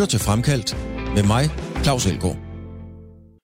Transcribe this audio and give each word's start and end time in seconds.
lytter 0.00 0.10
til 0.10 0.20
Fremkaldt 0.20 0.76
med 1.14 1.22
mig, 1.22 1.44
Claus 1.82 2.06
Elgaard. 2.06 2.36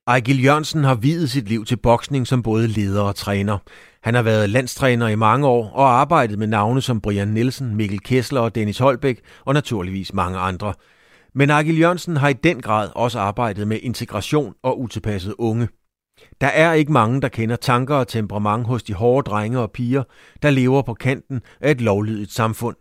Ejgil 0.07 0.45
Jørgensen 0.45 0.85
har 0.85 0.95
videt 0.95 1.31
sit 1.31 1.49
liv 1.49 1.65
til 1.65 1.77
boksning 1.77 2.27
som 2.27 2.43
både 2.43 2.69
leder 2.69 3.03
og 3.03 3.15
træner. 3.15 3.59
Han 4.03 4.15
har 4.15 4.23
været 4.23 4.51
landstræner 4.51 5.09
i 5.09 5.15
mange 5.15 5.47
år 5.47 5.71
og 5.71 6.01
arbejdet 6.01 6.39
med 6.39 6.47
navne 6.47 6.83
som 6.83 7.01
Brian 7.01 7.29
Nielsen, 7.29 7.77
Mikkel 7.77 8.01
Kessler 8.01 8.41
og 8.41 8.55
Dennis 8.55 8.79
Holbæk 8.79 9.21
og 9.45 9.55
naturligvis 9.55 10.15
mange 10.15 10.39
andre. 10.39 10.75
Men 11.35 11.51
Ejgil 11.51 11.79
Jørgensen 11.79 12.17
har 12.17 12.29
i 12.29 12.33
den 12.33 12.61
grad 12.61 12.91
også 12.95 13.19
arbejdet 13.19 13.69
med 13.69 13.79
integration 13.83 14.55
og 14.63 14.81
utilpasset 14.81 15.35
unge. 15.39 15.69
Der 16.41 16.47
er 16.47 16.73
ikke 16.73 16.93
mange, 16.93 17.21
der 17.21 17.29
kender 17.29 17.57
tanker 17.57 17.95
og 17.95 18.09
temperament 18.09 18.67
hos 18.67 18.83
de 18.83 18.95
hårde 18.95 19.31
drenge 19.31 19.59
og 19.59 19.71
piger, 19.71 20.03
der 20.43 20.51
lever 20.51 20.83
på 20.83 20.95
kanten 20.95 21.41
af 21.61 21.71
et 21.71 21.81
lovlydigt 21.81 22.33
samfund. 22.33 22.77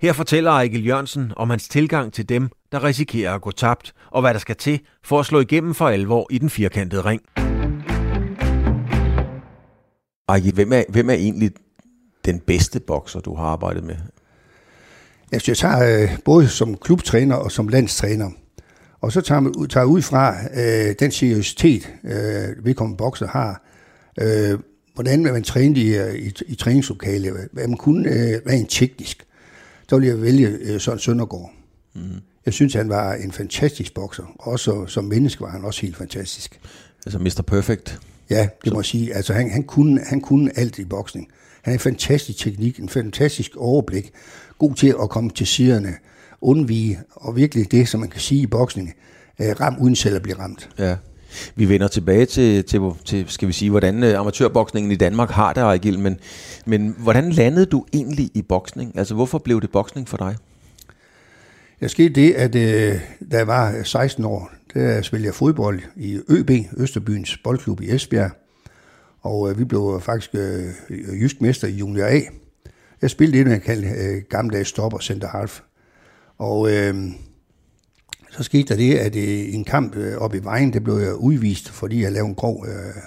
Her 0.00 0.12
fortæller 0.12 0.50
Ejgil 0.50 0.86
Jørgensen 0.86 1.32
om 1.36 1.50
hans 1.50 1.68
tilgang 1.68 2.12
til 2.12 2.28
dem, 2.28 2.50
der 2.72 2.84
risikerer 2.84 3.34
at 3.34 3.40
gå 3.40 3.50
tabt, 3.50 3.92
og 4.10 4.20
hvad 4.20 4.34
der 4.34 4.40
skal 4.40 4.56
til 4.56 4.80
for 5.04 5.20
at 5.20 5.26
slå 5.26 5.40
igennem 5.40 5.74
for 5.74 5.88
alvor 5.88 6.26
i 6.30 6.38
den 6.38 6.50
firkantede 6.50 7.02
ring. 7.02 7.22
Ejgil, 10.28 10.54
hvem 10.54 10.72
er, 10.72 10.82
hvem 10.88 11.10
er 11.10 11.14
egentlig 11.14 11.50
den 12.24 12.40
bedste 12.40 12.80
bokser, 12.80 13.20
du 13.20 13.34
har 13.34 13.44
arbejdet 13.44 13.84
med? 13.84 13.96
Altså, 15.32 15.50
jeg 15.50 15.56
tager 15.56 16.02
øh, 16.02 16.18
både 16.24 16.48
som 16.48 16.76
klubtræner 16.76 17.36
og 17.36 17.52
som 17.52 17.68
landstræner. 17.68 18.30
Og 19.00 19.12
så 19.12 19.20
tager 19.20 19.52
jeg 19.60 19.70
tager 19.70 19.86
ud 19.86 20.02
fra 20.02 20.34
øh, 20.54 20.94
den 20.98 21.10
seriøsitet, 21.10 21.88
øh, 22.04 22.64
vedkommende 22.64 22.96
bokser 22.96 23.26
har. 23.26 23.62
Øh, 24.20 24.58
hvordan 24.94 25.22
man 25.22 25.42
træne 25.42 25.80
i, 25.80 25.96
øh, 25.96 26.14
i, 26.14 26.32
i 26.46 26.54
træningslokale, 26.54 27.32
hvad 27.52 27.68
man 27.68 27.76
kunne 27.76 28.08
øh, 28.08 28.40
rent 28.48 28.70
teknisk. 28.70 29.26
Så 29.88 29.98
vil 29.98 30.08
jeg 30.08 30.22
vælge 30.22 30.48
øh, 30.48 30.80
Søren 30.80 30.98
Søndergaard. 30.98 31.50
Mm. 31.94 32.00
Jeg 32.46 32.54
synes, 32.54 32.74
han 32.74 32.88
var 32.88 33.12
en 33.14 33.32
fantastisk 33.32 33.94
bokser. 33.94 34.34
Også 34.38 34.84
som 34.86 35.04
menneske 35.04 35.40
var 35.40 35.50
han 35.50 35.64
også 35.64 35.82
helt 35.82 35.96
fantastisk. 35.96 36.60
Altså 37.06 37.18
Mr. 37.18 37.42
Perfect? 37.46 38.00
Ja, 38.30 38.48
det 38.64 38.72
må 38.72 38.78
jeg 38.78 38.84
sige. 38.84 39.14
Altså, 39.14 39.32
han, 39.32 39.50
han, 39.50 39.62
kunne, 39.62 40.00
han 40.06 40.20
kunne 40.20 40.58
alt 40.58 40.78
i 40.78 40.84
boksning. 40.84 41.28
Han 41.62 41.70
har 41.70 41.74
en 41.74 41.80
fantastisk 41.80 42.38
teknik, 42.38 42.78
en 42.78 42.88
fantastisk 42.88 43.56
overblik. 43.56 44.10
God 44.58 44.74
til 44.74 44.94
at 45.02 45.10
komme 45.10 45.30
til 45.30 45.46
siderne, 45.46 45.94
undvige, 46.40 46.98
og 47.12 47.36
virkelig 47.36 47.72
det, 47.72 47.88
som 47.88 48.00
man 48.00 48.08
kan 48.08 48.20
sige 48.20 48.42
i 48.42 48.46
boksning, 48.46 48.94
øh, 49.40 49.60
ram 49.60 49.76
uden 49.80 49.96
selv 49.96 50.16
at 50.16 50.22
blive 50.22 50.38
ramt. 50.38 50.68
Ja. 50.78 50.96
Vi 51.54 51.68
vender 51.68 51.88
tilbage 51.88 52.26
til, 52.26 52.64
til, 52.64 52.80
til 53.04 53.24
skal 53.28 53.48
vi 53.48 53.52
sige, 53.52 53.70
hvordan 53.70 54.04
øh, 54.04 54.20
amatørboksningen 54.20 54.92
i 54.92 54.96
Danmark 54.96 55.30
har 55.30 55.52
det, 55.52 55.60
Ejgil, 55.60 55.98
men, 55.98 56.18
men 56.66 56.94
hvordan 56.98 57.30
landede 57.30 57.66
du 57.66 57.84
egentlig 57.92 58.30
i 58.34 58.42
boksning? 58.42 58.98
Altså, 58.98 59.14
hvorfor 59.14 59.38
blev 59.38 59.60
det 59.60 59.70
boksning 59.70 60.08
for 60.08 60.16
dig? 60.16 60.36
Jeg 61.80 61.90
skete 61.90 62.14
det, 62.14 62.32
at 62.32 62.54
øh, 62.54 63.00
da 63.32 63.36
jeg 63.36 63.46
var 63.46 63.76
øh, 63.76 63.84
16 63.84 64.24
år, 64.24 64.50
der 64.74 65.02
spillede 65.02 65.26
jeg 65.26 65.34
fodbold 65.34 65.80
i 65.96 66.20
ØB, 66.28 66.50
Østerbyens 66.76 67.38
boldklub 67.44 67.80
i 67.80 67.90
Esbjerg. 67.90 68.30
Og 69.20 69.50
øh, 69.50 69.58
vi 69.58 69.64
blev 69.64 70.00
faktisk 70.02 70.30
øh, 70.34 70.74
jysk 70.90 71.40
mester 71.40 71.68
i 71.68 71.70
junior 71.70 72.06
A. 72.06 72.20
Jeg 73.02 73.10
spillede 73.10 73.38
det, 73.38 73.46
man 73.46 73.60
kaldte 73.60 73.88
øh, 73.88 74.22
gammeldags 74.28 74.68
stopper 74.68 74.98
center 74.98 75.28
half. 75.28 75.60
Og 76.38 76.72
øh, 76.72 76.94
så 78.30 78.42
skete 78.42 78.68
der 78.68 78.76
det, 78.76 78.94
at 78.94 79.14
i 79.14 79.54
en 79.54 79.64
kamp 79.64 79.96
øh, 79.96 80.16
oppe 80.16 80.36
i 80.36 80.44
vejen, 80.44 80.72
det 80.72 80.84
blev 80.84 80.98
jeg 80.98 81.14
udvist, 81.14 81.70
fordi 81.70 82.02
jeg 82.02 82.12
lavede 82.12 82.28
en 82.28 82.34
grov 82.34 82.66
øh, 82.68 83.02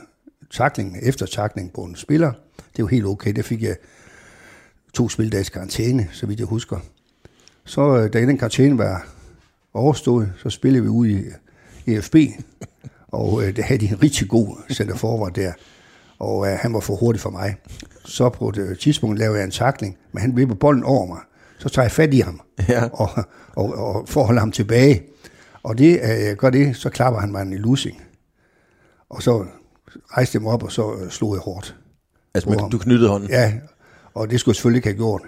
takling, 0.51 0.97
eftertakling 1.01 1.73
på 1.73 1.81
en 1.81 1.95
spiller. 1.95 2.31
Det 2.75 2.83
var 2.83 2.89
helt 2.89 3.05
okay. 3.05 3.33
Det 3.33 3.45
fik 3.45 3.63
jeg 3.63 3.75
to 4.93 5.09
spildags 5.09 5.49
karantæne, 5.49 6.09
så 6.11 6.25
vidt 6.25 6.39
jeg 6.39 6.47
husker. 6.47 6.79
Så 7.65 7.97
øh, 7.97 8.13
da 8.13 8.21
den 8.21 8.37
karantæne 8.37 8.77
var 8.77 9.07
overstået, 9.73 10.33
så 10.37 10.49
spillede 10.49 10.83
vi 10.83 10.89
ud 10.89 11.07
i 11.07 11.23
EFB, 11.87 12.15
og 13.07 13.43
øh, 13.43 13.55
det 13.55 13.63
havde 13.63 13.79
de 13.79 13.87
en 13.87 14.03
rigtig 14.03 14.29
god 14.29 14.57
center 14.71 14.95
forward 14.95 15.33
der, 15.33 15.53
og 16.19 16.47
øh, 16.47 16.57
han 16.61 16.73
var 16.73 16.79
for 16.79 16.95
hurtig 16.95 17.21
for 17.21 17.29
mig. 17.29 17.55
Så 18.05 18.29
på 18.29 18.49
et 18.49 18.77
tidspunkt 18.79 19.19
lavede 19.19 19.37
jeg 19.37 19.45
en 19.45 19.51
takling, 19.51 19.97
men 20.11 20.21
han 20.21 20.37
vippede 20.37 20.59
bolden 20.59 20.83
over 20.83 21.05
mig. 21.05 21.19
Så 21.57 21.69
tager 21.69 21.83
jeg 21.83 21.91
fat 21.91 22.13
i 22.13 22.19
ham, 22.19 22.41
ja. 22.69 22.83
og, 22.93 23.09
og, 23.55 23.73
og 23.75 24.09
får 24.09 24.23
holde 24.23 24.39
ham 24.39 24.51
tilbage. 24.51 25.03
Og 25.63 25.77
det, 25.77 25.99
jeg 26.01 26.35
gør 26.35 26.49
det, 26.49 26.75
så 26.75 26.89
klapper 26.89 27.19
han 27.19 27.31
mig 27.31 27.41
en 27.41 27.53
losing. 27.53 28.01
Og 29.09 29.23
så 29.23 29.45
rejste 30.11 30.35
jeg 30.35 30.41
mig 30.41 30.51
op, 30.51 30.63
og 30.63 30.71
så 30.71 31.07
slog 31.09 31.33
jeg 31.33 31.41
hårdt. 31.41 31.75
Altså, 32.33 32.49
men 32.49 32.69
du 32.69 32.77
knyttede 32.77 33.09
hånden? 33.09 33.29
Ja, 33.29 33.53
og 34.13 34.29
det 34.29 34.39
skulle 34.39 34.51
jeg 34.51 34.55
selvfølgelig 34.55 34.77
ikke 34.77 34.87
have 34.87 34.97
gjort. 34.97 35.21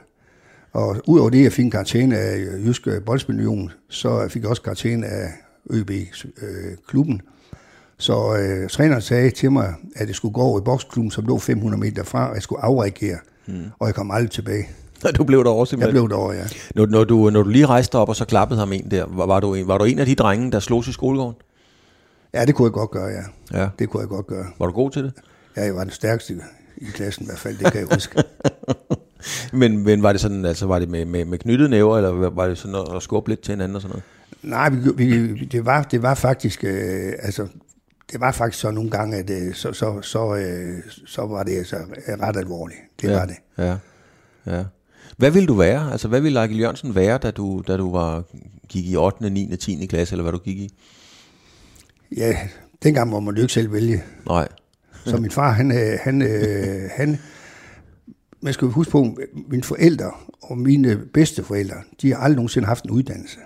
Og 0.75 0.95
udover 1.07 1.29
det, 1.29 1.43
jeg 1.43 1.51
fik 1.51 1.65
en 1.65 1.71
karantæne 1.71 2.17
af 2.17 2.37
Jyske 2.65 3.01
Boldspilunion, 3.05 3.71
så 3.89 4.27
fik 4.29 4.41
jeg 4.41 4.49
også 4.49 4.61
karantæne 4.61 5.07
af 5.07 5.29
ØB-klubben. 5.69 7.13
Øh, 7.13 7.59
så 7.97 8.37
øh, 8.37 8.69
træneren 8.69 9.01
sagde 9.01 9.29
til 9.29 9.51
mig, 9.51 9.73
at 9.95 10.07
jeg 10.07 10.15
skulle 10.15 10.33
gå 10.33 10.41
over 10.41 10.59
i 10.59 10.63
boksklubben, 10.63 11.11
som 11.11 11.25
lå 11.25 11.37
500 11.37 11.81
meter 11.81 12.03
fra, 12.03 12.29
og 12.29 12.35
jeg 12.35 12.41
skulle 12.41 12.63
afreagere. 12.63 13.17
Hmm. 13.45 13.63
Og 13.79 13.87
jeg 13.87 13.95
kom 13.95 14.11
aldrig 14.11 14.31
tilbage. 14.31 14.69
Du 15.17 15.23
blev 15.23 15.43
derovre 15.43 15.67
simpelthen? 15.67 15.95
Jeg 15.95 16.03
blev 16.03 16.09
derovre, 16.09 16.35
ja. 16.35 16.43
Når, 16.75 16.85
når, 16.85 17.03
du, 17.03 17.29
når 17.29 17.43
du 17.43 17.49
lige 17.49 17.65
rejste 17.65 17.95
op, 17.95 18.09
og 18.09 18.15
så 18.15 18.25
klappede 18.25 18.59
ham 18.59 18.73
en 18.73 18.91
der, 18.91 19.05
var, 19.09 19.25
var, 19.25 19.39
du, 19.39 19.65
var 19.65 19.77
du 19.77 19.83
en 19.83 19.99
af 19.99 20.05
de 20.05 20.15
drenge, 20.15 20.51
der 20.51 20.59
slog 20.59 20.87
i 20.87 20.91
skolegården? 20.91 21.35
Ja, 22.33 22.45
det 22.45 22.55
kunne 22.55 22.65
jeg 22.65 22.73
godt 22.73 22.91
gøre, 22.91 23.07
ja. 23.07 23.61
ja. 23.61 23.69
Det 23.79 23.89
kunne 23.89 24.01
jeg 24.01 24.09
godt 24.09 24.27
gøre. 24.27 24.45
Var 24.59 24.65
du 24.65 24.71
god 24.71 24.91
til 24.91 25.03
det? 25.03 25.13
Ja, 25.57 25.63
jeg 25.63 25.75
var 25.75 25.83
den 25.83 25.91
stærkeste 25.91 26.33
i 26.77 26.85
klassen 26.85 27.23
i 27.23 27.25
hvert 27.25 27.39
fald, 27.39 27.57
det 27.57 27.71
kan 27.71 27.81
jeg 27.81 27.87
huske. 27.93 28.23
men, 29.59 29.83
men 29.83 30.03
var 30.03 30.11
det 30.11 30.21
sådan, 30.21 30.45
altså 30.45 30.65
var 30.65 30.79
det 30.79 30.89
med, 30.89 31.05
med, 31.05 31.25
med 31.25 31.37
knyttede 31.37 31.69
næver, 31.69 31.97
eller 31.97 32.29
var 32.29 32.47
det 32.47 32.57
sådan 32.57 32.95
at 32.95 33.03
skubbe 33.03 33.29
lidt 33.29 33.41
til 33.41 33.51
hinanden 33.51 33.75
og 33.75 33.81
sådan 33.81 33.91
noget? 33.91 34.03
Nej, 34.41 34.69
vi, 34.69 34.91
vi, 35.17 35.45
det, 35.45 35.65
var, 35.65 35.83
det 35.83 36.01
var 36.01 36.15
faktisk, 36.15 36.63
øh, 36.63 37.13
altså, 37.19 37.47
det 38.11 38.19
var 38.19 38.31
faktisk 38.31 38.61
så 38.61 38.71
nogle 38.71 38.89
gange, 38.89 39.17
at 39.17 39.29
øh, 39.29 39.53
så, 39.53 39.73
så, 39.73 40.01
så, 40.01 40.35
øh, 40.35 40.79
så 41.05 41.21
var 41.21 41.43
det 41.43 41.57
altså 41.57 41.77
ret 42.21 42.37
alvorligt. 42.37 42.79
Det 43.01 43.07
ja, 43.07 43.17
var 43.17 43.25
det. 43.25 43.35
Ja, 43.57 43.77
ja. 44.45 44.63
Hvad 45.17 45.31
ville 45.31 45.47
du 45.47 45.53
være? 45.53 45.91
Altså, 45.91 46.07
hvad 46.07 46.21
ville 46.21 46.39
Ejgil 46.39 46.59
Jørgensen 46.59 46.95
være, 46.95 47.17
da 47.17 47.31
du, 47.31 47.63
da 47.67 47.77
du 47.77 47.91
var, 47.91 48.23
gik 48.69 48.85
i 48.85 48.95
8., 48.95 49.29
9., 49.29 49.55
10. 49.55 49.85
klasse, 49.85 50.13
eller 50.13 50.23
hvad 50.23 50.31
du 50.31 50.37
gik 50.37 50.57
i? 50.57 50.69
Ja, 52.17 52.37
dengang 52.83 53.09
må 53.09 53.19
man 53.19 53.35
jo 53.35 53.41
ikke 53.41 53.53
selv 53.53 53.73
vælge. 53.73 54.03
Nej. 54.25 54.47
Så 55.05 55.17
min 55.17 55.31
far, 55.31 55.51
han, 55.51 55.71
øh, 55.71 55.99
han, 56.01 56.21
øh, 56.21 56.89
han, 56.91 57.19
man 58.45 58.53
skal 58.53 58.67
huske 58.67 58.91
på, 58.91 59.17
mine 59.47 59.63
forældre 59.63 60.11
og 60.41 60.57
mine 60.57 60.97
bedsteforældre, 61.13 61.75
de 62.01 62.13
har 62.13 62.17
aldrig 62.17 62.35
nogensinde 62.35 62.67
haft 62.67 62.83
en 62.83 62.91
uddannelse. 62.91 63.37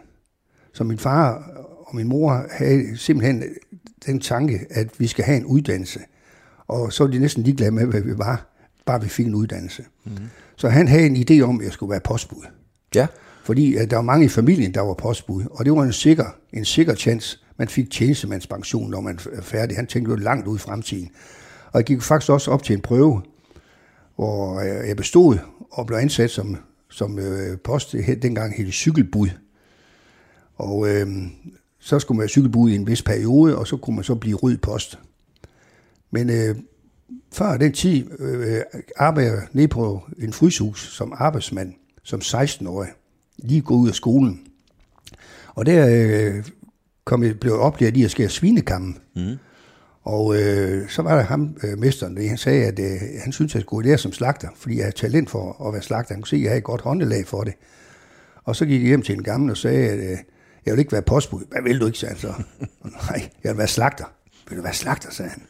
Så 0.73 0.83
min 0.83 0.97
far 0.97 1.51
og 1.87 1.95
min 1.95 2.07
mor 2.07 2.45
havde 2.51 2.97
simpelthen 2.97 3.43
den 4.05 4.19
tanke, 4.19 4.65
at 4.69 4.99
vi 4.99 5.07
skal 5.07 5.25
have 5.25 5.37
en 5.37 5.45
uddannelse. 5.45 5.99
Og 6.67 6.93
så 6.93 7.03
var 7.03 7.11
de 7.11 7.19
næsten 7.19 7.43
ligeglade 7.43 7.71
med, 7.71 7.85
hvad 7.85 8.01
vi 8.01 8.17
var, 8.17 8.45
bare 8.85 9.01
vi 9.01 9.09
fik 9.09 9.25
en 9.25 9.35
uddannelse. 9.35 9.83
Mm. 10.05 10.11
Så 10.55 10.69
han 10.69 10.87
havde 10.87 11.05
en 11.05 11.15
idé 11.29 11.41
om, 11.41 11.59
at 11.59 11.65
jeg 11.65 11.73
skulle 11.73 11.91
være 11.91 11.99
postbud. 11.99 12.43
Ja. 12.95 13.07
Fordi 13.43 13.75
at 13.75 13.89
der 13.89 13.95
var 13.95 14.03
mange 14.03 14.25
i 14.25 14.29
familien, 14.29 14.73
der 14.73 14.81
var 14.81 14.93
postbud, 14.93 15.43
og 15.51 15.65
det 15.65 15.73
var 15.73 15.83
en 15.83 15.93
sikker, 15.93 16.25
en 16.53 16.65
sikker 16.65 16.95
chance. 16.95 17.39
Man 17.57 17.67
fik 17.67 17.91
tjenestemandspension, 17.91 18.91
når 18.91 19.01
man 19.01 19.19
er 19.33 19.41
færdig. 19.41 19.77
Han 19.77 19.87
tænkte 19.87 20.11
jo 20.11 20.15
langt 20.15 20.47
ud 20.47 20.55
i 20.55 20.59
fremtiden. 20.59 21.09
Og 21.71 21.77
jeg 21.79 21.85
gik 21.85 22.01
faktisk 22.01 22.31
også 22.31 22.51
op 22.51 22.63
til 22.63 22.75
en 22.75 22.81
prøve, 22.81 23.21
hvor 24.19 24.59
øh, 24.59 24.87
jeg 24.87 24.97
bestod 24.97 25.37
og 25.71 25.87
blev 25.87 25.97
ansat 25.97 26.31
som, 26.31 26.57
som 26.89 27.19
øh, 27.19 27.57
post, 27.57 27.95
dengang 28.21 28.55
hele 28.57 28.71
cykelbud. 28.71 29.29
Og 30.55 30.89
øh, 30.89 31.07
så 31.79 31.99
skulle 31.99 32.15
man 32.15 32.21
være 32.21 32.29
cykelbud 32.29 32.69
i 32.69 32.75
en 32.75 32.87
vis 32.87 33.01
periode, 33.01 33.57
og 33.57 33.67
så 33.67 33.77
kunne 33.77 33.95
man 33.95 34.03
så 34.03 34.15
blive 34.15 34.37
rød 34.37 34.57
post. 34.57 34.99
Men 36.11 36.29
øh, 36.29 36.55
før 37.33 37.57
den 37.57 37.73
tid 37.73 38.19
øh, 38.19 38.61
arbejdede 38.97 39.33
jeg 39.33 39.47
nede 39.53 39.67
på 39.67 40.03
en 40.19 40.33
fryshus 40.33 40.93
som 40.93 41.13
arbejdsmand, 41.15 41.73
som 42.03 42.19
16-årig, 42.19 42.89
lige 43.37 43.61
gået 43.61 43.79
ud 43.79 43.89
af 43.89 43.95
skolen. 43.95 44.41
Og 45.55 45.65
der 45.65 45.87
øh, 45.89 46.45
kom 47.05 47.23
jeg, 47.23 47.39
blev 47.39 47.51
jeg 47.51 47.61
oplært 47.61 47.97
i 47.97 48.03
at 48.03 48.11
skære 48.11 48.29
svinekammen. 48.29 48.97
Mm. 49.15 49.35
Og 50.09 50.35
øh, 50.35 50.89
så 50.89 51.01
var 51.01 51.15
der 51.15 51.23
ham, 51.23 51.57
øh, 51.63 51.77
mesteren, 51.77 52.17
der 52.17 52.27
han 52.27 52.37
sagde, 52.37 52.65
at 52.65 52.79
øh, 52.79 53.01
han 53.23 53.31
syntes, 53.31 53.51
at 53.51 53.55
jeg 53.55 53.61
skulle 53.61 53.87
lære 53.89 53.97
som 53.97 54.11
slagter, 54.11 54.47
fordi 54.55 54.75
jeg 54.75 54.83
havde 54.83 54.95
talent 54.95 55.29
for 55.29 55.67
at 55.67 55.73
være 55.73 55.81
slagter. 55.81 56.13
Han 56.13 56.21
kunne 56.21 56.27
se, 56.27 56.35
at 56.35 56.41
jeg 56.41 56.49
havde 56.49 56.57
et 56.57 56.63
godt 56.63 56.81
håndelag 56.81 57.27
for 57.27 57.43
det. 57.43 57.53
Og 58.43 58.55
så 58.55 58.65
gik 58.65 58.81
jeg 58.81 58.87
hjem 58.87 59.01
til 59.01 59.15
en 59.15 59.23
gammel 59.23 59.51
og 59.51 59.57
sagde, 59.57 59.89
at 59.89 59.99
øh, 59.99 60.17
jeg 60.65 60.73
vil 60.73 60.79
ikke 60.79 60.91
være 60.91 61.01
postbud. 61.01 61.41
Hvad 61.51 61.61
vil 61.61 61.79
du 61.79 61.85
ikke, 61.85 61.97
sagde 61.97 62.15
han 62.15 62.21
så. 62.21 62.33
Nej, 63.09 63.29
jeg 63.43 63.51
vil 63.51 63.57
være 63.57 63.67
slagter. 63.67 64.05
Vil 64.49 64.57
du 64.57 64.63
være 64.63 64.73
slagter, 64.73 65.11
sagde 65.11 65.31
han. 65.31 65.41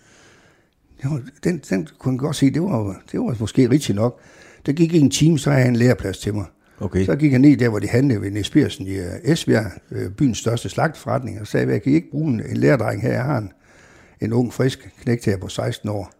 Jo, 1.05 1.19
den, 1.43 1.61
den 1.69 1.87
kunne 1.99 2.13
jeg 2.13 2.19
godt 2.19 2.35
se, 2.35 2.51
det 2.51 2.61
var, 2.61 3.01
det 3.11 3.19
var 3.19 3.35
måske 3.39 3.69
rigtigt 3.69 3.95
nok. 3.95 4.19
Der 4.65 4.71
gik 4.71 4.95
en 4.95 5.09
time, 5.09 5.39
så 5.39 5.49
havde 5.49 5.63
han 5.63 5.73
en 5.73 5.79
læreplads 5.79 6.17
til 6.17 6.33
mig. 6.33 6.45
Okay. 6.79 7.05
Så 7.05 7.15
gik 7.15 7.31
jeg 7.31 7.39
ned 7.39 7.57
der, 7.57 7.69
hvor 7.69 7.79
de 7.79 7.87
handlede 7.87 8.21
ved 8.21 8.31
Niels 8.31 8.79
i 8.79 8.97
øh, 8.97 9.05
Esbjerg, 9.23 9.71
øh, 9.91 10.11
byens 10.11 10.37
største 10.37 10.69
slagtforretning, 10.69 11.41
og 11.41 11.47
sagde, 11.47 11.65
at 11.65 11.71
jeg 11.71 11.81
kan 11.81 11.93
ikke 11.93 12.11
bruge 12.11 12.27
en 12.27 12.41
læredreng 12.53 13.01
her. 13.01 13.11
Jeg 13.11 13.23
har 13.23 13.37
en, 13.37 13.51
en 14.21 14.33
ung, 14.33 14.53
frisk 14.53 14.89
knægt 15.01 15.25
her 15.25 15.37
på 15.37 15.47
16 15.47 15.89
år. 15.89 16.11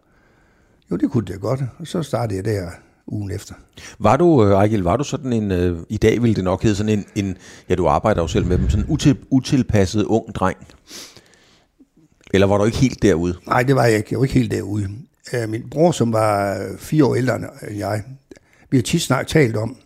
Jo, 0.90 0.96
det 0.96 1.10
kunne 1.10 1.24
det 1.24 1.40
godt. 1.40 1.60
Og 1.78 1.86
så 1.86 2.02
startede 2.02 2.36
jeg 2.36 2.44
der 2.44 2.70
ugen 3.06 3.30
efter. 3.30 3.54
Var 3.98 4.16
du, 4.16 4.44
øh, 4.44 4.50
Ejgil, 4.50 4.82
var 4.82 4.96
du 4.96 5.04
sådan 5.04 5.32
en, 5.32 5.50
øh, 5.50 5.78
i 5.88 5.96
dag 5.96 6.22
ville 6.22 6.34
det 6.34 6.44
nok 6.44 6.62
hedde 6.62 6.76
sådan 6.76 6.98
en, 6.98 7.04
en, 7.14 7.36
ja 7.68 7.74
du 7.74 7.88
arbejder 7.88 8.22
jo 8.22 8.28
selv 8.28 8.46
med 8.46 8.58
dem, 8.58 8.70
sådan 8.70 8.84
en 8.84 8.90
util, 8.90 9.18
utilpasset 9.30 10.04
ung 10.04 10.34
dreng? 10.34 10.56
Eller 12.34 12.46
var 12.46 12.58
du 12.58 12.64
ikke 12.64 12.78
helt 12.78 13.02
derude? 13.02 13.36
Nej, 13.46 13.62
det 13.62 13.76
var 13.76 13.84
jeg 13.84 13.96
ikke. 13.96 14.08
Jeg 14.10 14.18
var 14.18 14.24
ikke 14.24 14.34
helt 14.34 14.50
derude. 14.50 14.88
Øh, 15.32 15.48
min 15.48 15.70
bror, 15.70 15.92
som 15.92 16.12
var 16.12 16.66
fire 16.78 17.04
år 17.04 17.14
ældre 17.14 17.36
end 17.36 17.46
jeg, 17.76 18.02
vi 18.70 18.76
har 18.76 18.82
tit 18.82 19.02
snart 19.02 19.26
talt 19.26 19.56
om, 19.56 19.76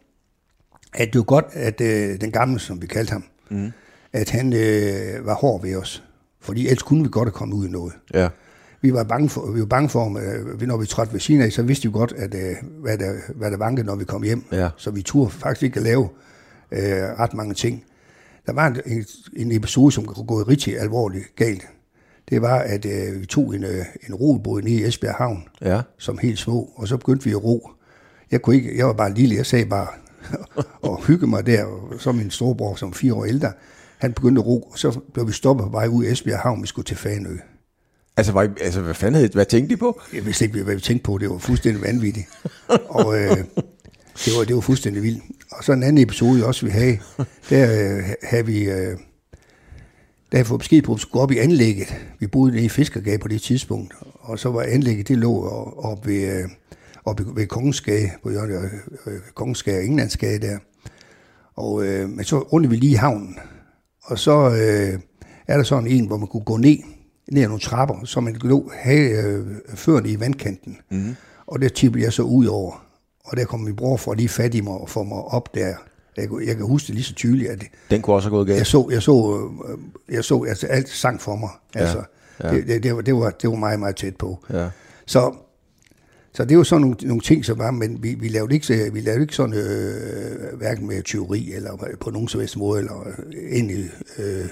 at 0.94 1.08
det 1.12 1.18
var 1.18 1.24
godt, 1.24 1.44
at 1.52 1.80
øh, 1.80 2.20
den 2.20 2.30
gamle, 2.30 2.58
som 2.58 2.82
vi 2.82 2.86
kaldte 2.86 3.12
ham, 3.12 3.24
mm. 3.50 3.72
at 4.12 4.30
han 4.30 4.52
øh, 4.52 5.26
var 5.26 5.34
hård 5.34 5.62
ved 5.62 5.76
os. 5.76 6.02
Fordi 6.44 6.66
ellers 6.66 6.82
kunne 6.82 7.02
vi 7.02 7.08
godt 7.12 7.26
have 7.26 7.32
kommet 7.32 7.56
ud 7.56 7.66
i 7.66 7.70
noget. 7.70 7.92
Ja. 8.14 8.28
Vi 8.80 8.92
var 8.94 9.04
bange 9.04 9.28
for, 9.28 9.50
vi 9.50 9.60
var 9.60 9.66
bange 9.66 9.88
for 9.88 10.06
øh, 10.18 10.62
når 10.68 10.76
vi 10.76 10.86
trådte 10.86 11.12
ved 11.12 11.20
siden 11.20 11.40
af, 11.42 11.52
så 11.52 11.62
vidste 11.62 11.88
vi 11.88 11.92
godt, 11.92 12.12
at, 12.16 12.34
øh, 12.34 12.54
hvad, 12.82 12.98
der, 12.98 13.12
hvad 13.34 13.50
der 13.50 13.56
vankede, 13.56 13.86
når 13.86 13.96
vi 13.96 14.04
kom 14.04 14.22
hjem. 14.22 14.44
Ja. 14.52 14.68
Så 14.76 14.90
vi 14.90 15.02
turde 15.02 15.30
faktisk 15.30 15.62
ikke 15.62 15.76
at 15.76 15.82
lave 15.82 16.08
øh, 16.72 16.80
ret 17.18 17.34
mange 17.34 17.54
ting. 17.54 17.84
Der 18.46 18.52
var 18.52 18.66
en, 18.86 19.04
en 19.36 19.52
episode, 19.52 19.92
som 19.92 20.04
kunne 20.04 20.26
gå 20.26 20.42
rigtig 20.42 20.78
alvorligt 20.80 21.24
galt. 21.36 21.66
Det 22.28 22.42
var, 22.42 22.58
at 22.58 22.84
øh, 22.86 23.20
vi 23.20 23.26
tog 23.26 23.54
en, 23.54 23.64
øh, 23.64 23.84
en 24.08 24.14
robåd 24.14 24.62
nede 24.62 24.74
i 24.74 24.84
Esbjerg 24.84 25.14
Havn, 25.14 25.44
Ja. 25.62 25.80
som 25.98 26.18
helt 26.18 26.38
små, 26.38 26.70
og 26.76 26.88
så 26.88 26.96
begyndte 26.96 27.24
vi 27.24 27.30
at 27.30 27.44
ro. 27.44 27.70
Jeg, 28.30 28.42
kunne 28.42 28.56
ikke, 28.56 28.78
jeg 28.78 28.86
var 28.86 28.92
bare 28.92 29.14
lille, 29.14 29.36
jeg 29.36 29.46
sagde 29.46 29.66
bare 29.66 29.86
og 30.88 31.04
hygge 31.06 31.26
mig 31.26 31.46
der, 31.46 31.66
så 31.98 32.12
min 32.12 32.30
storebror, 32.30 32.74
som 32.74 32.92
fire 32.92 33.14
år 33.14 33.24
ældre, 33.24 33.52
han 34.04 34.12
begyndte 34.12 34.40
at 34.40 34.46
ro, 34.46 34.60
og 34.60 34.78
så 34.78 35.00
blev 35.14 35.28
vi 35.28 35.32
stoppet 35.32 35.64
på 35.64 35.70
vej 35.70 35.86
ud 35.86 36.04
i 36.04 36.08
Esbjerg 36.08 36.38
Havn, 36.38 36.62
vi 36.62 36.66
skulle 36.66 36.84
til 36.86 36.96
Fanø. 36.96 37.36
Altså, 38.16 38.32
var 38.32 38.42
I, 38.42 38.48
altså 38.60 38.80
hvad 38.80 38.94
fanden 38.94 39.14
havde, 39.14 39.30
hvad 39.34 39.46
tænkte 39.46 39.74
de 39.74 39.78
på? 39.78 40.00
Jeg 40.14 40.26
vidste 40.26 40.44
ikke, 40.44 40.62
hvad 40.62 40.74
vi 40.74 40.80
tænkte 40.80 41.04
på, 41.04 41.18
det 41.18 41.30
var 41.30 41.38
fuldstændig 41.38 41.82
vanvittigt. 41.82 42.26
Og 42.98 43.18
øh, 43.18 43.36
det, 44.24 44.32
var, 44.38 44.44
det 44.44 44.54
var 44.54 44.60
fuldstændig 44.60 45.02
vildt. 45.02 45.22
Og 45.50 45.64
så 45.64 45.72
en 45.72 45.82
anden 45.82 46.02
episode 46.02 46.46
også, 46.46 46.66
vi 46.66 46.72
havde, 46.72 46.98
der 47.50 47.96
øh, 47.96 48.04
havde 48.22 48.46
vi... 48.46 48.58
Øh, 48.64 48.98
der 50.32 50.38
havde 50.38 50.42
jeg 50.42 50.46
fået 50.46 50.60
besked 50.60 50.82
på, 50.82 50.92
at 50.92 50.96
vi 50.96 51.00
skulle 51.00 51.22
op 51.22 51.30
i 51.30 51.38
anlægget. 51.38 51.96
Vi 52.20 52.26
boede 52.26 52.64
i 52.64 52.68
Fiskergade 52.68 53.18
på 53.18 53.28
det 53.28 53.42
tidspunkt, 53.42 53.94
og 54.20 54.38
så 54.38 54.50
var 54.50 54.62
anlægget, 54.62 55.08
det 55.08 55.18
lå 55.18 55.48
oppe 55.76 56.10
ved, 56.10 56.38
øh, 56.38 56.48
op 57.04 57.20
ved 57.36 57.46
Kongensgade, 57.46 58.10
på 58.22 58.30
hjørnet 58.30 58.54
af 58.54 58.68
øh, 59.06 59.20
Kongensgade 59.34 59.76
og 59.76 59.84
Englandsgade 59.84 60.38
der. 60.38 60.58
Og, 61.54 61.86
øh, 61.86 62.08
men 62.08 62.24
så 62.24 62.38
rundt 62.38 62.70
vi 62.70 62.76
lige 62.76 62.92
i 62.92 62.94
havnen, 62.94 63.38
og 64.04 64.18
så 64.18 64.48
øh, 64.50 65.00
er 65.46 65.56
der 65.56 65.64
sådan 65.64 65.86
en, 65.86 66.06
hvor 66.06 66.16
man 66.16 66.26
kunne 66.28 66.44
gå 66.44 66.56
ned, 66.56 66.78
ned 67.32 67.42
ad 67.42 67.46
nogle 67.48 67.60
trapper, 67.60 68.04
så 68.04 68.20
man 68.20 68.34
kunne 68.34 68.62
have 68.74 69.24
øh, 69.24 69.46
førende 69.74 70.10
i 70.10 70.20
vandkanten. 70.20 70.76
Mm. 70.90 71.16
Og 71.46 71.60
der 71.62 71.68
tippede 71.68 72.04
jeg 72.04 72.12
så 72.12 72.22
ud 72.22 72.46
over, 72.46 72.84
og 73.24 73.36
der 73.36 73.44
kom 73.44 73.60
min 73.60 73.76
bror 73.76 73.96
for 73.96 74.14
lige 74.14 74.28
fat 74.28 74.54
i 74.54 74.60
mig 74.60 74.72
og 74.74 74.88
få 74.88 75.02
mig 75.02 75.18
op 75.18 75.54
der. 75.54 75.74
Jeg, 76.16 76.28
jeg 76.46 76.56
kan 76.56 76.66
huske 76.66 76.86
det 76.86 76.94
lige 76.94 77.04
så 77.04 77.14
tydeligt, 77.14 77.50
at 77.50 77.62
Den 77.90 78.02
kunne 78.02 78.16
også 78.16 78.28
have 78.28 78.36
gået 78.36 78.46
galt. 78.46 78.58
jeg 78.58 78.66
så, 78.66 78.88
jeg 78.90 79.02
så, 79.02 79.48
øh, 79.68 79.78
jeg 80.14 80.24
så 80.24 80.44
altså 80.48 80.66
alt 80.66 80.88
sang 80.88 81.20
for 81.20 81.36
mig. 81.36 81.50
Altså, 81.74 82.02
ja. 82.42 82.50
Det, 82.50 82.66
det, 82.66 82.82
det, 82.82 82.94
var, 82.96 83.00
det, 83.00 83.14
var, 83.14 83.30
det 83.30 83.50
var 83.50 83.56
meget, 83.56 83.80
meget 83.80 83.96
tæt 83.96 84.16
på. 84.16 84.44
Ja. 84.52 84.68
Så, 85.06 85.34
så 86.34 86.44
det 86.44 86.56
var 86.58 86.62
sådan 86.62 86.80
nogle, 86.80 86.96
nogle 87.02 87.20
ting, 87.20 87.44
som 87.44 87.58
var, 87.58 87.70
men 87.70 88.02
vi, 88.02 88.14
vi, 88.14 88.28
lavede 88.28 88.54
ikke, 88.54 88.90
vi 88.92 89.00
lavede 89.00 89.22
ikke 89.22 89.34
sådan, 89.34 89.54
øh, 89.54 90.58
hverken 90.58 90.86
med 90.86 91.02
teori, 91.02 91.52
eller 91.52 91.70
på 92.00 92.10
nogen 92.10 92.28
som 92.28 92.40
helst 92.40 92.56
måde, 92.56 92.78
eller 92.78 92.92
egentlig 93.52 93.90
øh, 94.18 94.44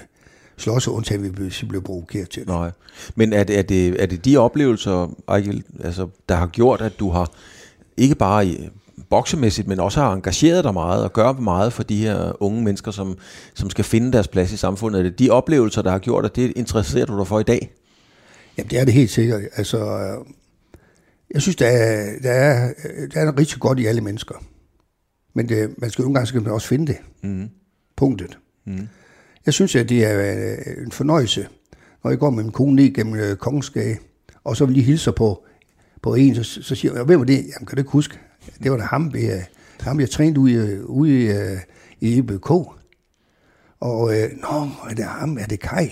slås, 0.57 0.87
undtagen 0.87 1.23
vi 1.23 1.29
blev, 1.29 1.51
blev 1.69 1.81
provokeret 1.81 2.29
til 2.29 2.41
det. 2.41 2.49
Nej. 2.49 2.71
Men 3.15 3.33
er 3.33 3.43
det, 3.43 3.57
er 3.57 3.61
det, 3.61 4.01
er 4.01 4.05
det 4.05 4.25
de 4.25 4.37
oplevelser, 4.37 5.15
Ejgil, 5.27 5.63
altså, 5.83 6.07
der 6.29 6.35
har 6.35 6.47
gjort, 6.47 6.81
at 6.81 6.99
du 6.99 7.09
har 7.09 7.31
ikke 7.97 8.15
bare 8.15 8.47
i, 8.47 8.69
boksemæssigt, 9.09 9.67
men 9.67 9.79
også 9.79 9.99
har 9.99 10.13
engageret 10.13 10.63
dig 10.63 10.73
meget 10.73 11.03
og 11.03 11.13
gør 11.13 11.33
meget 11.33 11.73
for 11.73 11.83
de 11.83 11.97
her 11.97 12.43
unge 12.43 12.63
mennesker, 12.63 12.91
som, 12.91 13.17
som 13.53 13.69
skal 13.69 13.85
finde 13.85 14.11
deres 14.11 14.27
plads 14.27 14.51
i 14.51 14.57
samfundet? 14.57 14.99
Er 14.99 15.03
det 15.03 15.19
de 15.19 15.29
oplevelser, 15.29 15.81
der 15.81 15.91
har 15.91 15.99
gjort, 15.99 16.25
at 16.25 16.35
det 16.35 16.53
interesserer 16.55 17.05
du 17.05 17.17
dig 17.17 17.27
for 17.27 17.39
i 17.39 17.43
dag? 17.43 17.71
Jamen, 18.57 18.69
det 18.69 18.79
er 18.79 18.85
det 18.85 18.93
helt 18.93 19.11
sikkert. 19.11 19.41
Altså, 19.55 19.77
øh, 19.77 20.25
jeg 21.33 21.41
synes, 21.41 21.55
der 21.55 21.67
er, 21.67 22.19
der 22.19 22.31
er, 22.31 22.73
der 23.13 23.21
er 23.21 23.37
rigtig 23.37 23.59
godt 23.59 23.79
i 23.79 23.85
alle 23.85 24.01
mennesker. 24.01 24.35
Men 25.33 25.49
det, 25.49 25.75
man 25.77 25.89
skal 25.89 26.01
nogle 26.01 26.15
gange 26.15 26.27
skal 26.27 26.41
man 26.41 26.51
også 26.51 26.67
finde 26.67 26.87
det. 26.87 26.97
Mm. 27.23 27.49
Punktet. 27.95 28.37
Mm. 28.65 28.87
Jeg 29.45 29.53
synes, 29.53 29.75
at 29.75 29.89
det 29.89 30.05
er 30.05 30.31
øh, 30.77 30.83
en 30.85 30.91
fornøjelse, 30.91 31.47
når 32.03 32.11
jeg 32.11 32.19
går 32.19 32.29
med 32.29 32.43
min 32.43 32.51
kone 32.51 32.75
ned 32.75 32.93
gennem 32.93 33.15
øh, 33.15 33.35
Kongensgade, 33.35 33.97
og 34.43 34.57
så 34.57 34.65
vil 34.65 34.73
lige 34.73 34.85
hilse 34.85 35.11
på, 35.11 35.45
på 36.01 36.15
en, 36.15 36.35
så, 36.35 36.43
så 36.43 36.75
siger 36.75 36.93
jeg, 36.93 37.03
hvem 37.03 37.19
var 37.19 37.25
det? 37.25 37.37
Jamen, 37.37 37.65
kan 37.67 37.75
du 37.75 37.79
ikke 37.79 37.91
huske? 37.91 38.19
Det 38.63 38.71
var 38.71 38.77
da 38.77 38.83
ham, 38.83 39.13
vi, 39.13 39.29
ham 39.79 39.99
jeg 39.99 40.09
trænede 40.09 40.39
ude, 40.39 40.87
ude 40.87 41.23
i, 41.23 41.31
i 42.01 42.17
EBK. 42.17 42.51
Og, 43.79 44.19
øh, 44.21 44.29
nå, 44.41 44.69
er 44.89 44.93
det 44.95 45.05
ham? 45.05 45.37
Er 45.37 45.45
det 45.45 45.59
Kai? 45.59 45.89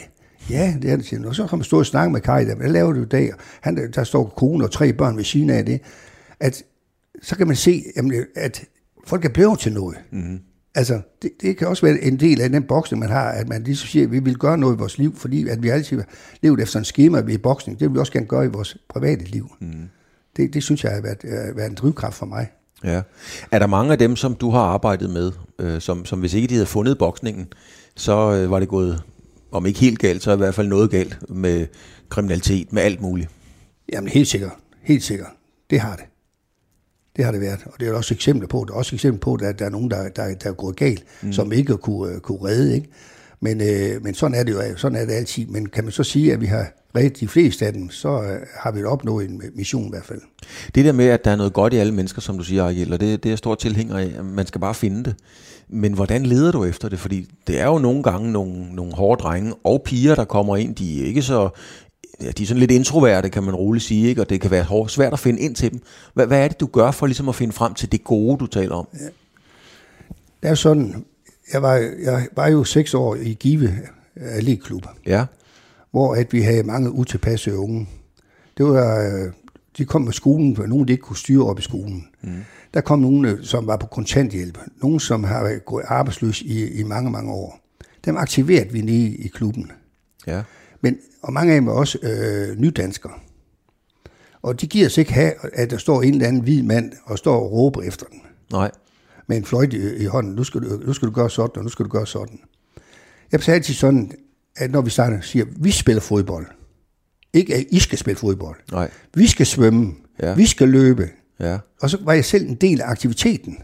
Ja, 0.49 0.75
det 0.81 0.91
er 0.91 0.95
det, 0.95 1.05
siger 1.05 1.27
Og 1.27 1.35
så 1.35 1.47
kan 1.47 1.57
man 1.57 1.63
stå 1.63 1.79
og 1.79 1.85
snakke 1.85 2.11
med 2.11 2.21
Kai, 2.21 2.45
der, 2.45 2.55
hvad 2.55 2.69
laver 2.69 2.93
du 2.93 3.01
i 3.01 3.05
dag? 3.05 3.31
Han, 3.61 3.91
der 3.93 4.03
står 4.03 4.33
kone 4.37 4.63
og 4.63 4.71
tre 4.71 4.93
børn 4.93 5.17
ved 5.17 5.23
siden 5.23 5.49
af 5.49 5.65
det. 5.65 5.81
At, 6.39 6.63
så 7.21 7.35
kan 7.35 7.47
man 7.47 7.55
se, 7.55 7.83
jamen, 7.95 8.25
at 8.35 8.63
folk 9.07 9.25
er 9.25 9.29
blevet 9.29 9.59
til 9.59 9.73
noget. 9.73 9.97
Mm-hmm. 10.11 10.39
Altså, 10.75 11.01
det, 11.21 11.31
det 11.41 11.57
kan 11.57 11.67
også 11.67 11.85
være 11.85 11.99
en 11.99 12.19
del 12.19 12.41
af 12.41 12.49
den 12.49 12.63
boksning, 12.63 12.99
man 12.99 13.09
har, 13.09 13.29
at 13.29 13.49
man 13.49 13.63
lige 13.63 13.75
så 13.75 13.87
siger, 13.87 14.05
at 14.05 14.11
vi 14.11 14.19
vil 14.19 14.37
gøre 14.37 14.57
noget 14.57 14.75
i 14.75 14.77
vores 14.77 14.97
liv, 14.97 15.15
fordi 15.15 15.47
at 15.47 15.63
vi 15.63 15.69
altid 15.69 15.97
har 15.97 16.05
levet 16.41 16.59
efter 16.61 16.79
en 16.79 16.85
schema 16.85 17.19
ved 17.19 17.37
boksning. 17.37 17.79
Det 17.79 17.89
vil 17.89 17.95
vi 17.95 17.99
også 17.99 18.13
gerne 18.13 18.25
gøre 18.25 18.45
i 18.45 18.47
vores 18.47 18.77
private 18.89 19.25
liv. 19.25 19.51
Mm. 19.59 19.89
Det, 20.37 20.53
det 20.53 20.63
synes 20.63 20.83
jeg 20.83 20.91
har 20.91 21.01
været, 21.01 21.19
øh, 21.23 21.57
været 21.57 21.69
en 21.69 21.75
drivkraft 21.75 22.15
for 22.15 22.25
mig. 22.25 22.47
Ja. 22.83 23.01
Er 23.51 23.59
der 23.59 23.67
mange 23.67 23.91
af 23.91 23.97
dem, 23.97 24.15
som 24.15 24.35
du 24.35 24.49
har 24.49 24.61
arbejdet 24.61 25.09
med, 25.09 25.31
øh, 25.59 25.81
som, 25.81 26.05
som 26.05 26.19
hvis 26.19 26.33
ikke 26.33 26.47
de 26.47 26.53
havde 26.53 26.65
fundet 26.65 26.97
boksningen, 26.97 27.47
så 27.95 28.33
øh, 28.33 28.51
var 28.51 28.59
det 28.59 28.67
gået, 28.67 29.03
om 29.51 29.65
ikke 29.65 29.79
helt 29.79 29.99
galt, 29.99 30.23
så 30.23 30.33
i 30.33 30.37
hvert 30.37 30.55
fald 30.55 30.67
noget 30.67 30.91
galt 30.91 31.17
med 31.29 31.67
kriminalitet, 32.09 32.73
med 32.73 32.81
alt 32.81 33.01
muligt? 33.01 33.29
Jamen 33.93 34.09
helt 34.09 34.27
sikkert. 34.27 34.51
Helt 34.83 35.03
sikkert. 35.03 35.29
Det 35.69 35.79
har 35.79 35.95
det. 35.95 36.05
Det 37.15 37.25
har 37.25 37.31
det 37.31 37.41
været. 37.41 37.59
Og 37.65 37.73
det 37.79 37.87
er 37.87 37.93
også 37.93 38.13
eksempler 38.13 38.47
på, 38.47 38.65
der 38.67 38.73
er 38.73 38.77
også 38.77 38.95
eksempler 38.95 39.19
på, 39.19 39.33
at 39.33 39.59
der 39.59 39.65
er 39.65 39.69
nogen, 39.69 39.91
der, 39.91 40.09
der, 40.09 40.35
der 40.35 40.49
er 40.49 40.53
gået 40.53 40.75
galt, 40.75 41.03
mm. 41.21 41.33
som 41.33 41.51
ikke 41.51 41.77
kunne, 41.77 42.19
kunne 42.19 42.43
redde. 42.43 42.75
Ikke? 42.75 42.89
Men, 43.39 43.61
øh, 43.61 44.03
men 44.03 44.13
sådan 44.13 44.35
er 44.35 44.43
det 44.43 44.51
jo 44.51 44.77
sådan 44.77 44.97
er 44.97 45.05
det 45.05 45.13
altid. 45.13 45.45
Men 45.45 45.65
kan 45.65 45.83
man 45.83 45.91
så 45.91 46.03
sige, 46.03 46.33
at 46.33 46.41
vi 46.41 46.45
har 46.45 46.67
reddet 46.95 47.19
de 47.19 47.27
fleste 47.27 47.65
af 47.65 47.73
dem, 47.73 47.89
så 47.89 48.09
øh, 48.09 48.39
har 48.57 48.71
vi 48.71 48.83
opnået 48.83 49.29
en 49.29 49.41
mission 49.55 49.85
i 49.85 49.89
hvert 49.89 50.05
fald. 50.05 50.21
Det 50.75 50.85
der 50.85 50.91
med, 50.91 51.05
at 51.05 51.25
der 51.25 51.31
er 51.31 51.35
noget 51.35 51.53
godt 51.53 51.73
i 51.73 51.77
alle 51.77 51.93
mennesker, 51.93 52.21
som 52.21 52.37
du 52.37 52.43
siger, 52.43 52.63
Ariel, 52.63 52.93
og 52.93 52.99
det, 52.99 53.23
det 53.23 53.29
er 53.29 53.31
jeg 53.31 53.37
stor 53.37 53.55
tilhænger 53.55 53.97
af. 53.97 54.23
Man 54.23 54.45
skal 54.45 54.61
bare 54.61 54.75
finde 54.75 55.03
det. 55.03 55.15
Men 55.71 55.93
hvordan 55.93 56.25
leder 56.25 56.51
du 56.51 56.65
efter 56.65 56.89
det? 56.89 56.99
Fordi 56.99 57.27
det 57.47 57.59
er 57.59 57.65
jo 57.65 57.77
nogle 57.77 58.03
gange 58.03 58.31
nogle, 58.31 58.75
nogle 58.75 58.93
hårde 58.93 59.23
drenge 59.23 59.53
og 59.63 59.81
piger, 59.85 60.15
der 60.15 60.25
kommer 60.25 60.57
ind. 60.57 60.75
De 60.75 61.01
er 61.01 61.05
ikke 61.05 61.21
så 61.21 61.49
ja, 62.21 62.31
de 62.31 62.43
er 62.43 62.47
sådan 62.47 62.59
lidt 62.59 62.71
introverte, 62.71 63.29
kan 63.29 63.43
man 63.43 63.55
roligt 63.55 63.85
sige, 63.85 64.07
ikke? 64.07 64.21
og 64.21 64.29
det 64.29 64.41
kan 64.41 64.51
være 64.51 64.63
hårdt, 64.63 64.91
svært 64.91 65.13
at 65.13 65.19
finde 65.19 65.39
ind 65.39 65.55
til 65.55 65.71
dem. 65.71 65.81
Hvad, 66.13 66.27
hvad 66.27 66.43
er 66.43 66.47
det, 66.47 66.59
du 66.59 66.65
gør 66.65 66.91
for 66.91 67.05
ligesom 67.05 67.29
at 67.29 67.35
finde 67.35 67.53
frem 67.53 67.73
til 67.73 67.91
det 67.91 68.03
gode, 68.03 68.37
du 68.37 68.47
taler 68.47 68.75
om? 68.75 68.87
Ja. 68.99 69.05
Det 70.41 70.49
er 70.49 70.55
sådan, 70.55 71.05
jeg 71.53 71.61
var, 71.61 71.75
jeg 72.03 72.27
var 72.35 72.47
jo 72.47 72.63
seks 72.63 72.93
år 72.93 73.15
i 73.15 73.33
Give 73.33 73.79
Allé-klub, 74.17 74.85
Ja, 75.05 75.25
hvor 75.91 76.15
at 76.15 76.33
vi 76.33 76.41
havde 76.41 76.63
mange 76.63 76.91
utilpassede 76.91 77.57
unge. 77.57 77.89
Det 78.57 78.65
var, 78.65 78.99
øh, 78.99 79.31
de 79.77 79.85
kom 79.85 80.01
med 80.01 80.13
skolen, 80.13 80.55
for 80.55 80.65
nogen 80.65 80.87
de 80.87 80.91
ikke 80.91 81.01
kunne 81.01 81.17
styre 81.17 81.45
op 81.45 81.59
i 81.59 81.61
skolen. 81.61 82.07
Mm. 82.21 82.31
Der 82.73 82.81
kom 82.81 82.99
nogen, 82.99 83.25
øh, 83.25 83.43
som 83.43 83.67
var 83.67 83.77
på 83.77 83.87
kontanthjælp. 83.87 84.57
Nogen, 84.81 84.99
som 84.99 85.23
har 85.23 85.59
gået 85.65 85.83
arbejdsløs 85.87 86.41
i, 86.41 86.79
i 86.79 86.83
mange, 86.83 87.11
mange 87.11 87.31
år. 87.31 87.59
Dem 88.05 88.17
aktiverede 88.17 88.71
vi 88.71 88.81
nede 88.81 89.15
i 89.15 89.27
klubben. 89.27 89.71
ja. 90.27 90.43
Men, 90.83 90.97
og 91.21 91.33
mange 91.33 91.53
af 91.53 91.57
dem 91.57 91.65
var 91.65 91.73
også 91.73 91.97
øh, 92.03 92.57
nydanskere. 92.59 93.13
Og 94.41 94.61
de 94.61 94.67
giver 94.67 94.87
sig 94.89 95.01
ikke 95.01 95.13
have, 95.13 95.33
at 95.53 95.71
der 95.71 95.77
står 95.77 96.01
en 96.01 96.13
eller 96.13 96.27
anden 96.27 96.41
hvid 96.41 96.63
mand 96.63 96.91
og 97.05 97.17
står 97.17 97.35
og 97.35 97.51
råber 97.51 97.81
efter 97.81 98.05
den. 98.05 98.21
Nej. 98.51 98.71
Med 99.27 99.37
en 99.37 99.45
fløjte 99.45 99.77
i, 99.77 100.03
i 100.03 100.05
hånden. 100.05 100.35
Nu 100.35 100.43
skal, 100.43 100.61
du, 100.61 100.81
nu 100.85 100.93
skal 100.93 101.07
du 101.07 101.13
gøre 101.13 101.29
sådan, 101.29 101.57
og 101.57 101.63
nu 101.63 101.69
skal 101.69 101.85
du 101.85 101.89
gøre 101.89 102.07
sådan. 102.07 102.39
Jeg 103.31 103.43
sagde 103.43 103.55
altid 103.55 103.73
sådan, 103.73 104.11
at 104.55 104.71
når 104.71 104.81
vi 104.81 104.89
starter, 104.89 105.21
siger, 105.21 105.45
vi 105.57 105.71
spiller 105.71 106.01
fodbold. 106.01 106.45
Ikke 107.33 107.55
at 107.55 107.65
I 107.69 107.79
skal 107.79 107.97
spille 107.97 108.17
fodbold. 108.17 108.57
Nej. 108.71 108.89
Vi 109.13 109.27
skal 109.27 109.45
svømme. 109.45 109.93
Ja. 110.21 110.33
Vi 110.33 110.45
skal 110.45 110.69
løbe. 110.69 111.09
Ja. 111.39 111.57
Og 111.81 111.89
så 111.89 111.97
var 112.01 112.13
jeg 112.13 112.25
selv 112.25 112.49
en 112.49 112.55
del 112.55 112.81
af 112.81 112.89
aktiviteten. 112.89 113.57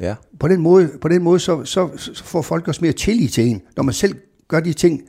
Ja. 0.00 0.14
På 0.40 0.48
den 0.48 0.60
måde, 0.60 0.90
på 1.00 1.08
den 1.08 1.22
måde 1.22 1.40
så, 1.40 1.64
så, 1.64 1.90
så 1.96 2.24
får 2.24 2.42
folk 2.42 2.68
også 2.68 2.80
mere 2.82 2.92
tillid 2.92 3.28
til 3.28 3.46
en, 3.46 3.62
når 3.76 3.82
man 3.82 3.94
selv 3.94 4.14
gør 4.48 4.60
de 4.60 4.72
ting, 4.72 5.02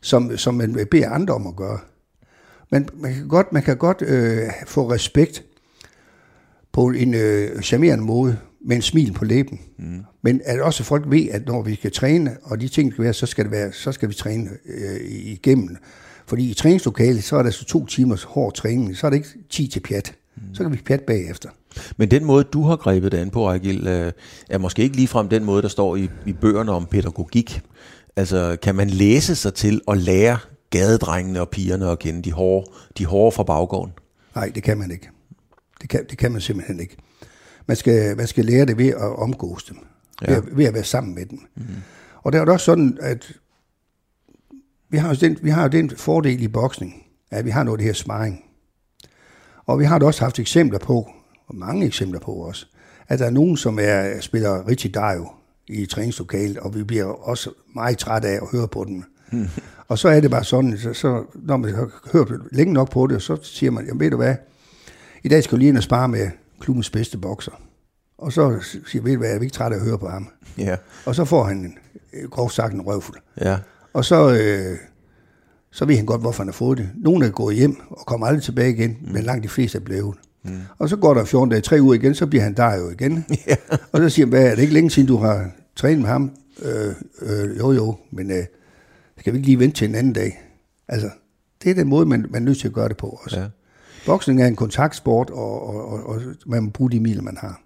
som, 0.00 0.36
som 0.36 0.54
man 0.54 0.86
beder 0.90 1.10
andre 1.10 1.34
om 1.34 1.46
at 1.46 1.56
gøre. 1.56 1.78
Men 2.70 2.88
man 2.94 3.14
kan 3.14 3.28
godt, 3.28 3.52
man 3.52 3.62
kan 3.62 3.76
godt 3.76 4.02
øh, 4.02 4.50
få 4.66 4.92
respekt 4.92 5.44
på 6.72 6.88
en 6.90 7.14
øh, 7.14 7.62
charmerende 7.62 8.04
måde, 8.04 8.38
med 8.60 8.76
en 8.76 8.82
smil 8.82 9.12
på 9.12 9.24
læben. 9.24 9.60
Mm. 9.78 10.02
Men 10.22 10.40
at 10.44 10.60
også 10.60 10.84
folk 10.84 11.04
ved, 11.10 11.28
at 11.30 11.46
når 11.46 11.62
vi 11.62 11.74
skal 11.74 11.92
træne, 11.92 12.36
og 12.42 12.60
de 12.60 12.68
ting 12.68 12.92
skal 12.92 13.04
være, 13.04 13.12
så 13.12 13.26
skal, 13.26 13.44
det 13.44 13.52
være, 13.52 13.72
så 13.72 13.92
skal 13.92 14.08
vi 14.08 14.14
træne 14.14 14.50
øh, 14.66 15.00
igennem. 15.10 15.76
Fordi 16.26 16.50
i 16.50 16.54
træningslokalet, 16.54 17.24
så 17.24 17.36
er 17.36 17.42
der 17.42 17.50
så 17.50 17.64
to 17.64 17.86
timers 17.86 18.22
hård 18.22 18.54
træning, 18.54 18.96
så 18.96 19.06
er 19.06 19.10
det 19.10 19.16
ikke 19.16 19.28
10 19.50 19.66
til 19.66 19.80
pjat. 19.80 20.14
Så 20.54 20.62
kan 20.62 20.72
vi 20.72 20.76
pjatte 20.76 21.04
bagefter. 21.04 21.48
Men 21.96 22.10
den 22.10 22.24
måde, 22.24 22.44
du 22.44 22.62
har 22.62 22.76
grebet 22.76 23.12
det 23.12 23.18
an 23.18 23.30
på, 23.30 23.46
Ejgil, 23.46 23.86
øh, 23.86 24.12
er 24.50 24.58
måske 24.58 24.82
ikke 24.82 24.96
ligefrem 24.96 25.28
den 25.28 25.44
måde, 25.44 25.62
der 25.62 25.68
står 25.68 25.96
i, 25.96 26.10
i 26.26 26.32
bøgerne 26.32 26.72
om 26.72 26.86
pædagogik. 26.86 27.60
Altså, 28.16 28.56
kan 28.62 28.74
man 28.74 28.90
læse 28.90 29.34
sig 29.34 29.54
til 29.54 29.80
at 29.88 29.98
lære 29.98 30.38
gadedrengene 30.70 31.40
og 31.40 31.48
pigerne 31.48 31.90
at 31.90 31.98
kende 31.98 32.22
de 32.22 32.32
hårde, 32.32 32.70
de 32.98 33.06
hårde 33.06 33.32
fra 33.32 33.42
baggården? 33.42 33.92
Nej, 34.34 34.52
det 34.54 34.62
kan 34.62 34.78
man 34.78 34.90
ikke. 34.90 35.10
Det 35.80 35.88
kan, 35.88 36.06
det 36.10 36.18
kan 36.18 36.32
man 36.32 36.40
simpelthen 36.40 36.80
ikke. 36.80 36.96
Man 37.66 37.76
skal, 37.76 38.16
man 38.16 38.26
skal 38.26 38.44
lære 38.44 38.66
det 38.66 38.78
ved 38.78 38.88
at 38.88 39.18
omgås 39.18 39.64
dem. 39.64 39.76
Ja. 40.22 40.30
Ved, 40.30 40.36
at, 40.36 40.56
ved 40.56 40.64
at 40.64 40.74
være 40.74 40.84
sammen 40.84 41.14
med 41.14 41.26
dem. 41.26 41.38
Mm. 41.56 41.64
Og 42.22 42.32
der 42.32 42.40
er 42.40 42.44
det 42.44 42.52
også 42.52 42.64
sådan, 42.64 42.98
at 43.00 43.32
vi 44.96 45.00
har, 45.00 45.14
den, 45.14 45.38
vi 45.42 45.50
har 45.50 45.68
den 45.68 45.90
fordel 45.90 46.42
i 46.42 46.48
boksning, 46.48 47.06
at 47.30 47.44
vi 47.44 47.50
har 47.50 47.62
noget 47.62 47.78
af 47.78 47.78
det 47.78 47.86
her 47.86 47.92
sparring. 47.92 48.44
Og 49.66 49.78
vi 49.78 49.84
har 49.84 49.98
da 49.98 50.06
også 50.06 50.24
haft 50.24 50.38
eksempler 50.38 50.78
på, 50.78 51.10
og 51.46 51.56
mange 51.56 51.86
eksempler 51.86 52.20
på 52.20 52.32
også, 52.32 52.66
at 53.08 53.18
der 53.18 53.26
er 53.26 53.30
nogen, 53.30 53.56
som 53.56 53.78
er, 53.82 54.20
spiller 54.20 54.68
rigtig 54.68 54.94
Dario 54.94 55.28
i 55.66 55.86
træningslokalet, 55.86 56.58
og 56.58 56.74
vi 56.74 56.82
bliver 56.82 57.04
også 57.04 57.50
meget 57.74 57.98
træt 57.98 58.24
af 58.24 58.32
at 58.42 58.48
høre 58.52 58.68
på 58.68 58.84
dem. 58.84 59.02
Mm. 59.32 59.48
Og 59.88 59.98
så 59.98 60.08
er 60.08 60.20
det 60.20 60.30
bare 60.30 60.44
sådan, 60.44 60.78
så, 60.78 60.92
så 60.92 61.24
når 61.34 61.56
man 61.56 61.74
har 61.74 61.90
hørt 62.12 62.32
længe 62.52 62.72
nok 62.72 62.90
på 62.90 63.06
det, 63.06 63.22
så 63.22 63.38
siger 63.42 63.70
man, 63.70 63.86
jamen 63.86 64.00
ved 64.00 64.10
du 64.10 64.16
hvad, 64.16 64.34
i 65.22 65.28
dag 65.28 65.44
skal 65.44 65.56
du 65.56 65.58
lige 65.58 65.68
ind 65.68 65.76
og 65.76 65.82
spare 65.82 66.08
med 66.08 66.30
klubbens 66.60 66.90
bedste 66.90 67.18
bokser. 67.18 67.60
Og 68.18 68.32
så 68.32 68.60
siger 68.86 69.02
ved 69.02 69.12
du 69.12 69.18
hvad, 69.18 69.28
jeg 69.28 69.36
er 69.36 69.40
ikke 69.40 69.52
træt 69.52 69.72
af 69.72 69.76
at 69.76 69.82
høre 69.82 69.98
på 69.98 70.08
ham. 70.08 70.28
Ja. 70.58 70.76
Og 71.06 71.14
så 71.14 71.24
får 71.24 71.44
han 71.44 71.56
en, 71.56 71.78
groft 72.30 72.54
sagt 72.54 72.74
en 72.74 72.80
røvfuld. 72.80 73.18
Ja. 73.40 73.58
Og 73.96 74.04
så, 74.04 74.30
øh, 74.30 74.78
så 75.70 75.84
ved 75.84 75.96
han 75.96 76.06
godt, 76.06 76.20
hvorfor 76.20 76.42
han 76.42 76.48
har 76.48 76.52
fået 76.52 76.78
det. 76.78 76.90
Nogle 76.94 77.26
er 77.26 77.30
gået 77.30 77.56
hjem 77.56 77.76
og 77.90 78.06
kommer 78.06 78.26
aldrig 78.26 78.42
tilbage 78.42 78.70
igen, 78.70 78.98
mm. 79.00 79.12
men 79.12 79.22
langt 79.22 79.44
de 79.44 79.48
fleste 79.48 79.78
er 79.78 79.82
blevet. 79.82 80.16
Mm. 80.42 80.60
Og 80.78 80.88
så 80.88 80.96
går 80.96 81.14
der 81.14 81.24
14 81.24 81.50
dage, 81.50 81.60
tre 81.60 81.80
uger 81.80 81.94
igen, 81.94 82.14
så 82.14 82.26
bliver 82.26 82.42
han 82.42 82.54
der 82.54 82.76
jo 82.76 82.90
igen. 82.90 83.24
Ja. 83.46 83.56
Og 83.92 84.00
så 84.00 84.08
siger 84.08 84.26
han, 84.26 84.30
hvad 84.30 84.46
er 84.46 84.54
det 84.54 84.62
ikke 84.62 84.74
længe 84.74 84.90
siden, 84.90 85.08
du 85.08 85.16
har 85.16 85.50
trænet 85.76 85.98
med 85.98 86.08
ham? 86.08 86.30
Øh, 86.62 86.94
øh, 87.22 87.58
jo 87.58 87.72
jo, 87.72 87.96
men 88.10 88.30
øh, 88.30 88.44
skal 89.18 89.32
vi 89.32 89.38
ikke 89.38 89.46
lige 89.46 89.58
vente 89.58 89.76
til 89.76 89.88
en 89.88 89.94
anden 89.94 90.12
dag? 90.12 90.42
Altså, 90.88 91.10
det 91.62 91.70
er 91.70 91.74
den 91.74 91.88
måde, 91.88 92.06
man, 92.06 92.26
man 92.30 92.42
er 92.42 92.44
nødt 92.44 92.58
til 92.58 92.68
at 92.68 92.74
gøre 92.74 92.88
det 92.88 92.96
på 92.96 93.20
også. 93.24 93.40
Ja. 93.40 93.46
Boksning 94.06 94.42
er 94.42 94.46
en 94.46 94.56
kontaktsport, 94.56 95.30
og, 95.30 95.68
og, 95.68 95.92
og, 95.92 96.06
og 96.06 96.22
man 96.46 96.62
må 96.62 96.70
bruge 96.70 96.90
de 96.90 97.00
midler, 97.00 97.22
man 97.22 97.36
har. 97.36 97.60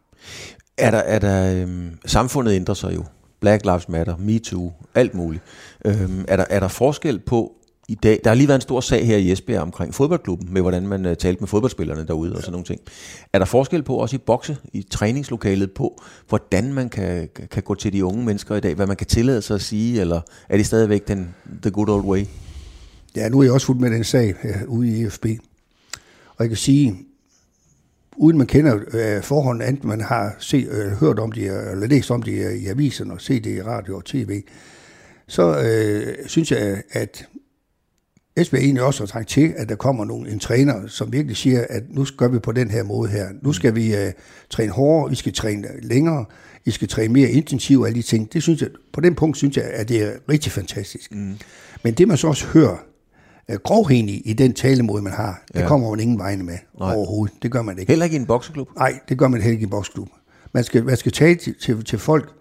Er 0.79 0.91
der, 0.91 0.99
er 0.99 1.19
der 1.19 1.63
øhm, 1.63 1.91
samfundet 2.07 2.53
ændrer 2.53 2.75
sig 2.75 2.95
jo. 2.95 3.05
Black 3.41 3.65
Lives 3.65 3.89
Matter, 3.89 4.17
MeToo, 4.17 4.73
alt 4.95 5.15
muligt. 5.15 5.43
Øhm, 5.85 6.25
er, 6.29 6.37
der, 6.37 6.45
er 6.51 6.61
der 6.61 6.69
forskel 6.69 7.19
på 7.19 7.53
i 7.89 7.95
dag? 7.95 8.21
Der 8.25 8.31
har 8.31 8.35
lige 8.35 8.49
været 8.49 8.59
en 8.59 8.63
stor 8.63 8.81
sag 8.81 9.07
her 9.07 9.17
i 9.17 9.33
Esbjerg 9.33 9.63
omkring 9.63 9.95
fodboldklubben, 9.95 10.53
med 10.53 10.61
hvordan 10.63 10.87
man 10.87 11.07
uh, 11.07 11.15
talte 11.15 11.41
med 11.41 11.49
fodboldspillerne 11.49 12.07
derude 12.07 12.31
ja. 12.31 12.37
og 12.37 12.43
sådan 12.43 12.53
nogle 12.53 12.65
ting. 12.65 12.81
Er 13.33 13.39
der 13.39 13.47
forskel 13.47 13.83
på, 13.83 13.95
også 13.95 14.17
i 14.17 14.19
bokse, 14.19 14.57
i 14.73 14.83
træningslokalet, 14.83 15.73
på 15.73 16.03
hvordan 16.29 16.73
man 16.73 16.89
kan, 16.89 17.29
kan 17.51 17.63
gå 17.63 17.75
til 17.75 17.93
de 17.93 18.05
unge 18.05 18.25
mennesker 18.25 18.57
i 18.57 18.61
dag, 18.61 18.75
hvad 18.75 18.87
man 18.87 18.97
kan 18.97 19.07
tillade 19.07 19.43
sig 19.43 19.55
at 19.55 19.63
sige, 19.63 20.01
eller 20.01 20.21
er 20.49 20.57
det 20.57 20.67
stadigvæk 20.67 21.09
den 21.09 21.35
the 21.63 21.71
good 21.71 21.89
old 21.89 22.05
way? 22.05 22.25
Ja, 23.17 23.29
nu 23.29 23.39
er 23.39 23.43
jeg 23.43 23.53
også 23.53 23.67
fuldt 23.67 23.81
med 23.81 23.91
den 23.91 24.05
sag 24.05 24.35
uh, 24.45 24.79
ude 24.79 24.89
i 24.89 25.03
EFB. 25.05 25.27
Og 26.37 26.45
jeg 26.45 26.49
kan 26.49 26.57
sige, 26.57 26.97
uden 28.21 28.39
man 28.39 28.47
kender 28.47 28.79
øh, 28.93 29.23
forholdene, 29.23 29.69
enten 29.69 29.89
man 29.89 30.01
har 30.01 30.35
set, 30.39 30.69
øh, 30.69 30.93
hørt 30.93 31.19
om 31.19 31.33
det, 31.33 31.71
eller 31.73 31.87
læst 31.87 32.11
om 32.11 32.23
det 32.23 32.57
i 32.57 32.67
aviserne, 32.67 33.13
og 33.13 33.21
set 33.21 33.45
det 33.45 33.57
i 33.57 33.63
radio 33.63 33.97
og 33.97 34.05
tv, 34.05 34.43
så 35.29 35.61
øh, 35.61 36.29
synes 36.29 36.53
jeg, 36.53 36.83
at 36.93 37.29
Esbjerg 38.37 38.63
egentlig 38.63 38.83
også 38.83 39.03
har 39.03 39.07
trængt 39.07 39.29
til, 39.29 39.53
at 39.57 39.69
der 39.69 39.75
kommer 39.75 40.05
nogle, 40.05 40.31
en 40.31 40.39
træner, 40.39 40.87
som 40.87 41.13
virkelig 41.13 41.37
siger, 41.37 41.65
at 41.71 41.83
nu 41.89 42.05
skal 42.05 42.33
vi 42.33 42.39
på 42.39 42.53
den 42.53 42.71
her 42.71 42.83
måde 42.83 43.11
her. 43.11 43.29
Nu 43.43 43.53
skal 43.53 43.75
vi 43.75 43.93
uh, 43.93 44.13
træne 44.51 44.73
hårdere, 44.73 45.11
vi 45.11 45.17
skal 45.17 45.33
træne 45.33 45.69
længere, 45.83 46.25
vi 46.65 46.71
skal 46.71 46.89
træne 46.89 47.13
mere 47.13 47.31
intensivt 47.31 47.81
og 47.81 47.87
alle 47.87 47.97
de 47.97 48.07
ting. 48.07 48.33
Det 48.33 48.43
synes 48.43 48.63
jeg, 48.63 48.69
på 48.93 49.01
den 49.01 49.15
punkt 49.15 49.37
synes 49.37 49.57
jeg, 49.57 49.65
at 49.65 49.89
det 49.89 50.03
er 50.03 50.13
rigtig 50.29 50.53
fantastisk. 50.53 51.15
Mm. 51.15 51.35
Men 51.85 51.95
det 51.95 52.09
man 52.09 52.17
så 52.17 52.29
også 52.29 52.47
hører, 52.47 52.77
uh, 53.51 53.55
grovheden 53.55 54.09
i, 54.09 54.23
i 54.25 54.33
den 54.33 54.53
talemåde, 54.53 55.03
man 55.03 55.13
har, 55.13 55.43
ja. 55.55 55.61
det 55.61 55.69
kommer 55.69 55.91
man 55.91 56.01
ingen 56.01 56.19
vegne 56.19 56.45
med 56.45 56.59
Nej. 56.79 56.95
overhovedet. 56.95 57.43
Det 57.43 57.51
gør 57.51 57.63
man 57.63 57.79
ikke. 57.79 57.91
Heller 57.91 58.05
ikke 58.05 58.17
i 58.17 58.21
en 58.21 58.27
bokseklub? 58.27 58.69
Nej, 58.77 59.01
det 59.09 59.19
gør 59.19 59.29
man 59.29 59.41
heller 59.41 59.53
ikke 59.53 59.63
i 59.63 59.65
en 59.65 59.71
bokseklub. 59.71 60.09
Man 60.53 60.65
skal, 60.65 60.85
man 60.85 60.97
skal 60.97 61.13
tale 61.13 61.35
til, 61.35 61.55
til, 61.61 61.85
til 61.85 61.99
folk, 61.99 62.33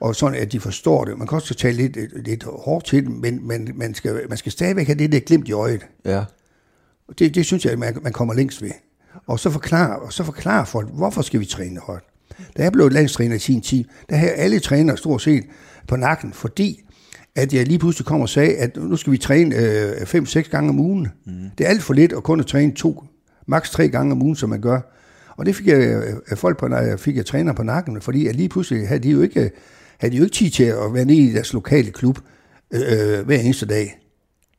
og 0.00 0.16
sådan 0.16 0.40
at 0.40 0.52
de 0.52 0.60
forstår 0.60 1.04
det. 1.04 1.18
Man 1.18 1.26
kan 1.26 1.36
også 1.36 1.54
tale 1.54 1.76
lidt, 1.76 2.26
lidt 2.26 2.44
hårdt 2.44 2.86
til 2.86 3.06
dem, 3.06 3.12
men, 3.12 3.48
men 3.48 3.70
man, 3.74 3.94
skal, 3.94 4.20
man 4.28 4.38
skal 4.38 4.52
stadigvæk 4.52 4.86
have 4.86 4.98
det 4.98 5.12
der 5.12 5.20
glimt 5.20 5.48
i 5.48 5.52
øjet. 5.52 5.86
Ja. 6.04 6.24
Det, 7.18 7.34
det 7.34 7.46
synes 7.46 7.64
jeg, 7.64 7.78
man, 7.78 7.98
man 8.02 8.12
kommer 8.12 8.34
længst 8.34 8.62
ved. 8.62 8.70
Og 9.26 9.40
så 9.40 9.50
forklare, 9.50 9.98
og 9.98 10.12
så 10.12 10.24
forklare 10.24 10.66
folk, 10.66 10.88
hvorfor 10.92 11.22
skal 11.22 11.40
vi 11.40 11.44
træne 11.44 11.80
højt. 11.80 12.02
Da 12.56 12.62
jeg 12.62 12.72
blev 12.72 12.90
landstræner 12.90 13.36
i 13.36 13.38
sin 13.38 13.60
tid, 13.60 13.84
der 14.10 14.16
havde 14.16 14.32
alle 14.32 14.60
trænere 14.60 14.96
stort 14.96 15.22
set 15.22 15.44
på 15.88 15.96
nakken, 15.96 16.32
fordi 16.32 16.84
at 17.36 17.54
jeg 17.54 17.66
lige 17.66 17.78
pludselig 17.78 18.06
kom 18.06 18.20
og 18.20 18.28
sagde, 18.28 18.56
at 18.56 18.76
nu 18.76 18.96
skal 18.96 19.12
vi 19.12 19.18
træne 19.18 19.54
5-6 19.54 20.38
øh, 20.38 20.44
gange 20.50 20.70
om 20.70 20.78
ugen. 20.78 21.08
Mm. 21.26 21.32
Det 21.58 21.66
er 21.66 21.70
alt 21.70 21.82
for 21.82 21.94
lidt 21.94 22.12
at 22.12 22.22
kun 22.22 22.40
at 22.40 22.46
træne 22.46 22.72
to, 22.72 23.04
maks 23.46 23.70
tre 23.70 23.88
gange 23.88 24.12
om 24.12 24.22
ugen, 24.22 24.36
som 24.36 24.50
man 24.50 24.60
gør. 24.60 24.80
Og 25.36 25.46
det 25.46 25.56
fik 25.56 25.66
jeg 25.66 26.02
øh, 26.30 26.36
folk 26.36 26.58
på, 26.58 26.68
fik 26.98 27.16
jeg 27.16 27.26
træner 27.26 27.52
på 27.52 27.62
nakken, 27.62 28.00
fordi 28.00 28.26
at 28.26 28.36
lige 28.36 28.48
pludselig 28.48 28.88
havde 28.88 29.02
de 29.02 29.10
jo 29.10 29.22
ikke 29.22 29.50
havde 29.98 30.12
de 30.12 30.16
jo 30.16 30.24
ikke 30.24 30.34
tid 30.34 30.50
til 30.50 30.64
at 30.64 30.94
være 30.94 31.04
nede 31.04 31.18
i 31.18 31.32
deres 31.32 31.52
lokale 31.52 31.90
klub 31.90 32.18
øh, 32.70 33.26
hver 33.26 33.38
eneste 33.38 33.66
dag. 33.66 33.98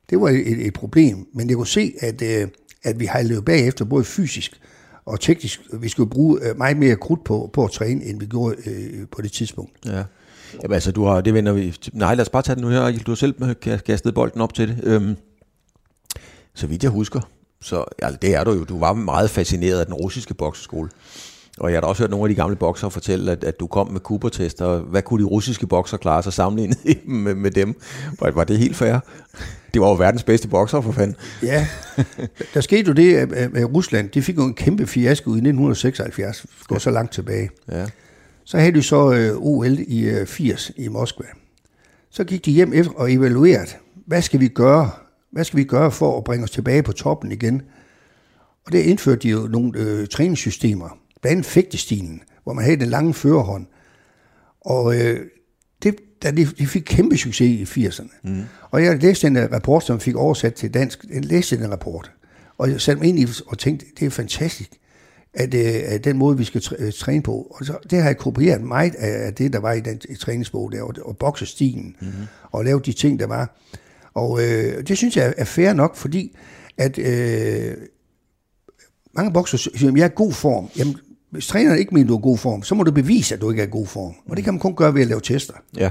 Det 0.09 0.21
var 0.21 0.29
et, 0.29 0.67
et 0.67 0.73
problem, 0.73 1.27
men 1.33 1.49
jeg 1.49 1.57
kunne 1.57 1.67
se, 1.67 1.93
at, 1.99 2.21
øh, 2.21 2.47
at 2.83 2.99
vi 2.99 3.05
har 3.05 3.21
løbet 3.21 3.45
bagefter, 3.45 3.85
både 3.85 4.03
fysisk 4.03 4.61
og 5.05 5.19
teknisk. 5.19 5.61
Vi 5.73 5.89
skulle 5.89 6.09
bruge 6.09 6.39
øh, 6.49 6.57
meget 6.57 6.77
mere 6.77 6.95
krudt 6.95 7.23
på, 7.23 7.49
på 7.53 7.65
at 7.65 7.71
træne, 7.71 8.05
end 8.05 8.19
vi 8.19 8.25
gjorde 8.25 8.55
øh, 8.65 9.07
på 9.11 9.21
det 9.21 9.31
tidspunkt. 9.31 9.71
Ja. 9.85 10.03
Jamen, 10.63 10.73
altså, 10.73 10.91
du 10.91 11.05
har, 11.05 11.21
det 11.21 11.33
vender 11.33 11.53
vi... 11.53 11.75
Nej, 11.93 12.15
lad 12.15 12.21
os 12.21 12.29
bare 12.29 12.41
tage 12.41 12.55
det 12.55 12.63
nu 12.63 12.69
her. 12.69 12.91
Du 13.05 13.11
har 13.11 13.15
selv 13.15 13.55
kastet 13.85 14.13
bolden 14.13 14.41
op 14.41 14.53
til 14.53 14.67
det. 14.67 14.79
Øhm, 14.83 15.15
så 16.53 16.67
vidt 16.67 16.83
jeg 16.83 16.91
husker, 16.91 17.21
så 17.61 17.85
altså, 18.01 18.19
det 18.21 18.35
er 18.35 18.43
du 18.43 18.51
jo. 18.51 18.63
Du 18.63 18.79
var 18.79 18.93
meget 18.93 19.29
fascineret 19.29 19.79
af 19.79 19.85
den 19.85 19.95
russiske 19.95 20.33
bokseskole. 20.33 20.89
Og 21.59 21.71
jeg 21.71 21.75
har 21.75 21.81
da 21.81 21.87
også 21.87 22.03
hørt 22.03 22.09
nogle 22.09 22.25
af 22.25 22.29
de 22.29 22.35
gamle 22.35 22.55
bokser 22.55 22.89
fortælle, 22.89 23.31
at, 23.31 23.43
at 23.43 23.59
du 23.59 23.67
kom 23.67 23.91
med 23.91 23.99
Cooper-tester. 23.99 24.79
Hvad 24.79 25.01
kunne 25.01 25.23
de 25.23 25.27
russiske 25.27 25.67
bokser 25.67 25.97
klare 25.97 26.23
sig 26.23 26.33
sammenlignet 26.33 26.77
med, 27.23 27.35
med 27.35 27.51
dem? 27.51 27.81
Var, 28.19 28.31
var 28.31 28.43
det 28.43 28.57
helt 28.57 28.75
fair? 28.75 28.99
Det 29.73 29.81
var 29.81 29.87
jo 29.87 29.93
verdens 29.93 30.23
bedste 30.23 30.47
bokser, 30.47 30.81
for 30.81 30.91
fanden. 30.91 31.15
Ja, 31.43 31.67
der 32.53 32.61
skete 32.61 32.87
jo 32.87 32.93
det, 32.93 33.15
at 33.15 33.73
Rusland 33.75 34.09
de 34.09 34.21
fik 34.21 34.37
jo 34.37 34.43
en 34.43 34.53
kæmpe 34.53 34.87
fiasko 34.87 35.29
i 35.29 35.33
1976, 35.33 36.45
går 36.67 36.77
så 36.77 36.91
langt 36.91 37.13
tilbage. 37.13 37.49
Ja. 37.71 37.85
Så 38.49 38.57
havde 38.57 38.73
de 38.73 38.83
så 38.83 39.13
øh, 39.13 39.37
OL 39.37 39.79
i 39.79 40.25
80 40.25 40.69
øh, 40.69 40.85
i 40.85 40.87
Moskva. 40.87 41.25
Så 42.09 42.23
gik 42.23 42.45
de 42.45 42.51
hjem 42.51 42.73
efter 42.73 42.91
og 42.91 43.13
evaluerede, 43.13 43.71
hvad 44.05 44.21
skal 44.21 44.39
vi 44.39 44.47
gøre? 44.47 44.91
Hvad 45.31 45.43
skal 45.43 45.57
vi 45.57 45.63
gøre 45.63 45.91
for 45.91 46.17
at 46.17 46.23
bringe 46.23 46.43
os 46.43 46.51
tilbage 46.51 46.83
på 46.83 46.91
toppen 46.91 47.31
igen? 47.31 47.61
Og 48.65 48.71
det 48.71 48.79
indførte 48.79 49.19
de 49.19 49.29
jo 49.29 49.47
nogle 49.47 49.79
øh, 49.79 50.07
træningssystemer, 50.07 50.97
blandt 51.21 51.31
andet 51.31 51.45
fægtestilen, 51.45 52.21
hvor 52.43 52.53
man 52.53 52.63
havde 52.63 52.79
den 52.79 52.89
lange 52.89 53.13
førerhånd. 53.13 53.65
Og 54.61 54.95
øh, 54.95 55.19
det, 55.83 55.95
der, 56.21 56.31
de, 56.31 56.45
de 56.45 56.67
fik 56.67 56.83
kæmpe 56.85 57.17
succes 57.17 57.77
i 57.77 57.87
80'erne. 57.87 58.19
Mm. 58.23 58.43
Og 58.71 58.83
jeg 58.83 59.01
læste 59.01 59.27
en 59.27 59.37
uh, 59.37 59.43
rapport, 59.43 59.83
som 59.83 59.99
fik 59.99 60.15
oversat 60.15 60.53
til 60.53 60.73
dansk. 60.73 61.05
Jeg 61.13 61.25
læste 61.25 61.57
den 61.57 61.71
rapport, 61.71 62.11
og 62.57 62.71
jeg 62.71 62.81
satte 62.81 63.01
mig 63.01 63.09
ind 63.09 63.19
i 63.19 63.27
og 63.47 63.57
tænkte, 63.57 63.85
det 63.99 64.05
er 64.05 64.09
fantastisk, 64.09 64.71
at, 65.33 65.53
uh, 65.53 65.93
at 65.93 66.03
den 66.03 66.17
måde, 66.17 66.37
vi 66.37 66.43
skal 66.43 66.63
øh, 66.79 66.93
træne 66.93 67.21
på. 67.21 67.55
Og 67.59 67.65
så, 67.65 67.77
det 67.89 67.99
har 67.99 68.05
jeg 68.05 68.17
kopieret 68.17 68.61
meget 68.61 68.95
af, 68.95 69.33
det, 69.33 69.53
der 69.53 69.59
var 69.59 69.73
i 69.73 69.79
den 69.79 70.01
i 70.09 70.15
træningsbog 70.15 70.71
der, 70.71 70.81
og, 70.81 70.93
og 71.01 71.17
boksestilen, 71.17 71.95
mm. 72.01 72.07
og 72.51 72.65
lavet 72.65 72.85
de 72.85 72.93
ting, 72.93 73.19
der 73.19 73.27
var. 73.27 73.57
Og 74.13 74.41
øh, 74.43 74.87
det 74.87 74.97
synes 74.97 75.17
jeg 75.17 75.33
er 75.37 75.45
fair 75.45 75.73
nok, 75.73 75.95
fordi 75.95 76.35
at 76.77 76.97
øh, 76.97 77.77
mange 79.13 79.33
bokser 79.33 79.57
siger, 79.57 79.91
at 79.91 79.97
jeg 79.97 80.03
er 80.03 80.09
i 80.09 80.13
god 80.15 80.33
form. 80.33 80.69
Jamen, 80.77 80.95
hvis 81.31 81.47
træneren 81.47 81.79
ikke 81.79 81.93
mener, 81.93 82.07
du 82.07 82.15
er 82.15 82.19
i 82.19 82.21
god 82.21 82.37
form, 82.37 82.63
så 82.63 82.75
må 82.75 82.83
du 82.83 82.91
bevise, 82.91 83.35
at 83.35 83.41
du 83.41 83.49
ikke 83.49 83.61
er 83.61 83.67
i 83.67 83.69
god 83.71 83.87
form. 83.87 84.13
Og 84.29 84.37
det 84.37 84.43
kan 84.43 84.53
man 84.53 84.59
kun 84.59 84.75
gøre 84.75 84.93
ved 84.93 85.01
at 85.01 85.07
lave 85.07 85.21
tester. 85.21 85.53
Ja. 85.77 85.89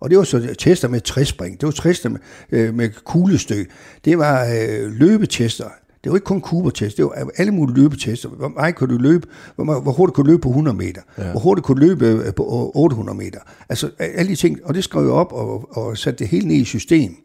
Og 0.00 0.10
det 0.10 0.18
var 0.18 0.24
så 0.24 0.54
tester 0.58 0.88
med 0.88 1.00
træspring, 1.00 1.60
det 1.60 1.66
var 1.66 1.72
tester 1.72 2.08
med, 2.08 2.20
øh, 2.50 2.74
med 2.74 2.90
kuglestø, 3.04 3.64
det 4.04 4.18
var 4.18 4.44
øh, 4.44 4.92
løbetester, 4.92 5.68
det 6.04 6.12
var 6.12 6.16
ikke 6.16 6.24
kun 6.24 6.40
kubertest, 6.40 6.96
det 6.96 7.04
var 7.04 7.30
alle 7.36 7.52
mulige 7.52 7.76
løbetester. 7.76 8.28
Hvor 8.28 8.48
meget 8.48 8.74
kunne 8.74 8.94
du 8.94 9.02
løbe, 9.02 9.26
hvor, 9.56 9.80
hvor 9.80 9.92
hurtigt 9.92 10.14
kunne 10.14 10.24
du 10.24 10.30
løbe 10.30 10.40
på 10.40 10.48
100 10.48 10.76
meter, 10.76 11.00
ja. 11.18 11.30
hvor 11.30 11.40
hurtigt 11.40 11.64
kunne 11.64 11.80
du 11.80 11.86
løbe 11.86 12.06
øh, 12.06 12.34
på 12.34 12.72
800 12.74 13.18
meter. 13.18 13.38
Altså 13.68 13.90
alle 13.98 14.30
de 14.30 14.36
ting, 14.36 14.58
og 14.64 14.74
det 14.74 14.84
skrev 14.84 15.02
jeg 15.02 15.12
op 15.12 15.32
og, 15.32 15.76
og 15.76 15.98
satte 15.98 16.18
det 16.18 16.28
helt 16.28 16.46
ned 16.46 16.56
i 16.56 16.64
system. 16.64 17.16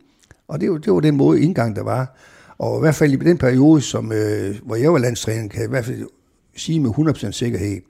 Og 0.47 0.61
det, 0.61 0.85
det 0.85 0.93
var 0.93 0.99
den 0.99 1.15
måde 1.15 1.41
indgang, 1.41 1.75
der 1.75 1.83
var. 1.83 2.17
Og 2.57 2.79
i 2.79 2.79
hvert 2.79 2.95
fald 2.95 3.13
i 3.13 3.15
den 3.15 3.37
periode, 3.37 3.81
som, 3.81 4.11
øh, 4.11 4.55
hvor 4.63 4.75
jeg 4.75 4.93
var 4.93 4.99
landstræner, 4.99 5.47
kan 5.47 5.59
jeg 5.59 5.67
i 5.67 5.69
hvert 5.69 5.85
fald 5.85 6.07
sige 6.57 6.79
med 6.79 6.89
100% 6.89 7.31
sikkerhed, 7.31 7.81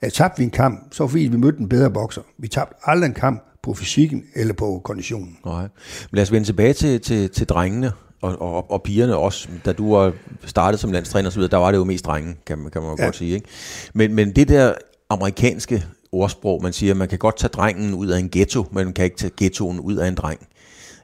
at 0.00 0.12
tabte 0.12 0.38
vi 0.38 0.44
en 0.44 0.50
kamp, 0.50 0.94
så 0.94 1.02
var 1.02 1.08
fordi 1.08 1.22
vi 1.22 1.36
mødte 1.36 1.60
en 1.60 1.68
bedre 1.68 1.90
bokser. 1.90 2.22
Vi 2.38 2.48
tabte 2.48 2.74
aldrig 2.84 3.08
en 3.08 3.14
kamp 3.14 3.44
på 3.62 3.74
fysikken 3.74 4.24
eller 4.34 4.54
på 4.54 4.80
konditionen. 4.84 5.36
Nej. 5.44 5.60
Men 5.60 5.68
lad 6.12 6.22
os 6.22 6.32
vende 6.32 6.48
tilbage 6.48 6.72
til, 6.72 7.00
til, 7.00 7.30
til 7.30 7.48
drengene. 7.48 7.92
Og, 8.22 8.40
og, 8.40 8.70
og 8.70 8.82
pigerne 8.82 9.16
også, 9.16 9.48
da 9.64 9.72
du 9.72 9.94
var 9.94 10.12
startet 10.44 10.80
som 10.80 10.92
landstræner 10.92 11.28
osv., 11.28 11.42
der 11.42 11.56
var 11.56 11.70
det 11.70 11.78
jo 11.78 11.84
mest 11.84 12.06
drenge, 12.06 12.36
kan 12.46 12.58
man, 12.58 12.70
kan 12.70 12.82
man 12.82 12.96
ja. 12.98 13.04
godt 13.04 13.16
sige. 13.16 13.34
Ikke? 13.34 13.48
Men, 13.94 14.14
men 14.14 14.32
det 14.36 14.48
der 14.48 14.74
amerikanske 15.10 15.84
ordsprog, 16.12 16.62
man 16.62 16.72
siger, 16.72 16.94
man 16.94 17.08
kan 17.08 17.18
godt 17.18 17.36
tage 17.36 17.48
drengen 17.48 17.94
ud 17.94 18.06
af 18.06 18.18
en 18.18 18.28
ghetto, 18.30 18.66
men 18.72 18.84
man 18.84 18.94
kan 18.94 19.04
ikke 19.04 19.16
tage 19.16 19.32
ghettoen 19.36 19.80
ud 19.80 19.96
af 19.96 20.08
en 20.08 20.14
dreng. 20.14 20.40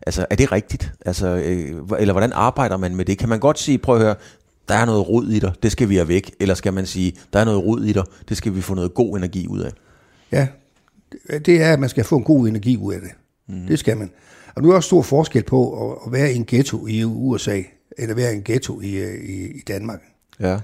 Altså, 0.06 0.26
er 0.30 0.36
det 0.36 0.52
rigtigt? 0.52 0.92
Altså, 1.06 1.26
øh, 1.26 1.82
eller 1.98 2.12
hvordan 2.12 2.32
arbejder 2.32 2.76
man 2.76 2.96
med 2.96 3.04
det? 3.04 3.18
Kan 3.18 3.28
man 3.28 3.40
godt 3.40 3.58
sige, 3.58 3.78
prøv 3.78 3.96
at 3.96 4.02
høre, 4.02 4.14
der 4.68 4.74
er 4.74 4.84
noget 4.84 5.08
rod 5.08 5.28
i 5.28 5.38
dig, 5.38 5.52
det 5.62 5.72
skal 5.72 5.88
vi 5.88 5.96
have 5.96 6.08
væk. 6.08 6.34
Eller 6.40 6.54
skal 6.54 6.72
man 6.72 6.86
sige, 6.86 7.12
der 7.32 7.38
er 7.38 7.44
noget 7.44 7.64
rod 7.64 7.84
i 7.84 7.92
dig, 7.92 8.04
det 8.28 8.36
skal 8.36 8.54
vi 8.54 8.60
få 8.60 8.74
noget 8.74 8.94
god 8.94 9.16
energi 9.16 9.46
ud 9.46 9.60
af. 9.60 9.70
Ja, 10.32 10.46
det 11.38 11.62
er, 11.62 11.72
at 11.72 11.80
man 11.80 11.88
skal 11.88 12.04
få 12.04 12.16
en 12.16 12.24
god 12.24 12.48
energi 12.48 12.76
ud 12.76 12.94
af 12.94 13.00
det. 13.00 13.10
Mm. 13.48 13.66
Det 13.66 13.78
skal 13.78 13.96
man. 13.96 14.10
Og 14.58 14.62
nu 14.62 14.68
er 14.68 14.72
der 14.72 14.76
også 14.76 14.86
stor 14.86 15.02
forskel 15.02 15.42
på 15.42 15.92
at, 16.06 16.12
være 16.12 16.32
i 16.32 16.36
en 16.36 16.44
ghetto 16.46 16.86
i 16.86 17.04
USA, 17.04 17.62
eller 17.98 18.14
være 18.14 18.32
i 18.32 18.36
en 18.36 18.42
ghetto 18.42 18.80
i, 18.80 19.14
i, 19.16 19.46
i 19.46 19.60
Danmark. 19.68 20.00
Ja. 20.40 20.58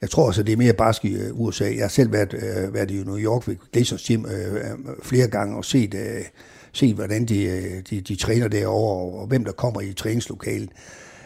Jeg 0.00 0.10
tror 0.10 0.26
også, 0.26 0.40
at 0.40 0.46
det 0.46 0.52
er 0.52 0.56
mere 0.56 0.72
barsk 0.72 1.04
i 1.04 1.16
USA. 1.30 1.64
Jeg 1.64 1.82
har 1.82 1.88
selv 1.88 2.12
været, 2.12 2.34
øh, 2.34 2.74
været 2.74 2.90
i 2.90 2.94
New 2.94 3.18
York 3.18 3.48
ved 3.48 3.56
Glazers 3.72 4.04
Gym 4.08 4.24
øh, 4.24 4.60
flere 5.02 5.28
gange 5.28 5.56
og 5.56 5.64
set, 5.64 5.94
øh, 5.94 6.24
set 6.72 6.94
hvordan 6.94 7.24
de, 7.26 7.44
øh, 7.44 7.82
de, 7.90 8.00
de 8.00 8.16
træner 8.16 8.48
derovre, 8.48 9.20
og 9.20 9.26
hvem 9.26 9.44
der 9.44 9.52
kommer 9.52 9.80
i 9.80 9.92
træningslokalet. 9.92 10.70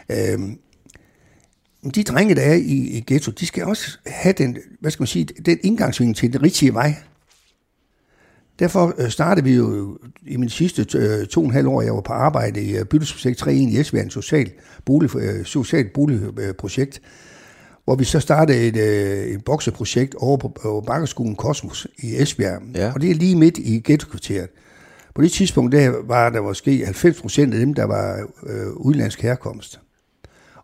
Øh, 0.09 0.39
de 1.95 2.03
drenge, 2.03 2.35
der 2.35 2.43
er 2.43 2.55
i, 2.55 2.99
i 2.99 3.05
ghetto, 3.07 3.31
de 3.31 3.47
skal 3.47 3.65
også 3.65 3.99
have 4.07 4.35
den, 4.39 4.59
hvad 4.81 4.91
skal 4.91 5.03
man 5.03 5.07
sige, 5.07 5.25
den 5.25 5.59
indgangsvinkel 5.63 6.17
til 6.17 6.33
den 6.33 6.43
rigtige 6.43 6.75
vej. 6.75 6.95
Derfor 8.59 8.95
øh, 8.99 9.11
startede 9.11 9.45
vi 9.45 9.55
jo 9.55 9.99
i 10.27 10.37
min 10.37 10.49
sidste 10.49 10.99
øh, 10.99 11.27
to 11.27 11.41
og 11.41 11.47
en 11.47 11.53
halv 11.53 11.69
år, 11.69 11.83
jeg 11.83 11.95
var 11.95 12.01
på 12.01 12.13
arbejde 12.13 12.63
i 12.63 12.77
øh, 12.77 12.85
byttesprojekt 12.85 13.43
3.1 13.43 13.51
i 13.51 13.81
Esbjerg, 13.81 14.05
en 14.05 14.11
social, 14.11 14.51
bolig, 14.85 15.11
social 15.45 15.89
boligprojekt, 15.95 17.03
hvor 17.85 17.95
vi 17.95 18.05
så 18.05 18.21
startede 18.21 18.59
et, 18.67 18.77
et 19.35 19.45
bokseprojekt 19.45 20.15
over 20.15 20.37
på, 20.37 20.49
på 20.63 20.85
Bakkerskolen 20.87 21.37
Kosmos 21.37 21.87
i 21.99 22.17
Esbjerg. 22.17 22.63
Ja. 22.75 22.93
Og 22.95 23.01
det 23.01 23.11
er 23.11 23.15
lige 23.15 23.37
midt 23.37 23.59
i 23.59 23.83
ghettokvarteret. 23.85 24.49
På 25.15 25.23
det 25.23 25.33
tidspunkt 25.33 25.73
der 25.73 25.93
var 26.05 26.31
der 26.31 26.41
måske 26.41 26.85
90 26.85 27.21
procent 27.21 27.55
af 27.55 27.61
dem, 27.61 27.75
der 27.75 27.85
var 27.85 28.27
øh, 28.47 28.73
udenlandsk 28.77 29.23
herkomst. 29.23 29.81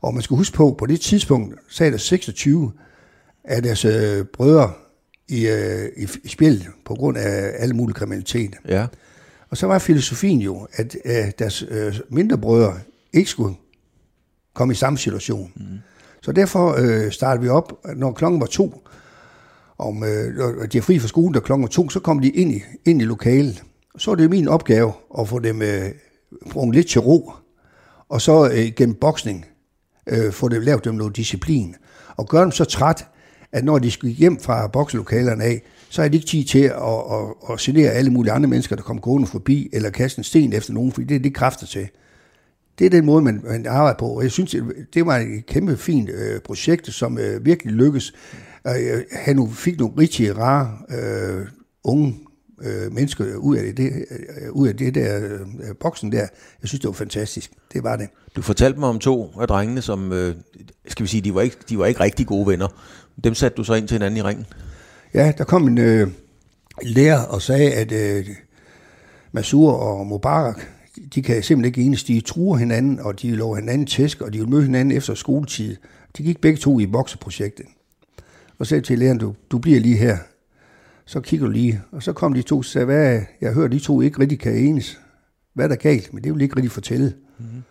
Og 0.00 0.14
man 0.14 0.22
skal 0.22 0.36
huske 0.36 0.56
på, 0.56 0.74
på 0.78 0.86
det 0.86 1.00
tidspunkt 1.00 1.54
sagde 1.68 1.92
der 1.92 1.98
26 1.98 2.72
af 3.44 3.62
deres 3.62 3.84
øh, 3.84 4.24
brødre 4.24 4.72
i, 5.28 5.48
øh, 5.48 5.88
i, 5.96 6.28
spil 6.28 6.66
på 6.84 6.94
grund 6.94 7.16
af 7.16 7.52
alle 7.58 7.74
mulige 7.74 7.94
kriminalitet. 7.94 8.56
Ja. 8.68 8.86
Og 9.50 9.56
så 9.56 9.66
var 9.66 9.78
filosofien 9.78 10.40
jo, 10.40 10.66
at 10.72 10.96
øh, 11.04 11.30
deres 11.38 11.64
øh, 11.68 12.00
mindre 12.08 12.38
brødre 12.38 12.74
ikke 13.12 13.30
skulle 13.30 13.54
komme 14.54 14.72
i 14.72 14.74
samme 14.74 14.98
situation. 14.98 15.52
Mm. 15.56 15.64
Så 16.22 16.32
derfor 16.32 16.74
øh, 16.78 17.10
startede 17.10 17.42
vi 17.42 17.48
op, 17.48 17.72
når 17.96 18.12
klokken 18.12 18.40
var 18.40 18.46
to, 18.46 18.82
om 19.78 20.04
øh, 20.04 20.68
de 20.72 20.78
er 20.78 20.82
fri 20.82 20.98
fra 20.98 21.08
skolen, 21.08 21.32
da 21.32 21.40
klokken 21.40 21.62
var 21.62 21.68
to, 21.68 21.88
så 21.88 22.00
kom 22.00 22.20
de 22.20 22.28
ind 22.28 22.52
i, 22.52 22.62
ind 22.84 23.02
i 23.02 23.04
lokalet. 23.04 23.62
Så 23.98 24.10
er 24.10 24.14
det 24.14 24.30
min 24.30 24.48
opgave 24.48 24.92
at 25.18 25.28
få 25.28 25.38
dem 25.38 25.62
øh, 25.62 25.90
lidt 26.72 26.88
til 26.88 27.00
ro, 27.00 27.32
og 28.08 28.20
så 28.20 28.50
øh, 28.50 28.72
gennem 28.76 28.94
boksning 28.94 29.46
øh, 30.06 30.32
få 30.32 30.48
dem 30.48 30.62
lavet 30.62 30.84
dem 30.84 30.94
noget 30.94 31.16
disciplin, 31.16 31.74
og 32.16 32.28
gøre 32.28 32.42
dem 32.42 32.50
så 32.50 32.64
træt, 32.64 33.06
at 33.54 33.64
når 33.64 33.78
de 33.78 33.90
skal 33.90 34.08
hjem 34.08 34.38
fra 34.40 34.66
bokslokalerne 34.66 35.44
af, 35.44 35.62
så 35.88 36.02
er 36.02 36.08
de 36.08 36.16
ikke 36.16 36.26
tid 36.26 36.44
til 36.44 36.62
at, 36.62 36.72
at, 37.12 37.52
at 37.52 37.58
genere 37.58 37.90
alle 37.90 38.10
mulige 38.10 38.32
andre 38.32 38.48
mennesker, 38.48 38.76
der 38.76 38.82
kommer 38.82 39.00
gående 39.00 39.26
forbi, 39.26 39.68
eller 39.72 39.90
kaste 39.90 40.18
en 40.18 40.24
sten 40.24 40.52
efter 40.52 40.72
nogen, 40.72 40.92
fordi 40.92 41.06
det 41.06 41.14
er 41.14 41.20
det 41.20 41.34
kræfter 41.34 41.66
til. 41.66 41.88
Det 42.78 42.86
er 42.86 42.90
den 42.90 43.06
måde, 43.06 43.22
man, 43.22 43.40
man 43.44 43.66
arbejder 43.66 43.98
på, 43.98 44.06
og 44.06 44.22
jeg 44.22 44.30
synes, 44.30 44.56
det 44.94 45.06
var 45.06 45.16
et 45.16 45.46
kæmpe 45.46 45.76
fint 45.76 46.10
øh, 46.10 46.40
projekt, 46.40 46.92
som 46.92 47.18
øh, 47.18 47.44
virkelig 47.44 47.74
lykkedes. 47.74 48.12
Øh, 48.66 49.02
han 49.12 49.48
fik 49.50 49.78
nogle 49.78 49.94
rigtig 49.98 50.38
rare 50.38 50.78
øh, 50.98 51.46
unge 51.84 52.16
øh, 52.62 52.92
mennesker 52.92 53.36
ud 53.36 53.56
af 53.56 53.74
det, 53.74 53.92
øh, 54.10 54.52
ud 54.52 54.68
af 54.68 54.76
det 54.76 54.94
der 54.94 55.24
øh, 55.24 55.74
boksen 55.80 56.12
der. 56.12 56.18
Jeg 56.62 56.68
synes, 56.68 56.80
det 56.80 56.88
var 56.88 56.92
fantastisk. 56.92 57.50
Det 57.72 57.82
var 57.82 57.96
det. 57.96 58.08
Du 58.36 58.42
fortalte 58.42 58.80
mig 58.80 58.88
om 58.88 58.98
to 58.98 59.32
af 59.40 59.48
drengene, 59.48 59.82
som, 59.82 60.12
øh, 60.12 60.34
skal 60.86 61.02
vi 61.02 61.08
sige, 61.08 61.20
de 61.20 61.34
var, 61.34 61.40
ikke, 61.40 61.56
de 61.68 61.78
var 61.78 61.86
ikke 61.86 62.00
rigtig 62.00 62.26
gode 62.26 62.46
venner. 62.46 62.68
Dem 63.24 63.34
satte 63.34 63.56
du 63.56 63.64
så 63.64 63.74
ind 63.74 63.88
til 63.88 63.94
hinanden 63.94 64.16
i 64.16 64.22
ringen? 64.22 64.46
Ja, 65.14 65.32
der 65.38 65.44
kom 65.44 65.68
en 65.68 65.78
øh, 65.78 66.08
lærer 66.82 67.22
og 67.24 67.42
sagde, 67.42 67.72
at 67.72 67.92
øh, 67.92 68.26
Masur 69.32 69.72
og 69.72 70.06
Mubarak, 70.06 70.60
de 71.14 71.22
kan 71.22 71.42
simpelthen 71.42 71.64
ikke 71.64 71.82
enes. 71.82 72.04
De 72.04 72.20
truer 72.20 72.56
hinanden, 72.56 73.00
og 73.00 73.22
de 73.22 73.36
lover 73.36 73.56
hinanden 73.56 73.86
tæsk, 73.86 74.20
og 74.20 74.32
de 74.32 74.38
vil 74.38 74.48
møde 74.48 74.62
hinanden 74.62 74.96
efter 74.96 75.14
skoletid. 75.14 75.76
De 76.16 76.22
gik 76.22 76.40
begge 76.40 76.58
to 76.58 76.80
i 76.80 76.86
bokseprojektet. 76.86 77.66
Og 78.58 78.66
sagde 78.66 78.82
til 78.82 78.98
læreren, 78.98 79.18
du, 79.18 79.34
du 79.50 79.58
bliver 79.58 79.80
lige 79.80 79.96
her. 79.96 80.18
Så 81.06 81.20
kigger 81.20 81.46
du 81.46 81.52
lige. 81.52 81.82
Og 81.92 82.02
så 82.02 82.12
kom 82.12 82.34
de 82.34 82.42
to 82.42 82.58
og 82.58 82.64
sagde, 82.64 82.84
hvad, 82.84 83.20
jeg 83.40 83.52
hører, 83.52 83.68
de 83.68 83.78
to 83.78 84.00
ikke 84.00 84.20
rigtig 84.20 84.38
kan 84.38 84.56
enes. 84.56 85.00
Hvad 85.54 85.64
er 85.64 85.68
der 85.68 85.76
galt? 85.76 86.14
Men 86.14 86.24
det 86.24 86.34
vil 86.34 86.42
ikke 86.42 86.56
rigtig 86.56 86.70
fortælle. 86.70 87.14
Mm-hmm. 87.38 87.62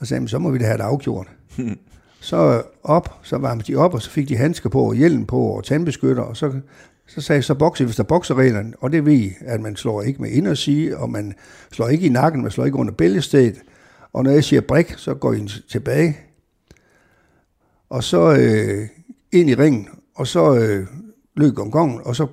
Og 0.00 0.06
sagde, 0.06 0.28
så 0.28 0.38
må 0.38 0.50
vi 0.50 0.58
da 0.58 0.64
have 0.64 0.78
det 0.78 0.82
afgjort. 0.82 1.26
Så 2.22 2.62
op, 2.82 3.18
så 3.22 3.38
varmede 3.38 3.72
de 3.72 3.76
op, 3.76 3.94
og 3.94 4.02
så 4.02 4.10
fik 4.10 4.28
de 4.28 4.36
handsker 4.36 4.68
på, 4.68 4.82
og 4.82 4.94
hjelm 4.94 5.26
på, 5.26 5.40
og 5.40 5.64
tandbeskytter, 5.64 6.22
og 6.22 6.36
så, 6.36 6.52
så 7.06 7.20
sagde 7.20 7.36
jeg, 7.36 7.44
så 7.44 7.54
bokse, 7.54 7.84
hvis 7.84 7.96
der 7.96 8.02
bokserreglerne, 8.02 8.72
og 8.80 8.92
det 8.92 9.06
ved 9.06 9.12
I, 9.12 9.32
at 9.40 9.60
man 9.60 9.76
slår 9.76 10.02
ikke 10.02 10.22
med 10.22 10.30
inderside, 10.30 10.96
og 10.96 11.10
man 11.10 11.34
slår 11.72 11.88
ikke 11.88 12.06
i 12.06 12.08
nakken, 12.08 12.42
man 12.42 12.50
slår 12.50 12.64
ikke 12.64 12.78
under 12.78 12.92
bæltestedet, 12.92 13.56
og 14.12 14.24
når 14.24 14.30
jeg 14.30 14.44
siger 14.44 14.60
brik, 14.60 14.94
så 14.96 15.14
går 15.14 15.32
I 15.32 15.48
tilbage, 15.68 16.18
og 17.90 18.04
så 18.04 18.32
øh, 18.32 18.88
ind 19.32 19.50
i 19.50 19.54
ringen, 19.54 19.88
og 20.14 20.26
så 20.26 20.56
øh, 20.56 20.86
løb 21.36 21.54
gongongen, 21.54 22.00
og 22.04 22.16
så 22.16 22.26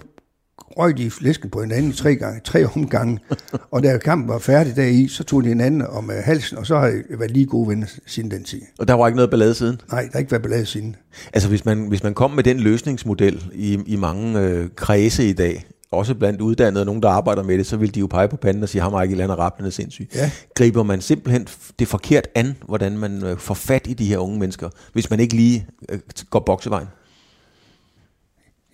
røg 0.77 0.97
de 0.97 1.11
flæsken 1.11 1.49
på 1.49 1.61
hinanden 1.61 1.91
tre 1.91 2.15
gange, 2.15 2.41
tre 2.43 2.65
omgange, 2.75 3.19
og 3.71 3.83
da 3.83 3.97
kampen 3.97 4.29
var 4.29 4.39
færdig 4.39 4.75
deri, 4.75 5.07
så 5.07 5.23
tog 5.23 5.43
de 5.43 5.47
hinanden 5.47 5.81
om 5.81 6.09
uh, 6.09 6.15
halsen, 6.15 6.57
og 6.57 6.65
så 6.65 6.77
har 6.77 6.87
jeg 6.87 7.19
været 7.19 7.31
lige 7.31 7.45
gode 7.45 7.69
venner 7.69 7.87
siden 8.05 8.31
den 8.31 8.43
tid. 8.43 8.61
Og 8.79 8.87
der 8.87 8.93
var 8.93 9.07
ikke 9.07 9.15
noget 9.15 9.29
ballade 9.29 9.53
siden? 9.53 9.81
Nej, 9.91 10.01
der 10.01 10.09
har 10.11 10.19
ikke 10.19 10.31
været 10.31 10.43
ballade 10.43 10.65
siden. 10.65 10.95
Altså 11.33 11.49
hvis 11.49 11.65
man, 11.65 11.87
hvis 11.87 12.03
man 12.03 12.13
kom 12.13 12.31
med 12.31 12.43
den 12.43 12.59
løsningsmodel 12.59 13.43
i, 13.53 13.79
i 13.85 13.95
mange 13.95 14.39
øh, 14.39 14.69
kredse 14.75 15.29
i 15.29 15.33
dag, 15.33 15.65
også 15.91 16.15
blandt 16.15 16.41
uddannede, 16.41 16.85
nogen 16.85 17.03
der 17.03 17.09
arbejder 17.09 17.43
med 17.43 17.57
det, 17.57 17.65
så 17.65 17.77
vil 17.77 17.95
de 17.95 17.99
jo 17.99 18.07
pege 18.07 18.27
på 18.27 18.37
panden 18.37 18.63
og 18.63 18.69
sige, 18.69 18.81
ham 18.81 19.03
ikke 19.03 19.15
Land 19.15 19.31
og 19.31 19.37
Rapplen 19.37 19.71
sindssyg. 19.71 20.09
Ja. 20.15 20.31
Griber 20.55 20.83
man 20.83 21.01
simpelthen 21.01 21.47
det 21.79 21.87
forkert 21.87 22.27
an, 22.35 22.57
hvordan 22.65 22.97
man 22.97 23.23
øh, 23.23 23.37
får 23.37 23.53
fat 23.53 23.87
i 23.87 23.93
de 23.93 24.05
her 24.05 24.17
unge 24.17 24.39
mennesker, 24.39 24.69
hvis 24.93 25.09
man 25.09 25.19
ikke 25.19 25.35
lige 25.35 25.67
øh, 25.89 25.99
går 26.29 26.39
boksevejen? 26.39 26.87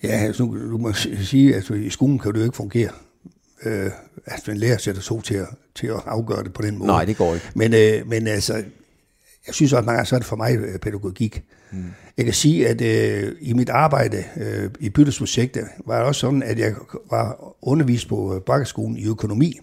Ja, 0.05 0.17
altså, 0.17 0.43
du, 0.43 0.77
må 0.77 0.93
sige, 0.93 1.49
at 1.49 1.55
altså, 1.55 1.73
i 1.73 1.89
skolen 1.89 2.19
kan 2.19 2.33
det 2.33 2.39
jo 2.39 2.43
ikke 2.43 2.55
fungere. 2.55 2.89
Øh, 3.63 3.91
at 4.25 4.49
en 4.49 4.57
lærer 4.57 4.77
sætter 4.77 5.01
så 5.01 5.21
til 5.21 5.35
at, 5.35 5.47
til 5.75 5.87
at 5.87 6.01
afgøre 6.05 6.43
det 6.43 6.53
på 6.53 6.61
den 6.61 6.77
måde. 6.77 6.87
Nej, 6.87 7.05
det 7.05 7.17
går 7.17 7.33
ikke. 7.33 7.51
Men, 7.55 7.73
øh, 7.73 8.07
men 8.07 8.27
altså, 8.27 8.53
jeg 9.47 9.55
synes 9.55 9.73
også, 9.73 9.79
at 9.79 9.85
mange 9.85 10.05
så 10.05 10.15
er 10.15 10.19
det 10.19 10.27
for 10.27 10.35
mig 10.35 10.57
øh, 10.57 10.79
pædagogik. 10.79 11.43
Mm. 11.71 11.83
Jeg 12.17 12.25
kan 12.25 12.33
sige, 12.33 12.67
at 12.67 12.81
øh, 12.81 13.35
i 13.41 13.53
mit 13.53 13.69
arbejde 13.69 14.23
øh, 14.37 14.69
i 14.79 14.89
byttesprojektet, 14.89 15.63
var 15.85 15.97
det 15.97 16.05
også 16.07 16.19
sådan, 16.21 16.43
at 16.43 16.59
jeg 16.59 16.73
var 17.09 17.55
undervist 17.61 18.07
på 18.07 18.35
øh, 18.35 18.41
Bakkeskolen 18.41 18.97
i 18.97 19.05
økonomi. 19.05 19.59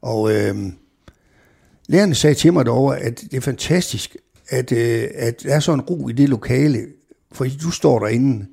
Og 0.00 0.32
øh, 0.32 0.56
lærerne 1.88 2.14
sagde 2.14 2.34
til 2.34 2.52
mig 2.52 2.64
derovre, 2.64 2.98
at 2.98 3.20
det 3.20 3.34
er 3.34 3.40
fantastisk, 3.40 4.16
at, 4.48 4.72
øh, 4.72 5.08
at 5.14 5.42
der 5.42 5.54
er 5.54 5.60
sådan 5.60 5.78
en 5.78 5.84
ro 5.84 6.08
i 6.08 6.12
det 6.12 6.28
lokale, 6.28 6.86
for 7.32 7.46
du 7.62 7.70
står 7.70 7.98
derinde, 7.98 8.46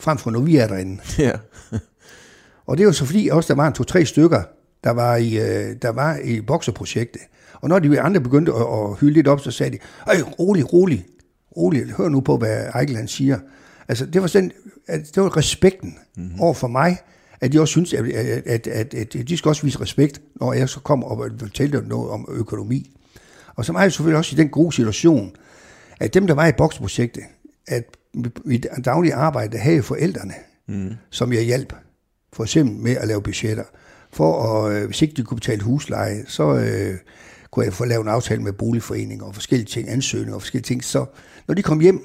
frem 0.00 0.18
for 0.18 0.30
når 0.30 0.40
vi 0.40 0.56
er 0.56 0.66
derinde. 0.66 1.00
Ja. 1.18 1.32
og 2.66 2.76
det 2.76 2.82
er 2.82 2.86
jo 2.86 2.92
så 2.92 3.04
fordi 3.04 3.28
også 3.28 3.54
der 3.54 3.54
var 3.54 3.66
en 3.66 3.72
to-tre 3.72 4.04
stykker, 4.04 4.42
der 4.84 4.90
var 4.90 5.16
i, 5.16 5.38
øh, 5.38 5.76
der 5.82 5.88
var 5.88 6.18
i 6.24 6.40
bokserprojektet. 6.40 7.22
Og 7.60 7.68
når 7.68 7.78
de 7.78 8.00
andre 8.00 8.20
begyndte 8.20 8.52
at, 8.52 8.60
at 8.60 8.96
hylde 9.00 9.12
lidt 9.12 9.28
op, 9.28 9.40
så 9.40 9.50
sagde 9.50 9.72
de, 9.72 9.78
Ej, 10.06 10.20
rolig, 10.38 10.72
rolig, 10.72 11.06
rolig, 11.56 11.84
hør 11.84 12.08
nu 12.08 12.20
på, 12.20 12.36
hvad 12.36 12.66
Eichland 12.80 13.08
siger. 13.08 13.38
Altså, 13.88 14.06
det 14.06 14.20
var, 14.22 14.28
sådan, 14.28 14.52
at 14.86 15.00
det 15.14 15.22
var 15.22 15.36
respekten 15.36 15.98
mm-hmm. 16.16 16.40
over 16.40 16.54
for 16.54 16.68
mig, 16.68 16.98
at 17.40 17.52
de 17.52 17.60
også 17.60 17.72
synes, 17.72 17.94
at, 17.94 18.08
at, 18.08 18.66
at, 18.66 18.66
at, 18.66 18.94
at 18.94 19.28
de 19.28 19.36
skal 19.36 19.48
også 19.48 19.62
vise 19.62 19.80
respekt, 19.80 20.20
når 20.34 20.52
jeg 20.52 20.68
så 20.68 20.80
kommer 20.80 21.06
og 21.06 21.30
fortæller 21.38 21.80
dem 21.80 21.88
noget 21.88 22.10
om 22.10 22.26
økonomi. 22.30 22.90
Og 23.56 23.64
så 23.64 23.72
var 23.72 23.82
jeg 23.82 23.92
selvfølgelig 23.92 24.18
også 24.18 24.36
i 24.36 24.38
den 24.38 24.48
gode 24.48 24.72
situation, 24.72 25.32
at 26.00 26.14
dem, 26.14 26.26
der 26.26 26.34
var 26.34 26.46
i 26.46 26.52
boksprojektet, 26.58 27.22
at 27.66 27.84
mit 28.44 28.66
daglige 28.84 29.14
arbejde 29.14 29.58
havde 29.58 29.82
forældrene, 29.82 30.34
mm. 30.68 30.90
som 31.10 31.32
jeg 31.32 31.42
hjalp. 31.42 31.74
For 32.32 32.42
eksempel 32.42 32.76
med 32.76 32.96
at 32.96 33.08
lave 33.08 33.22
budgetter. 33.22 33.64
For 34.12 34.42
at, 34.42 34.76
øh, 34.76 34.86
hvis 34.86 35.02
ikke 35.02 35.14
de 35.14 35.22
kunne 35.22 35.36
betale 35.36 35.62
husleje, 35.62 36.24
så 36.26 36.54
øh, 36.54 36.98
kunne 37.50 37.64
jeg 37.64 37.72
få 37.72 37.84
lavet 37.84 38.02
en 38.02 38.08
aftale 38.08 38.42
med 38.42 38.52
boligforeninger 38.52 39.24
og 39.24 39.34
forskellige 39.34 39.66
ting, 39.66 39.88
ansøgninger 39.88 40.34
og 40.34 40.42
forskellige 40.42 40.66
ting. 40.66 40.84
Så 40.84 41.06
når 41.48 41.54
de 41.54 41.62
kom 41.62 41.80
hjem, 41.80 42.00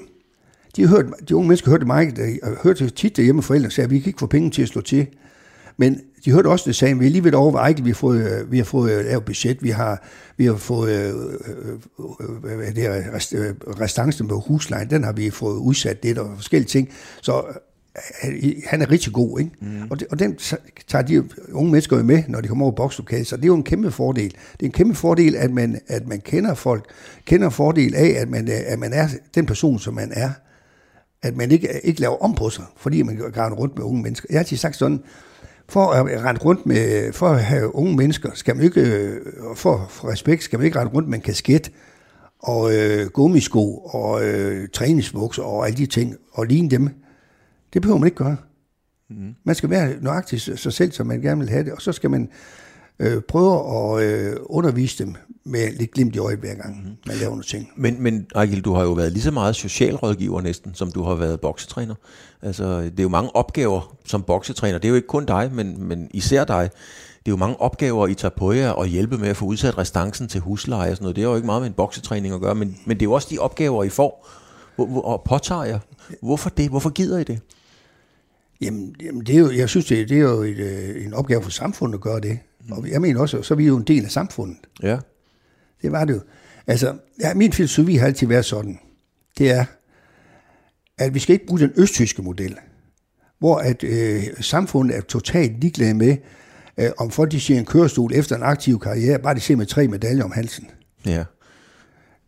de, 0.76 0.88
hørte, 0.88 1.08
de 1.28 1.36
unge 1.36 1.48
mennesker 1.48 1.70
hørte 1.70 1.86
mig, 1.86 2.16
der 2.16 2.62
hørte 2.62 2.90
tit 2.90 3.16
derhjemme 3.16 3.42
forældre 3.42 3.70
sagde, 3.70 3.84
at 3.84 3.90
vi 3.90 3.98
kan 3.98 4.08
ikke 4.08 4.18
få 4.18 4.26
penge 4.26 4.50
til 4.50 4.62
at 4.62 4.68
slå 4.68 4.80
til. 4.80 5.06
Men 5.76 6.00
de 6.24 6.32
hørte 6.32 6.48
også 6.48 6.64
det 6.66 6.76
sagde, 6.76 6.98
vi 6.98 7.06
er 7.06 7.10
lige 7.10 7.24
ved 7.24 7.34
over, 7.34 7.58
at 7.58 7.84
vi 7.84 7.90
har 7.90 7.94
fået, 7.94 8.40
øh, 8.40 8.52
vi 8.52 8.58
har 8.58 8.64
fået 8.64 8.92
øh, 8.92 9.04
lavet 9.04 9.24
budget, 9.24 9.62
vi 9.62 9.70
har, 9.70 10.02
vi 10.36 10.44
har 10.44 10.56
fået 10.56 10.92
øh, 10.92 11.14
øh, 12.20 12.56
hvad 12.56 12.72
det 12.74 12.86
er, 12.86 13.14
rest, 13.14 13.34
restancen 13.80 14.28
på 14.28 14.38
huslejen, 14.38 14.90
den 14.90 15.04
har 15.04 15.12
vi 15.12 15.30
fået 15.30 15.56
udsat 15.56 16.04
lidt 16.04 16.18
og 16.18 16.30
forskellige 16.36 16.68
ting. 16.68 16.88
Så 17.22 17.42
han 18.66 18.82
er 18.82 18.90
rigtig 18.90 19.12
god, 19.12 19.40
ikke? 19.40 19.50
Mm. 19.60 19.90
Og, 19.90 20.00
det, 20.00 20.08
og 20.10 20.18
den 20.18 20.38
tager 20.88 21.02
de 21.02 21.24
unge 21.52 21.70
mennesker 21.70 21.96
jo 21.96 22.02
med, 22.02 22.22
når 22.28 22.40
de 22.40 22.48
kommer 22.48 22.64
over 22.64 22.74
bokslokalet, 22.74 23.26
så 23.26 23.36
det 23.36 23.42
er 23.42 23.46
jo 23.46 23.54
en 23.54 23.64
kæmpe 23.64 23.90
fordel. 23.90 24.30
Det 24.30 24.62
er 24.62 24.66
en 24.66 24.72
kæmpe 24.72 24.94
fordel, 24.94 25.36
at 25.36 25.50
man, 25.50 25.80
at 25.86 26.08
man 26.08 26.20
kender 26.20 26.54
folk, 26.54 26.84
kender 27.24 27.50
fordel 27.50 27.94
af, 27.94 28.14
at 28.18 28.28
man, 28.30 28.48
at 28.48 28.78
man 28.78 28.92
er 28.92 29.08
den 29.34 29.46
person, 29.46 29.78
som 29.78 29.94
man 29.94 30.12
er. 30.12 30.30
At 31.22 31.36
man 31.36 31.50
ikke, 31.50 31.80
ikke 31.84 32.00
laver 32.00 32.22
om 32.22 32.34
på 32.34 32.50
sig, 32.50 32.64
fordi 32.76 33.02
man 33.02 33.16
går 33.16 33.54
rundt 33.54 33.76
med 33.76 33.84
unge 33.84 34.02
mennesker. 34.02 34.26
Jeg 34.30 34.36
har 34.36 34.40
altid 34.40 34.56
sagt 34.56 34.76
sådan, 34.76 35.00
for 35.72 35.92
at 35.92 36.24
rende 36.24 36.40
rundt 36.40 36.66
med, 36.66 37.12
for 37.12 37.28
at 37.28 37.44
have 37.44 37.74
unge 37.74 37.96
mennesker, 37.96 38.30
skal 38.34 38.56
man 38.56 38.64
ikke, 38.64 38.80
øh, 38.80 39.20
for, 39.56 39.86
for 39.88 40.08
respekt, 40.08 40.42
skal 40.42 40.58
man 40.58 40.66
ikke 40.66 40.78
rende 40.78 40.92
rundt 40.92 41.08
med 41.08 41.18
en 41.18 41.22
kasket, 41.22 41.72
og 42.38 42.74
øh, 42.74 43.06
gummisko, 43.06 43.78
og 43.78 44.24
øh, 44.24 44.68
træningsbukser, 44.68 45.42
og 45.42 45.66
alle 45.66 45.76
de 45.76 45.86
ting, 45.86 46.16
og 46.32 46.46
ligne 46.46 46.70
dem. 46.70 46.88
Det 47.72 47.82
behøver 47.82 47.98
man 47.98 48.06
ikke 48.06 48.16
gøre. 48.16 48.36
Mm. 49.10 49.34
Man 49.44 49.54
skal 49.54 49.70
være 49.70 49.94
nøjagtig 50.00 50.40
sig 50.40 50.72
selv, 50.72 50.92
som 50.92 51.06
man 51.06 51.20
gerne 51.20 51.40
vil 51.40 51.50
have 51.50 51.64
det, 51.64 51.72
og 51.72 51.82
så 51.82 51.92
skal 51.92 52.10
man 52.10 52.28
øh, 52.98 53.20
prøve 53.20 53.54
at 53.98 54.04
øh, 54.04 54.36
undervise 54.44 55.04
dem 55.04 55.14
med 55.44 55.72
lidt 55.78 55.90
glimt 55.90 56.14
i 56.14 56.18
øjet 56.18 56.38
hver 56.38 56.54
gang, 56.54 56.76
mm. 56.76 56.90
man 57.06 57.16
laver 57.16 57.30
nogle 57.30 57.44
ting. 57.44 57.68
Men, 57.76 58.02
men 58.02 58.26
Ejgil, 58.34 58.64
du 58.64 58.74
har 58.74 58.82
jo 58.82 58.92
været 58.92 59.12
lige 59.12 59.22
så 59.22 59.30
meget 59.30 59.56
socialrådgiver 59.56 60.40
næsten, 60.40 60.74
som 60.74 60.92
du 60.92 61.02
har 61.02 61.14
været 61.14 61.40
boksetræner. 61.40 61.94
Altså, 62.42 62.80
det 62.80 62.98
er 62.98 63.02
jo 63.02 63.08
mange 63.08 63.36
opgaver 63.36 63.96
som 64.04 64.22
boksetræner. 64.22 64.78
Det 64.78 64.84
er 64.84 64.88
jo 64.88 64.94
ikke 64.94 65.08
kun 65.08 65.26
dig, 65.26 65.50
men, 65.52 65.82
men 65.82 66.10
især 66.14 66.44
dig. 66.44 66.70
Det 67.18 67.28
er 67.28 67.32
jo 67.32 67.36
mange 67.36 67.60
opgaver, 67.60 68.06
I 68.06 68.14
tager 68.14 68.34
på 68.36 68.52
jer 68.52 68.70
og 68.70 68.86
hjælpe 68.86 69.18
med 69.18 69.28
at 69.28 69.36
få 69.36 69.44
udsat 69.44 69.78
restancen 69.78 70.28
til 70.28 70.40
husleje 70.40 70.90
og 70.90 70.96
sådan 70.96 71.04
noget. 71.04 71.16
Det 71.16 71.24
er 71.24 71.28
jo 71.28 71.36
ikke 71.36 71.46
meget 71.46 71.62
med 71.62 71.68
en 71.68 71.74
boksetræning 71.74 72.34
at 72.34 72.40
gøre, 72.40 72.54
men, 72.54 72.78
men 72.86 72.96
det 72.96 73.02
er 73.02 73.06
jo 73.06 73.12
også 73.12 73.28
de 73.30 73.38
opgaver, 73.38 73.84
I 73.84 73.88
får 73.88 74.28
og 74.78 75.22
påtager 75.24 75.64
jer. 75.64 75.78
Hvorfor 76.22 76.50
det? 76.50 76.68
Hvorfor 76.68 76.90
gider 76.90 77.18
I 77.18 77.24
det? 77.24 77.40
Jamen, 78.62 78.94
jamen 79.02 79.26
det 79.26 79.34
er 79.34 79.38
jo, 79.38 79.50
jeg 79.50 79.68
synes, 79.68 79.86
det, 79.86 80.08
det 80.08 80.16
er 80.16 80.20
jo 80.20 80.42
et, 80.42 80.56
øh, 80.56 81.06
en 81.06 81.14
opgave 81.14 81.42
for 81.42 81.50
samfundet 81.50 81.94
at 81.94 82.00
gøre 82.00 82.20
det. 82.20 82.38
Mm. 82.66 82.72
Og 82.72 82.90
jeg 82.90 83.00
mener 83.00 83.20
også, 83.20 83.42
så 83.42 83.54
er 83.54 83.56
vi 83.56 83.66
jo 83.66 83.76
en 83.76 83.84
del 83.84 84.04
af 84.04 84.10
samfundet. 84.10 84.56
Ja. 84.82 84.98
Det 85.82 85.92
var 85.92 86.04
det 86.04 86.14
jo. 86.14 86.20
Altså, 86.66 86.94
ja, 87.20 87.34
min 87.34 87.52
filosofi 87.52 87.94
har 87.94 88.06
altid 88.06 88.26
været 88.26 88.44
sådan. 88.44 88.78
Det 89.38 89.50
er, 89.50 89.64
at 90.98 91.14
vi 91.14 91.18
skal 91.18 91.32
ikke 91.32 91.46
bruge 91.46 91.60
den 91.60 91.72
østtyske 91.76 92.22
model, 92.22 92.56
hvor 93.38 93.56
at 93.56 93.84
øh, 93.84 94.22
samfundet 94.40 94.96
er 94.96 95.00
totalt 95.00 95.60
ligeglad 95.60 95.94
med, 95.94 96.16
øh, 96.78 96.90
om 96.98 97.10
folk 97.10 97.32
de 97.32 97.40
siger 97.40 97.60
en 97.60 97.66
kørestol 97.66 98.12
efter 98.14 98.36
en 98.36 98.42
aktiv 98.42 98.80
karriere, 98.80 99.18
bare 99.18 99.34
de 99.34 99.40
ser 99.40 99.56
med 99.56 99.66
tre 99.66 99.88
medaljer 99.88 100.24
om 100.24 100.32
halsen. 100.32 100.70
Ja. 101.06 101.24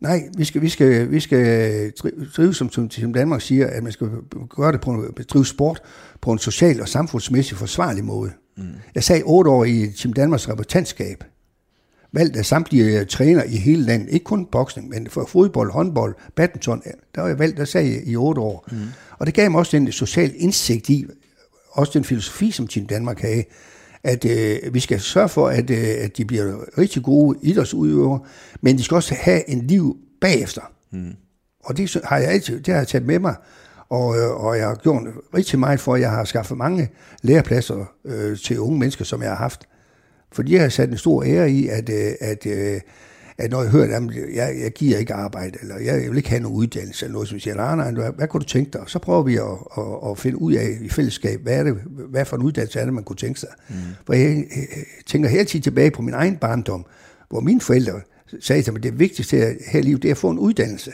Nej, 0.00 0.28
vi 0.36 0.44
skal, 0.44 0.62
vi 0.62 0.68
skal, 0.68 1.10
vi 1.10 1.20
skal 1.20 1.90
drive, 2.36 2.54
som, 2.54 2.70
som, 2.70 3.12
Danmark 3.12 3.40
siger, 3.40 3.66
at 3.66 3.82
man 3.82 3.92
skal 3.92 4.08
gøre 4.56 4.72
det 4.72 4.80
på, 4.80 5.14
drive 5.28 5.46
sport 5.46 5.82
på 6.20 6.32
en 6.32 6.38
social 6.38 6.80
og 6.80 6.88
samfundsmæssig 6.88 7.56
forsvarlig 7.56 8.04
måde. 8.04 8.30
Mm. 8.56 8.64
Jeg 8.94 9.04
sagde 9.04 9.22
otte 9.22 9.50
år 9.50 9.64
i 9.64 9.92
Team 9.96 10.12
Danmarks 10.12 10.48
repræsentantskab, 10.48 11.24
valgt 12.12 12.36
af 12.36 12.44
samtlige 12.44 13.00
øh, 13.00 13.06
træner 13.06 13.42
i 13.42 13.56
hele 13.56 13.82
landet, 13.82 14.08
ikke 14.10 14.24
kun 14.24 14.46
boksning, 14.46 14.88
men 14.88 15.08
for 15.10 15.26
fodbold, 15.26 15.72
håndbold, 15.72 16.14
badminton, 16.34 16.82
der 17.14 17.20
var 17.20 17.28
jeg 17.28 17.38
valgt, 17.38 17.56
der 17.56 17.64
sagde 17.64 17.92
jeg 17.92 18.06
i 18.06 18.16
otte 18.16 18.40
år. 18.40 18.68
Mm. 18.72 18.78
Og 19.18 19.26
det 19.26 19.34
gav 19.34 19.50
mig 19.50 19.58
også 19.58 19.76
den 19.76 19.92
social 19.92 20.32
indsigt 20.36 20.88
i, 20.88 21.06
også 21.70 21.92
den 21.94 22.04
filosofi, 22.04 22.50
som 22.50 22.66
Team 22.66 22.86
Danmark 22.86 23.20
havde, 23.20 23.44
at 24.04 24.24
øh, 24.24 24.74
vi 24.74 24.80
skal 24.80 25.00
sørge 25.00 25.28
for, 25.28 25.48
at, 25.48 25.70
øh, 25.70 25.94
at 25.98 26.16
de 26.16 26.24
bliver 26.24 26.78
rigtig 26.78 27.02
gode 27.02 27.38
idrætsudøvere, 27.42 28.20
men 28.60 28.78
de 28.78 28.82
skal 28.82 28.94
også 28.94 29.14
have 29.14 29.50
en 29.50 29.66
liv 29.66 29.96
bagefter. 30.20 30.62
Mm. 30.92 31.12
Og 31.64 31.76
det 31.76 31.96
har 32.04 32.18
jeg 32.18 32.28
altid, 32.28 32.60
det 32.60 32.74
har 32.74 32.80
jeg 32.80 32.88
taget 32.88 33.06
med 33.06 33.18
mig, 33.18 33.34
og, 33.88 34.18
øh, 34.18 34.44
og 34.44 34.58
jeg 34.58 34.66
har 34.66 34.74
gjort 34.74 35.02
rigtig 35.34 35.58
meget 35.58 35.80
for, 35.80 35.94
at 35.94 36.00
jeg 36.00 36.10
har 36.10 36.24
skaffet 36.24 36.56
mange 36.58 36.88
lærepladser 37.22 37.92
øh, 38.04 38.38
til 38.38 38.60
unge 38.60 38.78
mennesker, 38.78 39.04
som 39.04 39.22
jeg 39.22 39.30
har 39.30 39.36
haft. 39.36 39.68
Fordi 40.32 40.52
jeg 40.52 40.62
har 40.62 40.68
sat 40.68 40.88
en 40.88 40.98
stor 40.98 41.24
ære 41.24 41.50
i, 41.50 41.68
at, 41.68 41.88
øh, 41.88 42.12
at, 42.20 42.46
øh, 42.46 42.80
at 43.38 43.50
når 43.50 43.62
jeg 43.62 43.70
hører, 43.70 43.96
at 43.96 44.34
jeg, 44.34 44.56
jeg 44.62 44.72
giver 44.72 44.98
ikke 44.98 45.14
arbejde, 45.14 45.58
eller 45.62 45.78
jeg, 45.78 46.02
jeg 46.02 46.10
vil 46.10 46.16
ikke 46.16 46.28
have 46.28 46.42
nogen 46.42 46.58
uddannelse, 46.58 47.04
eller 47.04 47.12
noget, 47.12 47.28
som 47.28 47.38
siger, 47.40 47.54
nej, 47.54 47.76
nej, 47.76 47.90
hvad, 47.90 48.10
hvad 48.16 48.28
kunne 48.28 48.40
du 48.40 48.46
tænke 48.46 48.70
dig? 48.70 48.82
Så 48.86 48.98
prøver 48.98 49.22
vi 49.22 49.36
at, 49.36 49.42
at, 49.78 50.10
at 50.10 50.18
finde 50.18 50.40
ud 50.40 50.52
af 50.52 50.78
i 50.80 50.88
fællesskab, 50.88 51.40
hvad, 51.42 51.58
er 51.58 51.62
det, 51.62 51.74
hvad 52.10 52.24
for 52.24 52.36
en 52.36 52.42
uddannelse 52.42 52.80
er 52.80 52.84
det, 52.84 52.94
man 52.94 53.04
kunne 53.04 53.16
tænke 53.16 53.40
sig. 53.40 53.48
Mm. 53.68 53.74
For 54.06 54.12
jeg, 54.12 54.36
jeg 54.36 54.68
tænker 55.06 55.28
hele 55.28 55.44
tiden 55.44 55.62
tilbage 55.62 55.90
på 55.90 56.02
min 56.02 56.14
egen 56.14 56.36
barndom, 56.36 56.86
hvor 57.28 57.40
mine 57.40 57.60
forældre 57.60 58.00
sagde 58.40 58.62
til 58.62 58.72
mig, 58.72 58.82
det 58.82 58.98
vigtigste 58.98 59.36
her 59.66 59.78
i 59.78 59.82
livet, 59.82 60.02
det 60.02 60.08
er 60.08 60.12
at 60.12 60.18
få 60.18 60.30
en 60.30 60.38
uddannelse. 60.38 60.92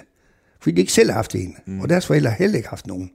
Fordi 0.60 0.76
de 0.76 0.80
ikke 0.80 0.92
selv 0.92 1.10
har 1.10 1.16
haft 1.16 1.34
en, 1.34 1.56
mm. 1.66 1.80
og 1.80 1.88
deres 1.88 2.06
forældre 2.06 2.30
har 2.30 2.36
heller 2.36 2.56
ikke 2.56 2.68
haft 2.68 2.86
nogen. 2.86 3.10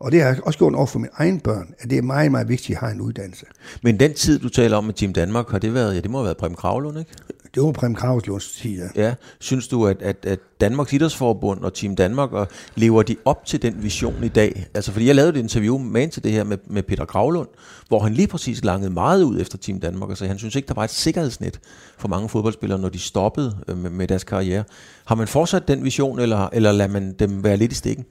Og 0.00 0.12
det 0.12 0.20
har 0.20 0.28
jeg 0.28 0.42
også 0.42 0.58
gjort 0.58 0.74
over 0.74 0.86
for 0.86 0.98
mine 0.98 1.10
egne 1.14 1.40
børn, 1.40 1.74
at 1.78 1.90
det 1.90 1.98
er 1.98 2.02
meget, 2.02 2.30
meget 2.30 2.48
vigtigt, 2.48 2.66
at 2.66 2.70
jeg 2.70 2.88
har 2.88 2.94
en 2.94 3.00
uddannelse. 3.00 3.46
Men 3.82 4.00
den 4.00 4.14
tid, 4.14 4.38
du 4.38 4.48
taler 4.48 4.76
om 4.76 4.84
med 4.84 4.94
Team 4.94 5.12
Danmark, 5.12 5.50
har 5.50 5.58
det 5.58 5.74
været, 5.74 5.94
ja, 5.94 6.00
det 6.00 6.10
må 6.10 6.18
have 6.18 6.24
været 6.24 6.36
Prem 6.36 6.54
Kravlund, 6.54 6.98
ikke? 6.98 7.10
Det 7.54 7.62
var 7.62 7.72
Prem 7.72 7.94
Kravslunds 7.94 8.52
tid, 8.52 8.82
ja. 8.96 9.02
ja. 9.02 9.14
Synes 9.40 9.68
du, 9.68 9.86
at, 9.86 10.02
at, 10.02 10.16
at 10.26 10.38
Danmarks 10.60 10.92
Idrætsforbund 10.92 11.60
og 11.60 11.74
Team 11.74 11.96
Danmark, 11.96 12.32
og 12.32 12.48
lever 12.74 13.02
de 13.02 13.16
op 13.24 13.46
til 13.46 13.62
den 13.62 13.82
vision 13.82 14.24
i 14.24 14.28
dag? 14.28 14.66
Altså, 14.74 14.92
fordi 14.92 15.06
jeg 15.06 15.14
lavede 15.14 15.38
et 15.38 15.42
interview 15.42 15.78
med 15.78 16.08
til 16.08 16.24
det 16.24 16.32
her 16.32 16.44
med, 16.44 16.58
med 16.66 16.82
Peter 16.82 17.04
Kravlund, 17.04 17.48
hvor 17.88 18.00
han 18.00 18.14
lige 18.14 18.26
præcis 18.28 18.64
langede 18.64 18.90
meget 18.90 19.22
ud 19.22 19.40
efter 19.40 19.58
Team 19.58 19.80
Danmark, 19.80 20.10
og 20.10 20.16
sagde, 20.16 20.28
han 20.28 20.38
synes 20.38 20.56
ikke, 20.56 20.68
der 20.68 20.74
var 20.74 20.84
et 20.84 20.90
sikkerhedsnet 20.90 21.60
for 21.98 22.08
mange 22.08 22.28
fodboldspillere, 22.28 22.78
når 22.78 22.88
de 22.88 22.98
stoppede 22.98 23.56
øh, 23.68 23.78
med, 23.78 23.90
med 23.90 24.08
deres 24.08 24.24
karriere. 24.24 24.64
Har 25.04 25.14
man 25.14 25.28
fortsat 25.28 25.68
den 25.68 25.84
vision, 25.84 26.18
eller, 26.18 26.48
eller 26.52 26.72
lader 26.72 26.90
man 26.90 27.12
dem 27.12 27.44
være 27.44 27.56
lidt 27.56 27.72
i 27.72 27.74
stikken? 27.74 28.04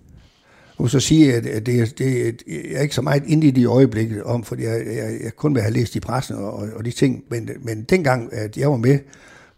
Jeg 0.80 0.84
må 0.84 0.88
så 0.88 1.00
sige, 1.00 1.34
at 1.34 1.44
det, 1.44 1.98
det, 1.98 2.44
jeg 2.48 2.74
er 2.74 2.82
ikke 2.82 2.96
så 2.96 3.02
meget 3.02 3.24
inde 3.28 3.48
i 3.48 3.52
det 3.52 3.68
øjeblikket 3.68 4.24
om, 4.24 4.44
fordi 4.44 4.64
jeg, 4.64 4.86
jeg, 4.86 5.20
jeg 5.24 5.36
kun 5.36 5.56
vil 5.56 5.62
have 5.62 5.74
læst 5.74 5.96
i 5.96 6.00
pressen 6.00 6.36
og, 6.36 6.54
og 6.76 6.86
de 6.86 6.92
ting, 6.92 7.24
men, 7.30 7.50
men 7.62 7.84
dengang, 7.84 8.34
at 8.34 8.58
jeg 8.58 8.72
var 8.72 8.78
med 8.78 9.00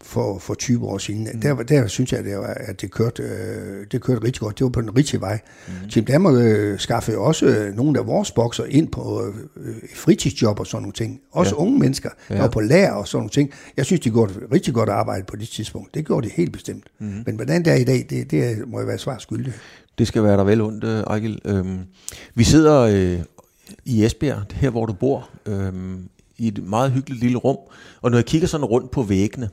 for, 0.02 0.38
for 0.38 0.54
20 0.54 0.86
år 0.86 0.98
siden, 0.98 1.28
mm. 1.34 1.40
der, 1.40 1.54
der 1.54 1.86
synes 1.86 2.12
jeg, 2.12 2.20
at 2.20 2.24
det, 2.24 2.38
var, 2.38 2.54
at 2.56 2.80
det 2.80 2.90
kørte, 2.90 3.22
øh, 3.22 3.86
det 3.92 4.02
kørte 4.02 4.24
rigtig 4.24 4.40
godt. 4.40 4.58
Det 4.58 4.64
var 4.64 4.70
på 4.70 4.80
den 4.80 4.96
rigtige 4.96 5.20
vej. 5.20 5.40
Mm. 5.68 5.88
Team 5.88 6.04
Danmark 6.04 6.34
øh, 6.34 6.78
skaffede 6.78 7.18
også 7.18 7.46
øh, 7.46 7.76
nogle 7.76 7.98
af 7.98 8.06
vores 8.06 8.30
bokser 8.30 8.64
ind 8.64 8.88
på 8.88 9.32
øh, 9.56 9.74
fritidsjob 9.94 10.60
og 10.60 10.66
sådan 10.66 10.82
nogle 10.82 10.92
ting. 10.92 11.20
Også 11.32 11.54
ja. 11.58 11.62
unge 11.62 11.78
mennesker, 11.78 12.10
ja. 12.30 12.34
der 12.34 12.40
var 12.40 12.48
på 12.48 12.60
lærer 12.60 12.92
og 12.92 13.08
sådan 13.08 13.18
nogle 13.18 13.30
ting. 13.30 13.50
Jeg 13.76 13.84
synes, 13.84 14.00
de 14.00 14.10
gjorde 14.10 14.32
et 14.32 14.52
rigtig 14.52 14.74
godt 14.74 14.88
arbejde 14.88 15.24
på 15.24 15.36
det 15.36 15.48
tidspunkt. 15.48 15.94
Det 15.94 16.06
gjorde 16.06 16.28
de 16.28 16.32
helt 16.34 16.52
bestemt. 16.52 16.84
Mm. 16.98 17.22
Men 17.26 17.36
hvordan 17.36 17.64
det 17.64 17.72
er 17.72 17.76
i 17.76 17.84
dag, 17.84 18.06
det, 18.10 18.30
det 18.30 18.68
må 18.68 18.78
jeg 18.78 18.88
være 18.88 18.98
svar 18.98 19.18
skyldig. 19.18 19.52
Det 19.98 20.06
skal 20.06 20.22
være 20.22 20.36
der 20.36 20.44
vel 20.44 20.60
ondt, 20.60 20.84
øh, 20.84 21.00
Ejgil. 21.00 21.40
Øhm, 21.44 21.78
vi 22.34 22.44
sidder 22.44 22.80
øh, 22.80 23.18
i 23.84 24.04
Esbjerg, 24.04 24.42
her 24.52 24.70
hvor 24.70 24.86
du 24.86 24.92
bor, 24.92 25.28
øhm, 25.46 26.08
i 26.38 26.48
et 26.48 26.64
meget 26.64 26.92
hyggeligt 26.92 27.20
lille 27.22 27.38
rum, 27.38 27.56
og 28.02 28.10
når 28.10 28.18
jeg 28.18 28.24
kigger 28.24 28.48
sådan 28.48 28.66
rundt 28.66 28.90
på 28.90 29.02
væggene, 29.02 29.50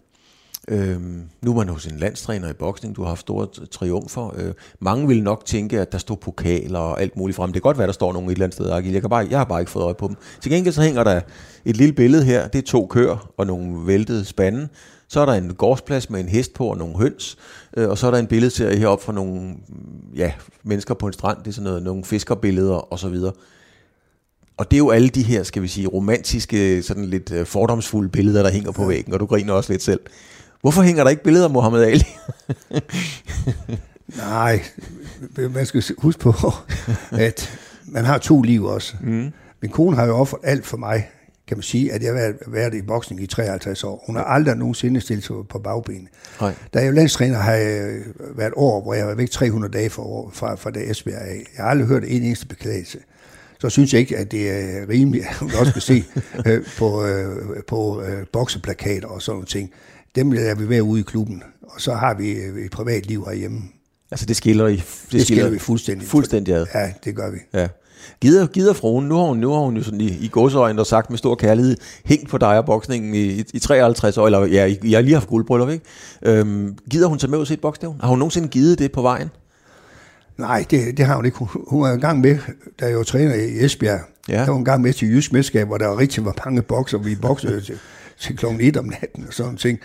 Øhm, 0.68 1.22
nu 1.42 1.52
er 1.52 1.56
man 1.56 1.70
hos 1.70 1.86
en 1.86 1.98
landstræner 1.98 2.50
i 2.50 2.54
boksning, 2.54 2.96
du 2.96 3.02
har 3.02 3.08
haft 3.08 3.22
store 3.22 3.48
triumfer. 3.72 4.34
Øh, 4.38 4.54
mange 4.80 5.08
vil 5.08 5.24
nok 5.24 5.46
tænke, 5.46 5.80
at 5.82 5.92
der 5.92 5.98
står 5.98 6.16
pokaler 6.16 6.80
og 6.80 7.02
alt 7.02 7.18
muligt 7.18 7.36
frem. 7.36 7.48
Det 7.50 7.54
kan 7.54 7.70
godt 7.70 7.78
være, 7.78 7.88
der 7.88 7.94
står 7.94 8.14
nogen 8.14 8.30
et 8.30 8.34
eller 8.34 8.46
andet 8.46 8.56
sted, 8.56 8.70
Agil. 8.70 8.92
Jeg, 8.92 9.02
kan 9.02 9.10
bare, 9.10 9.28
jeg 9.30 9.38
har 9.38 9.46
bare 9.46 9.60
ikke 9.60 9.72
fået 9.72 9.84
øje 9.84 9.94
på 9.94 10.08
dem. 10.08 10.16
Til 10.42 10.52
gengæld 10.52 10.74
så 10.74 10.82
hænger 10.82 11.04
der 11.04 11.22
et 11.66 11.78
lille 11.78 11.94
billede 11.94 12.24
her. 12.24 12.48
Det 12.48 12.60
er 12.60 12.64
to 12.64 12.88
køer 12.88 13.32
og 13.38 13.48
nogle 13.48 13.88
væltede 13.88 14.26
spande. 14.26 14.68
Så 15.08 15.20
er 15.20 15.26
der 15.26 15.34
en 15.34 15.54
gårdsplads 15.54 16.10
med 16.10 16.20
en 16.20 16.30
hest 16.30 16.54
på 16.54 16.66
og 16.66 16.78
nogle 16.78 16.98
høns. 16.98 17.38
Øh, 17.78 17.90
og 17.90 17.98
så 17.98 18.08
er 18.08 18.12
der 18.12 18.18
en 18.18 18.28
billedserie 18.28 18.78
heroppe 18.78 19.06
fra 19.06 19.14
nogle 19.14 19.56
ja, 20.16 20.32
mennesker 20.64 20.94
på 20.94 21.08
en 21.08 21.14
strand. 21.14 21.38
Det 21.38 21.48
er 21.48 21.52
sådan 21.52 21.64
noget, 21.64 21.84
nogle 21.84 22.04
fiskerbilleder 22.04 22.76
og 22.76 23.00
så 23.00 23.10
videre. 23.10 23.34
Og 24.58 24.72
det 24.72 24.78
er 24.78 24.80
jo 24.80 24.90
alle 24.90 25.10
de 25.10 25.24
her, 25.24 25.44
skal 25.44 25.62
vi 25.62 25.68
sige, 25.68 25.88
romantiske, 25.88 26.84
sådan 26.84 27.06
lidt 27.06 27.32
øh, 27.32 27.46
fordomsfulde 27.46 28.10
billeder, 28.10 28.44
der 28.44 28.52
hænger 28.52 28.72
på 28.72 28.86
væggen, 28.86 29.14
og 29.14 29.20
du 29.20 29.26
griner 29.26 29.54
også 29.54 29.74
lidt 29.74 29.84
selv. 29.84 30.00
Hvorfor 30.62 30.82
hænger 30.82 31.04
der 31.04 31.12
ikke 31.12 31.24
billeder 31.24 31.46
af 31.46 31.52
Muhammad 31.52 31.84
Ali? 31.84 32.04
Nej, 34.18 34.64
man 35.50 35.66
skal 35.66 35.84
huske 35.98 36.22
på, 36.22 36.34
at 37.12 37.60
man 37.86 38.06
har 38.06 38.18
to 38.18 38.42
liv 38.42 38.66
også. 38.66 38.96
Mm. 39.02 39.32
Min 39.62 39.72
kone 39.72 39.96
har 39.96 40.06
jo 40.06 40.16
offeret 40.16 40.42
alt 40.44 40.66
for 40.66 40.78
mig, 40.78 41.10
kan 41.50 41.58
man 41.58 41.64
sige, 41.64 41.94
at 41.94 42.04
jeg 42.04 42.14
har 42.14 42.34
været 42.48 42.74
i 42.74 42.82
boksning 42.82 43.24
i 43.24 43.28
53 43.28 43.84
år. 43.84 44.04
Hun 44.08 44.16
har 44.16 44.24
aldrig 44.24 44.56
nogensinde 44.56 45.02
stillet 45.02 45.26
sig 45.26 45.36
på 45.50 45.60
bagben. 45.60 46.08
Nej. 46.42 46.54
Da 46.74 46.80
jeg 46.80 46.88
er 46.88 46.92
landstræner, 46.92 47.38
har 47.38 47.54
jeg 47.54 48.02
været 48.36 48.54
år, 48.56 48.82
hvor 48.82 48.94
jeg 48.94 49.08
var 49.08 49.16
væk 49.16 49.30
300 49.30 49.74
dage 49.74 49.90
fra, 49.90 50.04
fra, 50.34 50.56
fra 50.56 50.72
det 50.72 50.92
Esbjerg 50.92 51.22
af. 51.22 51.46
Jeg 51.58 51.64
har 51.64 51.70
aldrig 51.70 51.88
hørt 51.88 52.04
en 52.04 52.24
eneste 52.24 52.48
beklagelse 52.48 53.00
så 53.62 53.70
synes 53.70 53.94
jeg 53.94 54.00
ikke, 54.00 54.18
at 54.18 54.32
det 54.32 54.50
er 54.50 54.90
rimeligt, 54.90 55.26
at 55.26 55.36
hun 55.36 55.52
også 55.60 55.74
kan 55.74 55.82
se 55.82 56.04
øh, 56.46 56.66
på, 56.78 57.06
øh, 57.06 57.64
på 57.68 58.02
øh, 58.02 58.26
bokseplakater 58.34 59.08
og 59.08 59.22
sådan 59.22 59.36
nogle 59.36 59.48
ting 59.48 59.72
dem 60.16 60.34
er 60.34 60.56
vi 60.56 60.68
med 60.68 60.82
ude 60.82 61.00
i 61.00 61.04
klubben, 61.04 61.44
og 61.62 61.82
så 61.82 61.94
har 61.94 62.14
vi 62.14 62.32
et 62.66 62.72
privat 62.72 63.06
liv 63.06 63.26
herhjemme. 63.26 63.62
Altså 64.12 64.26
det 64.26 64.36
skiller, 64.36 64.68
I, 64.68 64.76
det, 64.76 65.08
det 65.12 65.24
skiller 65.24 65.50
vi 65.50 65.60
fuldstændig. 65.60 66.08
Fuldstændig 66.08 66.56
ad. 66.56 66.66
Ja, 66.74 66.92
det 67.06 67.16
gør 67.16 67.32
vi. 67.32 67.38
Ja. 67.54 67.68
Gider, 68.22 68.48
gider 68.48 68.74
fruen, 68.74 69.08
nu 69.08 69.16
har 69.16 69.24
hun, 69.24 69.38
nu 69.38 69.52
har 69.52 69.60
hun 69.60 69.78
jo 69.78 69.84
sådan 69.84 70.02
i, 70.02 70.08
i 70.08 70.30
godsøjne 70.32 70.82
og 70.82 70.86
sagt 70.86 71.10
med 71.10 71.18
stor 71.18 71.36
kærlighed, 71.36 71.78
hængt 72.06 72.30
på 72.30 72.38
dig 72.38 72.58
og 72.58 72.66
boksningen 72.66 73.14
i, 73.14 73.26
i, 73.26 73.44
i 73.54 73.60
53 73.60 74.18
år, 74.18 74.26
eller 74.26 74.46
ja, 74.46 74.74
jeg 74.84 74.98
har 74.98 75.02
lige 75.02 75.14
haft 75.14 75.28
guldbryllup, 75.28 75.70
ikke? 75.70 75.86
Øhm, 76.22 76.78
gider 76.90 77.08
hun 77.08 77.18
tage 77.18 77.32
med 77.32 77.40
ud 77.40 77.46
til 77.46 77.54
et 77.54 77.62
boksstævn? 77.62 77.98
Har 78.02 78.08
hun 78.08 78.20
nogensinde 78.20 78.48
givet 78.48 78.80
det 78.80 78.92
på 78.92 79.02
vejen? 79.02 79.30
Nej, 80.38 80.66
det, 80.72 80.98
det 80.98 81.06
har 81.06 81.16
hun 81.16 81.26
ikke. 81.26 81.38
Hun, 81.38 81.48
hun 81.68 81.82
var 81.82 81.92
en 81.92 82.02
gang 82.02 82.20
med, 82.20 82.38
da 82.80 82.86
jeg 82.86 82.98
var 82.98 83.04
træner 83.04 83.34
i 83.34 83.66
Esbjerg. 83.66 84.00
Ja. 84.30 84.34
Der 84.34 84.50
var 84.50 84.58
en 84.58 84.66
gang 84.66 84.82
med 84.82 84.94
til 84.94 85.08
Jysk 85.08 85.34
Mesterskab, 85.34 85.68
hvor 85.68 85.78
der 85.78 86.00
rigtig 86.00 86.26
var 86.26 86.34
mange 86.46 86.62
bokser. 86.62 86.98
Vi 86.98 87.16
boksede 87.16 87.62
til, 87.62 87.78
til 88.20 88.38
kl. 88.38 88.46
1 88.60 88.78
om 88.78 88.86
natten 88.86 89.26
og 89.28 89.34
sådan 89.34 89.58
ting. 89.58 89.80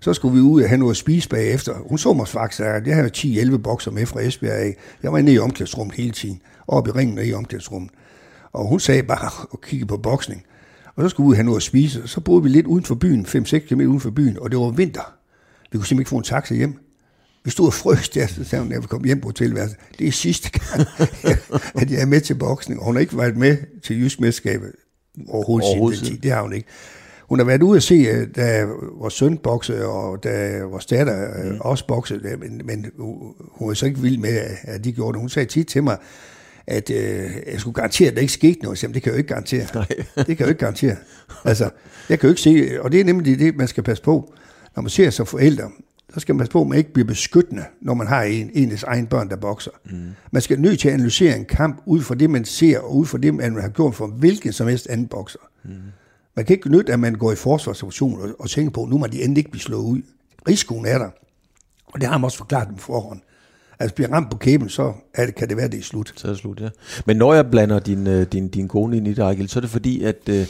Så 0.00 0.14
skulle 0.14 0.34
vi 0.34 0.40
ud 0.40 0.62
og 0.62 0.68
have 0.68 0.78
noget 0.78 0.92
at 0.92 0.96
spise 0.96 1.28
bagefter. 1.28 1.74
Hun 1.88 1.98
så 1.98 2.12
mig 2.12 2.28
faktisk, 2.28 2.60
at 2.60 2.86
jeg 2.86 2.96
havde 2.96 3.10
10-11 3.16 3.56
bokser 3.56 3.90
med 3.90 4.06
fra 4.06 4.20
Esbjerg 4.20 4.52
af. 4.52 4.76
Jeg 5.02 5.12
var 5.12 5.18
inde 5.18 5.32
i 5.32 5.38
omklædningsrummet 5.38 5.96
hele 5.96 6.10
tiden, 6.10 6.40
op 6.70 6.88
i 6.88 6.90
ringen 6.90 7.18
og 7.18 7.26
i 7.26 7.32
omklædningsrummet. 7.32 7.90
Og 8.52 8.68
hun 8.68 8.80
sagde 8.80 9.02
bare 9.02 9.30
og 9.52 9.60
kiggede 9.60 9.88
på 9.88 9.96
boksning. 9.96 10.42
Og 10.96 11.02
så 11.02 11.08
skulle 11.08 11.30
vi 11.30 11.36
have 11.36 11.44
noget 11.44 11.56
at 11.56 11.62
spise. 11.62 12.08
Så 12.08 12.20
boede 12.20 12.42
vi 12.42 12.48
lidt 12.48 12.66
uden 12.66 12.84
for 12.84 12.94
byen, 12.94 13.26
5-6 13.26 13.58
km 13.58 13.80
uden 13.80 14.00
for 14.00 14.10
byen, 14.10 14.38
og 14.38 14.50
det 14.50 14.58
var 14.58 14.70
vinter. 14.70 15.14
Vi 15.72 15.78
kunne 15.78 15.86
simpelthen 15.86 16.00
ikke 16.00 16.08
få 16.08 16.16
en 16.16 16.22
taxa 16.22 16.54
hjem. 16.54 16.74
Vi 17.44 17.50
stod 17.50 17.66
og 17.66 17.74
frøs 17.74 18.08
der, 18.08 18.26
så 18.26 18.44
sagde 18.44 18.62
hun, 18.62 18.72
at 18.72 18.80
jeg 18.80 18.88
kom 18.88 19.04
hjem 19.04 19.20
på 19.20 19.28
hotelværelset. 19.28 19.78
Det 19.98 20.08
er 20.08 20.12
sidste 20.12 20.50
gang, 20.50 20.88
at 21.82 21.90
jeg 21.90 22.00
er 22.00 22.06
med 22.06 22.20
til 22.20 22.34
boksning. 22.34 22.80
Og 22.80 22.86
hun 22.86 22.94
har 22.94 23.00
ikke 23.00 23.18
været 23.18 23.36
med 23.36 23.56
til 23.82 24.00
Jysk 24.00 24.20
Mesterskabet 24.20 24.72
overhovedet, 25.28 25.68
overhovedet 25.68 25.98
siden 25.98 26.22
Det 26.22 26.30
har 26.30 26.42
hun 26.42 26.52
ikke. 26.52 26.68
Hun 27.28 27.38
har 27.38 27.46
været 27.46 27.62
ude 27.62 27.76
at 27.76 27.82
se, 27.82 27.94
øh, 27.94 28.28
da 28.36 28.66
vores 28.98 29.14
søn 29.14 29.38
boksede, 29.38 29.86
og 29.86 30.24
da 30.24 30.62
vores 30.62 30.86
datter 30.86 31.44
øh, 31.44 31.52
mm. 31.52 31.60
også 31.60 31.86
boksede, 31.86 32.36
men, 32.36 32.60
men 32.64 32.86
hun 33.38 33.70
er 33.70 33.74
så 33.74 33.86
ikke 33.86 34.00
vild 34.00 34.18
med, 34.18 34.40
at 34.62 34.84
de 34.84 34.92
gjorde 34.92 35.12
det. 35.12 35.20
Hun 35.20 35.28
sagde 35.28 35.48
tit 35.48 35.66
til 35.66 35.82
mig, 35.82 35.98
at 36.70 36.90
øh, 36.90 37.30
jeg 37.52 37.60
skulle 37.60 37.74
garantere, 37.74 38.08
at 38.08 38.14
der 38.14 38.20
ikke 38.20 38.32
skete 38.32 38.58
noget. 38.62 38.82
Jamen, 38.82 38.94
det 38.94 39.02
kan 39.02 39.10
jeg 39.10 39.14
jo 39.14 39.18
ikke 39.18 39.28
garantere. 39.28 39.66
Nej. 39.74 39.86
det 40.16 40.26
kan 40.26 40.38
jeg 40.38 40.40
jo 40.40 40.48
ikke 40.48 40.60
garantere. 40.60 40.96
Altså, 41.44 41.70
jeg 42.08 42.20
kan 42.20 42.28
jo 42.28 42.30
ikke 42.32 42.42
se, 42.42 42.82
og 42.82 42.92
det 42.92 43.00
er 43.00 43.04
nemlig 43.04 43.38
det, 43.38 43.56
man 43.56 43.68
skal 43.68 43.82
passe 43.82 44.02
på, 44.02 44.34
når 44.76 44.82
man 44.82 44.90
ser 44.90 45.10
som 45.10 45.26
forældre, 45.26 45.70
så 46.14 46.20
skal 46.20 46.34
man 46.34 46.38
passe 46.38 46.52
på, 46.52 46.60
at 46.60 46.66
man 46.66 46.78
ikke 46.78 46.92
bliver 46.92 47.06
beskyttende, 47.06 47.64
når 47.80 47.94
man 47.94 48.06
har 48.06 48.22
en, 48.22 48.50
en 48.54 48.72
af 48.72 48.84
egen 48.86 49.06
børn, 49.06 49.28
der 49.30 49.36
bokser. 49.36 49.70
Mm. 49.84 50.08
Man 50.30 50.42
skal 50.42 50.60
nødt 50.60 50.80
til 50.80 50.88
at 50.88 50.94
analysere 50.94 51.36
en 51.36 51.44
kamp 51.44 51.82
ud 51.86 52.00
fra 52.00 52.14
det, 52.14 52.30
man 52.30 52.44
ser, 52.44 52.78
og 52.78 52.96
ud 52.96 53.06
fra 53.06 53.18
det, 53.18 53.34
man 53.34 53.60
har 53.60 53.68
gjort 53.68 53.94
for 53.94 54.06
hvilken 54.06 54.52
som 54.52 54.68
helst 54.68 54.86
anden 54.90 55.06
bokser. 55.06 55.38
Mm. 55.64 55.70
Man 56.36 56.44
kan 56.44 56.56
ikke 56.56 56.70
nytte, 56.70 56.92
at 56.92 57.00
man 57.00 57.14
går 57.14 57.32
i 57.32 57.36
forsvarssituation 57.36 58.20
og, 58.20 58.28
og 58.38 58.50
tænker 58.50 58.70
på, 58.70 58.82
at 58.82 58.88
nu 58.88 58.98
må 58.98 59.06
de 59.06 59.22
endelig 59.22 59.38
ikke 59.38 59.50
blive 59.50 59.62
slået 59.62 59.84
ud. 59.84 60.02
Risikoen 60.48 60.86
er 60.86 60.98
der. 60.98 61.10
Og 61.86 62.00
det 62.00 62.08
har 62.08 62.18
man 62.18 62.24
også 62.24 62.38
forklaret 62.38 62.68
dem 62.68 62.76
forhånd. 62.76 63.20
Altså 63.80 63.94
bliver 63.94 64.12
ramt 64.12 64.30
på 64.30 64.36
kæben, 64.36 64.68
så 64.68 64.92
er 65.14 65.26
det, 65.26 65.34
kan 65.34 65.48
det 65.48 65.56
være, 65.56 65.68
det 65.68 65.78
er 65.78 65.82
slut. 65.82 66.12
Så 66.16 66.28
er 66.28 66.32
det 66.32 66.40
slut, 66.40 66.60
ja. 66.60 66.68
Men 67.06 67.16
når 67.16 67.34
jeg 67.34 67.50
blander 67.50 67.78
din, 67.78 68.06
øh, 68.06 68.26
din, 68.32 68.48
din 68.48 68.68
kone 68.68 68.96
ind 68.96 69.08
i 69.08 69.14
det, 69.14 69.50
så 69.50 69.58
er 69.58 69.60
det 69.60 69.70
fordi, 69.70 70.02
at, 70.02 70.28
øh, 70.28 70.46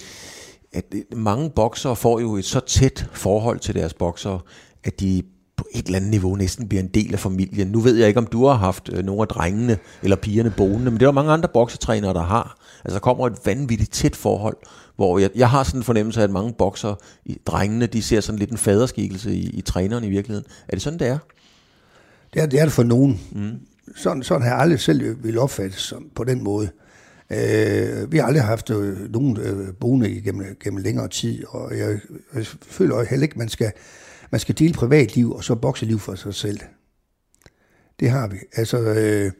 at 0.72 0.84
øh, 0.94 1.18
mange 1.18 1.50
bokser 1.50 1.94
får 1.94 2.20
jo 2.20 2.36
et 2.36 2.44
så 2.44 2.60
tæt 2.60 3.06
forhold 3.12 3.58
til 3.58 3.74
deres 3.74 3.94
bokser, 3.94 4.44
at 4.84 5.00
de 5.00 5.22
på 5.56 5.66
et 5.74 5.86
eller 5.86 5.98
andet 5.98 6.10
niveau 6.10 6.36
næsten 6.36 6.68
bliver 6.68 6.82
en 6.82 6.88
del 6.88 7.12
af 7.12 7.18
familien. 7.18 7.68
Nu 7.68 7.80
ved 7.80 7.96
jeg 7.96 8.08
ikke, 8.08 8.18
om 8.18 8.26
du 8.26 8.46
har 8.46 8.54
haft 8.54 8.90
nogle 9.04 9.22
af 9.22 9.28
drengene 9.28 9.78
eller 10.02 10.16
pigerne 10.16 10.52
boende, 10.56 10.84
men 10.84 10.94
det 10.94 11.02
er 11.02 11.06
der 11.06 11.12
mange 11.12 11.32
andre 11.32 11.48
boksetrænere, 11.52 12.14
der 12.14 12.22
har. 12.22 12.58
Altså 12.84 12.94
der 12.94 13.00
kommer 13.00 13.26
et 13.26 13.38
vanvittigt 13.44 13.92
tæt 13.92 14.16
forhold, 14.16 14.56
hvor 14.96 15.18
jeg, 15.18 15.30
jeg 15.34 15.50
har 15.50 15.62
sådan 15.62 15.80
en 15.80 15.84
fornemmelse 15.84 16.20
af, 16.20 16.24
at 16.24 16.30
mange 16.30 16.52
bokser, 16.52 16.94
drengene, 17.46 17.86
de 17.86 18.02
ser 18.02 18.20
sådan 18.20 18.38
lidt 18.38 18.50
en 18.50 18.58
faderskikkelse 18.58 19.34
i, 19.34 19.50
i 19.50 19.60
træneren 19.60 20.04
i 20.04 20.08
virkeligheden. 20.08 20.46
Er 20.68 20.72
det 20.72 20.82
sådan, 20.82 20.98
det 20.98 21.08
er? 21.08 21.18
Det 22.34 22.42
er 22.42 22.46
det, 22.46 22.60
er 22.60 22.64
det 22.64 22.72
for 22.72 22.82
nogen. 22.82 23.20
Mm. 23.32 23.58
Sådan, 23.96 24.22
sådan 24.22 24.42
har 24.42 24.50
jeg 24.50 24.60
aldrig 24.60 24.80
selv 24.80 25.24
vil 25.24 25.38
opfatte 25.38 25.76
som 25.76 26.10
på 26.14 26.24
den 26.24 26.44
måde. 26.44 26.70
Øh, 27.30 28.12
vi 28.12 28.18
har 28.18 28.24
aldrig 28.24 28.44
haft 28.44 28.70
øh, 28.70 29.12
nogen 29.12 29.36
øh, 29.36 29.74
boende 29.80 30.20
gennem, 30.20 30.56
gennem 30.64 30.82
længere 30.82 31.08
tid, 31.08 31.44
og 31.48 31.78
jeg, 31.78 31.98
jeg 32.34 32.46
føler 32.62 33.04
heller 33.04 33.24
ikke, 33.24 33.38
man 33.38 33.48
skal 33.48 33.72
man 34.30 34.40
skal 34.40 34.58
dele 34.58 34.74
privatliv 34.74 35.32
og 35.32 35.44
så 35.44 35.54
bokseliv 35.54 35.98
for 35.98 36.14
sig 36.14 36.34
selv. 36.34 36.60
Det 38.00 38.10
har 38.10 38.28
vi. 38.28 38.36
Altså, 38.52 38.78
øh, 38.78 39.32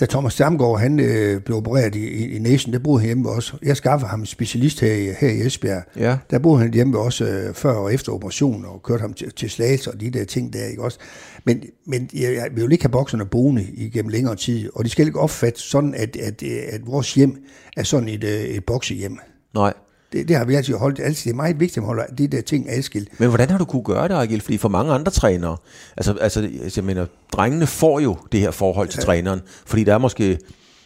da 0.00 0.06
Thomas 0.06 0.36
Damgaard, 0.36 0.80
han 0.80 1.00
øh, 1.00 1.40
blev 1.40 1.56
opereret 1.56 1.94
i, 1.94 2.08
i, 2.08 2.36
i 2.36 2.38
næsen, 2.38 2.72
der 2.72 2.78
boede 2.78 3.00
han 3.00 3.06
hjemme 3.06 3.28
også. 3.30 3.56
Jeg 3.62 3.76
skaffede 3.76 4.10
ham 4.10 4.20
en 4.20 4.26
specialist 4.26 4.80
her, 4.80 4.92
i, 4.92 5.12
her 5.20 5.28
i 5.28 5.46
Esbjerg. 5.46 5.82
Ja. 5.96 6.18
Der 6.30 6.38
boede 6.38 6.60
han 6.60 6.74
hjemme 6.74 6.98
også 6.98 7.24
øh, 7.24 7.54
før 7.54 7.72
og 7.72 7.94
efter 7.94 8.12
operationen, 8.12 8.64
og 8.64 8.82
kørte 8.82 9.00
ham 9.00 9.12
til, 9.12 9.32
til 9.32 9.50
slagelse 9.50 9.92
og 9.92 10.00
de 10.00 10.10
der 10.10 10.24
ting 10.24 10.52
der, 10.52 10.64
ikke 10.64 10.82
også? 10.82 10.98
Men, 11.44 11.62
men 11.86 12.10
jeg, 12.14 12.34
jeg 12.34 12.48
vil 12.54 12.64
jo 12.64 12.68
ikke 12.68 12.84
have 12.84 12.92
bokserne 12.92 13.26
boende 13.26 13.66
igennem 13.74 14.08
længere 14.08 14.36
tid, 14.36 14.70
og 14.74 14.84
de 14.84 14.90
skal 14.90 15.06
ikke 15.06 15.20
opfatte 15.20 15.60
sådan, 15.60 15.94
at, 15.94 16.16
at, 16.16 16.42
at 16.42 16.86
vores 16.86 17.14
hjem 17.14 17.36
er 17.76 17.82
sådan 17.82 18.08
et, 18.08 18.24
øh, 18.24 18.40
et 18.40 18.64
boksehjem. 18.64 19.18
Nej. 19.54 19.72
Det, 20.12 20.28
det 20.28 20.36
har 20.36 20.44
vi 20.44 20.54
altid 20.54 20.74
holdt. 20.74 21.00
Altid. 21.00 21.24
Det 21.24 21.30
er 21.30 21.36
meget 21.36 21.60
vigtigt 21.60 21.78
at 21.78 21.84
holde 21.84 22.02
de 22.18 22.28
der 22.28 22.40
ting 22.40 22.70
adskilt. 22.70 23.20
Men 23.20 23.28
hvordan 23.28 23.50
har 23.50 23.58
du 23.58 23.64
kunne 23.64 23.82
gøre 23.82 24.08
det, 24.08 24.14
Agil? 24.14 24.40
Fordi 24.40 24.58
for 24.58 24.68
mange 24.68 24.92
andre 24.92 25.12
trænere, 25.12 25.56
altså, 25.96 26.14
altså 26.20 26.48
jeg 26.76 26.84
mener, 26.84 27.06
drengene 27.32 27.66
får 27.66 28.00
jo 28.00 28.16
det 28.32 28.40
her 28.40 28.50
forhold 28.50 28.88
til 28.88 28.98
ja. 28.98 29.04
træneren, 29.04 29.40
fordi 29.66 29.84
der 29.84 29.94
er 29.94 29.98
måske 29.98 30.38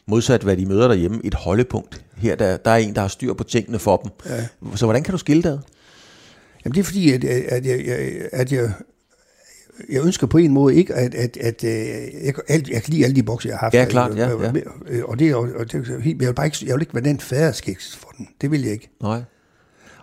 modsat, 0.07 0.43
hvad 0.43 0.57
de 0.57 0.67
møder 0.67 0.89
derhjemme, 0.89 1.21
et 1.25 1.35
holdepunkt. 1.35 2.05
Her 2.17 2.37
der, 2.37 2.57
der 2.57 2.71
er 2.71 2.77
en, 2.77 2.95
der 2.95 3.01
har 3.01 3.09
styr 3.09 3.33
på 3.33 3.45
tingene 3.45 3.79
for 3.79 3.97
dem. 3.97 4.11
Ja. 4.27 4.77
Så 4.77 4.87
hvordan 4.87 5.03
kan 5.03 5.13
du 5.13 5.19
skille 5.19 5.43
det 5.43 5.61
Jamen 6.65 6.75
det 6.75 6.81
er 6.81 6.85
fordi, 6.85 7.13
at, 7.13 7.25
at, 7.25 7.67
jeg, 7.67 7.81
at 8.33 8.53
jeg, 8.53 8.73
jeg 9.89 10.05
ønsker 10.05 10.27
på 10.27 10.39
en 10.39 10.53
måde 10.53 10.75
ikke, 10.75 10.95
at, 10.95 11.15
at, 11.15 11.37
at, 11.37 11.65
at 11.65 11.65
jeg, 11.65 12.35
jeg, 12.49 12.71
jeg 12.71 12.83
kan 12.83 12.93
lide 12.93 13.05
alle 13.05 13.17
de 13.17 13.23
bokser, 13.23 13.49
jeg 13.51 13.59
har 13.59 13.67
haft. 13.67 13.75
Ja, 13.75 13.85
klart, 13.85 14.17
ja. 14.17 14.29
ja. 14.29 14.37
Og 15.05 15.19
det, 15.19 15.35
og 15.35 15.73
det, 15.73 15.89
jeg, 15.89 16.15
vil 16.19 16.35
bare 16.35 16.47
ikke, 16.47 16.59
jeg 16.67 16.75
vil 16.75 16.83
ikke 16.83 16.95
være 16.95 17.05
den 17.05 17.21
faderskiks 17.21 17.97
for 17.97 18.09
den. 18.19 18.29
Det 18.41 18.51
vil 18.51 18.63
jeg 18.63 18.73
ikke. 18.73 18.91
Nej. 19.03 19.23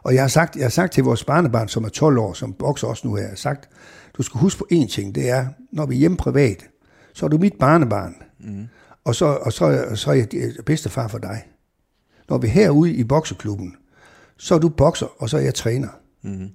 Og 0.04 0.14
jeg 0.14 0.24
har, 0.24 0.28
sagt, 0.28 0.56
jeg 0.56 0.64
har 0.64 0.70
sagt 0.70 0.94
til 0.94 1.04
vores 1.04 1.24
barnebarn, 1.24 1.68
som 1.68 1.84
er 1.84 1.90
12 1.90 2.18
år, 2.18 2.34
som 2.34 2.54
bokser 2.54 2.88
også 2.88 3.08
nu 3.08 3.16
her, 3.16 3.22
jeg 3.22 3.30
har 3.30 3.36
sagt, 3.36 3.70
du 4.18 4.24
skal 4.24 4.40
huske 4.40 4.60
på 4.60 4.68
én 4.74 4.88
ting, 4.88 5.16
det 5.16 5.30
er, 5.30 5.46
når 5.72 5.86
vi 5.86 5.96
er 5.96 6.00
hjemme 6.00 6.18
privat, 6.18 6.66
så 7.14 7.26
er 7.26 7.30
du 7.30 7.38
mit 7.38 7.54
barnebarn, 7.60 8.16
mm. 8.40 8.68
og, 9.04 9.16
så, 9.16 9.26
og 9.26 9.54
så, 9.54 9.92
så 9.96 10.12
er 10.12 10.16
jeg 10.16 10.54
bedstefar 10.66 11.08
for 11.08 11.18
dig. 11.18 11.44
Når 12.30 12.38
vi 12.38 12.48
er 12.48 12.52
herude 12.52 12.94
i 12.94 13.04
bokseklubben, 13.04 13.76
så 14.38 14.56
er 14.56 14.60
du 14.60 14.70
bokser, 14.70 15.22
og 15.22 15.30
så 15.30 15.38
er 15.38 15.42
jeg 15.42 15.54
træner. 15.54 15.88
Mm. 16.22 16.50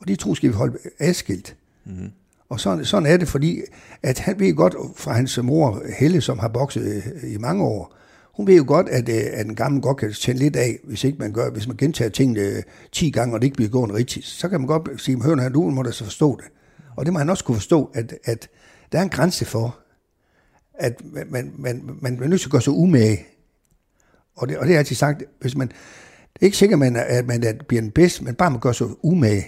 Og 0.00 0.08
de 0.08 0.16
to 0.16 0.34
skal 0.34 0.48
vi 0.48 0.54
holde 0.54 0.78
adskilt. 0.98 1.56
Mm. 1.84 2.10
Og 2.48 2.60
sådan, 2.60 2.84
sådan 2.84 3.12
er 3.12 3.16
det, 3.16 3.28
fordi 3.28 3.60
at 4.02 4.18
han 4.18 4.40
ved 4.40 4.54
godt 4.54 4.74
fra 4.96 5.12
hans 5.12 5.38
mor, 5.42 5.82
Helle, 5.98 6.20
som 6.20 6.38
har 6.38 6.48
bokset 6.48 7.02
øh, 7.22 7.32
i 7.32 7.38
mange 7.38 7.64
år, 7.64 7.94
hun 8.36 8.46
ved 8.46 8.56
jo 8.56 8.64
godt, 8.66 8.88
at, 8.88 9.08
øh, 9.08 9.24
at 9.32 9.46
en 9.46 9.54
gammel 9.54 9.82
godt 9.82 9.96
kan 9.96 10.12
tænde 10.12 10.40
lidt 10.40 10.56
af, 10.56 10.78
hvis 10.84 11.04
ikke 11.04 11.18
man 11.18 11.32
gør, 11.32 11.50
hvis 11.50 11.68
man 11.68 11.76
gentager 11.76 12.08
tingene 12.08 12.40
øh, 12.40 12.62
10 12.92 13.10
gange, 13.10 13.34
og 13.34 13.40
det 13.40 13.46
ikke 13.46 13.56
bliver 13.56 13.70
gået 13.70 13.94
rigtigt. 13.94 14.26
Så 14.26 14.48
kan 14.48 14.60
man 14.60 14.66
godt 14.66 15.00
sige, 15.00 15.22
hør 15.22 15.48
nu, 15.48 15.64
nu 15.64 15.70
må 15.70 15.82
der 15.82 15.90
så 15.90 16.04
forstå 16.04 16.36
det. 16.36 16.44
Og 16.96 17.04
det 17.04 17.12
må 17.12 17.18
han 17.18 17.30
også 17.30 17.44
kunne 17.44 17.54
forstå, 17.54 17.90
at, 17.94 18.14
at 18.24 18.48
der 18.92 18.98
er 18.98 19.02
en 19.02 19.08
grænse 19.08 19.44
for, 19.44 19.78
at 20.74 21.02
man, 21.12 21.26
man, 21.30 21.52
man, 21.58 21.98
man 22.00 22.22
er 22.22 22.26
nødt 22.26 22.40
til 22.40 22.48
at 22.48 22.52
gøre 22.52 22.62
sig 22.62 22.72
umage. 22.72 23.26
Og 24.36 24.48
det, 24.48 24.58
og 24.58 24.66
det 24.66 24.74
er 24.74 24.78
altid 24.78 24.96
sagt, 24.96 25.22
hvis 25.40 25.56
man, 25.56 25.68
det 25.68 26.40
er 26.40 26.44
ikke 26.44 26.56
sikkert, 26.56 26.76
at 26.82 26.92
man, 26.92 26.96
at 26.96 27.26
man 27.26 27.60
bliver 27.68 27.80
den 27.80 27.90
bedste, 27.90 28.24
men 28.24 28.34
bare 28.34 28.50
man 28.50 28.60
gør 28.60 28.72
sig 28.72 28.86
umage 29.02 29.46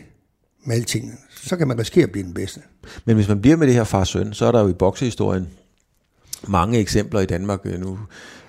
med 0.64 0.77
alting, 0.77 1.18
så 1.42 1.57
kan 1.57 1.68
man 1.68 1.79
risikere 1.79 2.05
at 2.05 2.11
blive 2.11 2.25
den 2.25 2.35
bedste. 2.35 2.61
Men 3.05 3.16
hvis 3.16 3.29
man 3.29 3.40
bliver 3.40 3.57
med 3.57 3.66
det 3.66 3.75
her 3.75 3.85
far 3.85 4.05
søn, 4.05 4.33
så 4.33 4.46
er 4.46 4.53
der 4.53 4.61
jo 4.61 4.68
i 4.68 4.73
boksehistorien 4.73 5.49
mange 6.49 6.79
eksempler 6.79 7.20
i 7.20 7.27
Danmark 7.27 7.61
øh, 7.64 7.81
nu. 7.81 7.99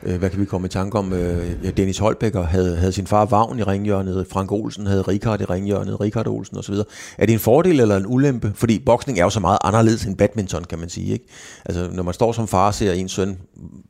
Øh, 0.04 0.20
hvad 0.20 0.30
kan 0.30 0.40
vi 0.40 0.46
komme 0.46 0.66
i 0.66 0.70
tanke 0.70 0.98
om? 0.98 1.14
Øh, 1.14 1.66
ja, 1.66 1.72
Dennis 1.72 1.98
Holbækker 1.98 2.44
havde, 2.44 2.78
havde 2.78 2.92
sin 2.92 3.08
far 3.08 3.26
Vagn 3.26 3.60
i 3.60 3.64
ringhjørnet, 3.64 4.28
Frank 4.32 4.52
Olsen 4.52 4.86
havde 4.86 5.02
Richard 5.02 5.42
i 5.42 5.46
ringhjørnet, 5.46 6.02
Richard 6.02 6.28
Olsen 6.28 6.58
osv. 6.58 6.74
Er 7.18 7.26
det 7.26 7.34
en 7.34 7.40
fordel 7.40 7.80
eller 7.80 7.98
en 7.98 8.06
ulempe? 8.08 8.52
Fordi 8.56 8.80
boksning 8.80 9.20
er 9.20 9.24
jo 9.24 9.30
så 9.30 9.40
meget 9.40 9.58
anderledes 9.64 10.06
end 10.06 10.18
badminton, 10.18 10.64
kan 10.64 10.80
man 10.80 10.90
sige. 10.90 11.14
Ikke? 11.14 11.26
Altså, 11.66 11.90
når 11.92 12.04
man 12.04 12.14
står 12.14 12.32
som 12.32 12.48
far 12.48 12.68
og 12.68 12.74
ser 12.74 12.92
en 12.92 13.10
søn 13.10 13.38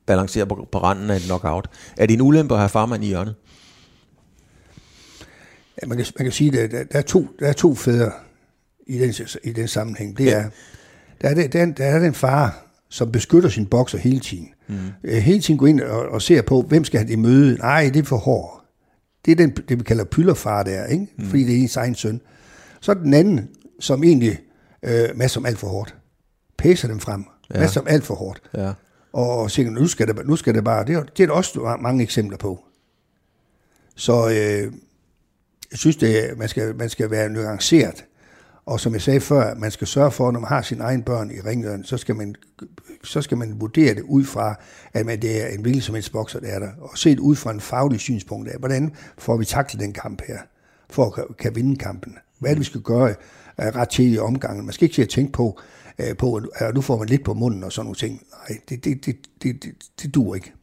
balancere 0.05 0.45
på, 0.45 0.67
på 0.71 0.77
randen 0.83 1.09
af 1.09 1.15
et 1.15 1.21
knockout, 1.21 1.67
er 1.97 2.05
det 2.05 2.13
en 2.13 2.21
ulempe 2.21 2.53
at 2.53 2.59
have 2.59 2.69
farmand 2.69 3.03
i 3.03 3.07
hjørnet? 3.07 3.35
Ja, 5.81 5.87
man, 5.87 5.97
kan, 5.97 6.05
man 6.19 6.25
kan 6.25 6.31
sige, 6.31 6.59
at 6.59 6.71
der, 6.71 6.83
der, 6.83 6.99
er 6.99 7.03
to, 7.03 7.27
der 7.39 7.47
er 7.47 7.53
to 7.53 7.75
fædre 7.75 8.11
i 8.87 8.97
den, 8.97 9.13
i 9.43 9.51
den 9.51 9.67
sammenhæng. 9.67 10.17
Det 10.17 10.33
er, 10.33 10.49
der, 11.21 11.29
er 11.29 11.33
det, 11.33 11.53
der, 11.53 11.65
der 11.65 11.85
er 11.85 11.99
den 11.99 12.13
far, 12.13 12.65
som 12.89 13.11
beskytter 13.11 13.49
sin 13.49 13.65
bokser 13.65 13.97
hele 13.97 14.19
tiden. 14.19 14.49
Mm. 14.67 15.09
Hele 15.09 15.41
tiden 15.41 15.57
går 15.57 15.67
ind 15.67 15.81
og, 15.81 16.09
og 16.09 16.21
ser 16.21 16.41
på, 16.41 16.61
hvem 16.61 16.83
skal 16.83 16.97
han 16.97 17.07
det 17.07 17.19
møde. 17.19 17.57
Nej, 17.57 17.89
det 17.93 17.99
er 17.99 18.03
for 18.03 18.17
hård. 18.17 18.65
Det 19.25 19.31
er 19.31 19.35
den, 19.35 19.49
det, 19.69 19.79
vi 19.79 19.83
kalder 19.83 20.03
pyllerfar 20.03 20.63
der, 20.63 20.85
ikke? 20.85 21.07
Mm. 21.17 21.25
fordi 21.25 21.43
det 21.43 21.55
er 21.55 21.59
ens 21.59 21.77
egen 21.77 21.95
søn. 21.95 22.21
Så 22.81 22.91
er 22.91 22.95
den 22.95 23.13
anden, 23.13 23.49
som 23.79 24.03
egentlig 24.03 24.39
øh, 24.83 25.09
masser 25.15 25.39
om 25.39 25.45
alt 25.45 25.57
for 25.57 25.67
hårdt. 25.67 25.95
Pæser 26.57 26.87
dem 26.87 26.99
frem. 26.99 27.25
Ja. 27.53 27.59
Masser 27.59 27.81
om 27.81 27.87
alt 27.89 28.03
for 28.03 28.15
hårdt. 28.15 28.41
Ja. 28.57 28.73
Og 29.13 29.51
siger, 29.51 29.69
nu 29.69 29.87
skal 29.87 30.07
det, 30.07 30.27
nu 30.27 30.35
skal 30.35 30.55
det 30.55 30.63
bare. 30.63 30.85
Det 30.85 30.95
er, 30.95 31.03
det 31.03 31.23
er 31.23 31.27
der 31.27 31.33
også 31.33 31.77
mange 31.81 32.03
eksempler 32.03 32.37
på. 32.37 32.63
Så 33.95 34.29
øh, 34.29 34.73
jeg 35.71 35.79
synes, 35.79 35.95
det, 35.95 36.37
man, 36.37 36.49
skal, 36.49 36.75
man 36.75 36.89
skal 36.89 37.11
være 37.11 37.29
nuanceret. 37.29 38.05
Og 38.65 38.79
som 38.79 38.93
jeg 38.93 39.01
sagde 39.01 39.21
før, 39.21 39.55
man 39.55 39.71
skal 39.71 39.87
sørge 39.87 40.11
for, 40.11 40.31
når 40.31 40.39
man 40.39 40.47
har 40.47 40.61
sine 40.61 40.83
egne 40.83 41.03
børn 41.03 41.31
i 41.31 41.39
ringøren, 41.39 41.83
så 41.83 41.97
skal 41.97 42.15
man, 42.15 42.35
så 43.03 43.21
skal 43.21 43.37
man 43.37 43.61
vurdere 43.61 43.95
det 43.95 44.01
ud 44.01 44.23
fra, 44.23 44.55
at 44.93 45.05
man, 45.05 45.21
det 45.21 45.43
er 45.43 45.47
en 45.47 45.61
hvilken 45.61 45.81
som 45.81 45.95
helst 45.95 46.11
bokser, 46.11 46.39
der 46.39 46.47
er 46.47 46.59
der. 46.59 46.69
Og 46.79 46.97
set 46.97 47.19
ud 47.19 47.35
fra 47.35 47.51
en 47.51 47.61
faglig 47.61 47.99
synspunkt 47.99 48.49
af, 48.49 48.59
hvordan 48.59 48.95
får 49.17 49.37
vi 49.37 49.45
taklet 49.45 49.81
den 49.81 49.93
kamp 49.93 50.21
her, 50.27 50.37
for 50.89 51.05
at 51.05 51.13
kan, 51.13 51.23
kan 51.39 51.55
vinde 51.55 51.75
kampen. 51.75 52.17
Hvad 52.39 52.49
er 52.49 52.53
det, 52.53 52.59
vi 52.59 52.65
skal 52.65 52.81
gøre 52.81 53.09
øh, 53.09 53.15
ret 53.57 53.89
til 53.89 54.13
i 54.13 54.17
omgangen? 54.17 54.65
Man 54.65 54.73
skal 54.73 54.85
ikke 54.85 54.95
til 54.95 55.01
at 55.01 55.09
tænke 55.09 55.31
på, 55.31 55.59
øh, 55.99 56.17
på 56.17 56.41
at 56.55 56.75
nu 56.75 56.81
får 56.81 56.97
man 56.97 57.07
lidt 57.07 57.25
på 57.25 57.33
munden 57.33 57.63
og 57.63 57.71
sådan 57.71 57.85
nogle 57.85 57.95
ting. 57.95 58.23
Nej, 58.31 58.57
det, 58.69 58.85
det, 58.85 59.05
det, 59.05 59.15
det, 59.43 59.63
det, 59.63 59.73
det 60.01 60.15
duer 60.15 60.35
ikke. 60.35 60.53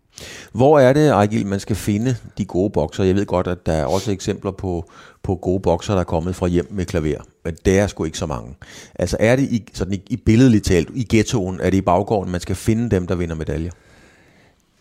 Hvor 0.52 0.78
er 0.78 0.92
det, 0.92 1.08
Ejgil, 1.08 1.46
man 1.46 1.60
skal 1.60 1.76
finde 1.76 2.16
de 2.38 2.44
gode 2.44 2.70
bokser? 2.70 3.04
Jeg 3.04 3.14
ved 3.14 3.26
godt, 3.26 3.46
at 3.46 3.66
der 3.66 3.72
er 3.72 3.84
også 3.84 4.12
eksempler 4.12 4.50
på, 4.50 4.90
på 5.22 5.34
gode 5.34 5.60
bokser, 5.60 5.92
der 5.92 6.00
er 6.00 6.04
kommet 6.04 6.36
fra 6.36 6.46
hjem 6.46 6.66
med 6.70 6.84
klaver, 6.84 7.20
men 7.44 7.56
det 7.64 7.78
er 7.78 7.86
sgu 7.86 8.04
ikke 8.04 8.18
så 8.18 8.26
mange. 8.26 8.54
Altså 8.94 9.16
er 9.20 9.36
det 9.36 9.42
i, 9.42 9.68
sådan 9.74 9.94
i, 9.94 10.02
i 10.06 10.16
billedligt 10.16 10.64
talt, 10.64 10.88
i 10.94 11.06
ghettoen, 11.10 11.60
er 11.60 11.70
det 11.70 11.76
i 11.76 11.80
baggården, 11.80 12.32
man 12.32 12.40
skal 12.40 12.56
finde 12.56 12.90
dem, 12.90 13.06
der 13.06 13.14
vinder 13.14 13.34
medaljer? 13.34 13.70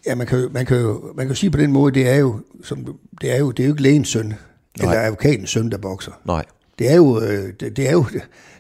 Ja, 0.06 0.16
man 0.16 0.28
kan, 0.28 0.48
man 0.52 0.66
kan, 0.66 0.78
jo, 0.78 1.12
man 1.16 1.26
kan 1.26 1.28
jo 1.28 1.36
sige 1.36 1.50
på 1.52 1.58
den 1.58 1.72
måde, 1.72 1.94
det 1.94 2.10
er 2.10 2.16
jo, 2.16 2.40
som, 2.64 2.98
det 3.22 3.32
er 3.32 3.38
jo, 3.38 3.52
det 3.52 3.64
er 3.64 3.68
jo 3.68 3.74
ikke 3.74 3.84
lægens 3.84 4.10
søn, 4.10 4.26
Nej. 4.26 4.36
eller 4.80 5.06
advokatens 5.06 5.50
søn, 5.50 5.72
der 5.72 5.78
bokser. 5.78 6.12
Nej. 6.26 6.46
Det 6.80 6.92
er 6.92 6.96
jo, 6.96 7.22
øh, 7.22 7.54
det, 7.60 7.78
det 7.78 7.88
er 7.88 7.92
jo, 7.92 8.06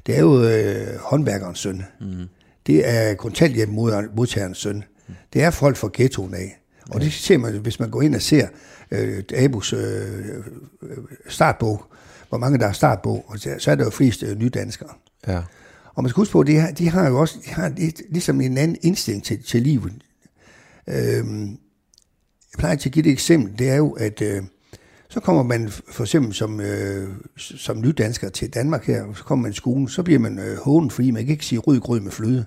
det 0.07 0.15
er 0.17 0.19
jo 0.19 0.43
øh, 0.43 0.99
håndværkerens 0.99 1.59
søn. 1.59 1.83
Mm. 2.01 2.27
Det 2.67 2.89
er 2.89 3.13
kontanthjælp 3.13 3.69
modtagerens 4.15 4.57
søn. 4.57 4.83
Mm. 5.07 5.13
Det 5.33 5.43
er 5.43 5.51
folk 5.51 5.77
fra 5.77 5.89
ghettoen 5.93 6.33
af. 6.33 6.59
Og 6.89 7.01
det 7.01 7.13
ser 7.13 7.37
man, 7.37 7.57
hvis 7.57 7.79
man 7.79 7.89
går 7.89 8.01
ind 8.01 8.15
og 8.15 8.21
ser 8.21 8.47
øh, 8.91 9.23
Abus 9.35 9.73
øh, 9.73 9.79
øh, 10.81 10.97
startbog, 11.27 11.83
hvor 12.29 12.37
mange 12.37 12.59
der 12.59 12.67
er 12.67 12.71
startbog, 12.71 13.25
og 13.27 13.39
så 13.39 13.71
er 13.71 13.75
der 13.75 13.83
jo 13.83 13.89
flest 13.89 14.23
øh, 14.23 14.37
nydanskere. 14.37 14.89
Ja. 15.27 15.41
Og 15.95 16.03
man 16.03 16.09
skal 16.09 16.21
huske 16.21 16.31
på, 16.31 16.39
at 16.39 16.47
de 16.47 16.55
har, 16.55 16.71
de 16.71 16.89
har 16.89 17.09
jo 17.09 17.19
også 17.19 17.37
de 17.45 17.49
har 17.49 17.73
ligesom 18.09 18.41
en 18.41 18.57
anden 18.57 18.77
instinkt 18.81 19.25
til, 19.25 19.43
til 19.43 19.61
livet. 19.61 19.93
Øhm, 20.87 21.49
jeg 21.49 22.57
plejer 22.57 22.75
til 22.75 22.89
at 22.89 22.93
give 22.93 23.03
det 23.03 23.09
et 23.09 23.13
eksempel, 23.13 23.59
det 23.59 23.69
er 23.69 23.75
jo, 23.75 23.91
at 23.91 24.21
øh, 24.21 24.43
så 25.09 25.19
kommer 25.19 25.43
man 25.43 25.69
for 25.69 26.03
eksempel 26.03 26.33
som, 26.33 26.61
øh, 26.61 27.09
som 27.37 27.81
nydansker 27.81 28.29
til 28.29 28.53
Danmark 28.53 28.85
her, 28.85 29.03
og 29.03 29.17
så 29.17 29.23
kommer 29.23 29.43
man 29.43 29.51
i 29.51 29.55
skolen, 29.55 29.87
så 29.87 30.03
bliver 30.03 30.19
man 30.19 30.39
øh, 30.39 30.57
hånden, 30.57 30.91
fordi 30.91 31.11
man 31.11 31.25
kan 31.25 31.31
ikke 31.31 31.45
sige 31.45 31.59
rød 31.59 31.79
grød 31.79 31.99
med 31.99 32.11
fløde. 32.11 32.45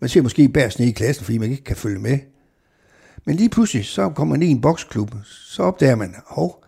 Man 0.00 0.10
ser 0.10 0.22
måske 0.22 0.48
bærs 0.48 0.78
ned 0.78 0.88
i 0.88 0.92
klassen, 0.92 1.24
fordi 1.24 1.38
man 1.38 1.50
ikke 1.50 1.64
kan 1.64 1.76
følge 1.76 1.98
med. 1.98 2.18
Men 3.24 3.36
lige 3.36 3.48
pludselig, 3.48 3.84
så 3.84 4.08
kommer 4.08 4.34
man 4.34 4.42
i 4.42 4.46
en 4.50 4.60
boksklub, 4.60 5.10
så 5.24 5.62
opdager 5.62 5.94
man, 5.94 6.14
hov, 6.26 6.64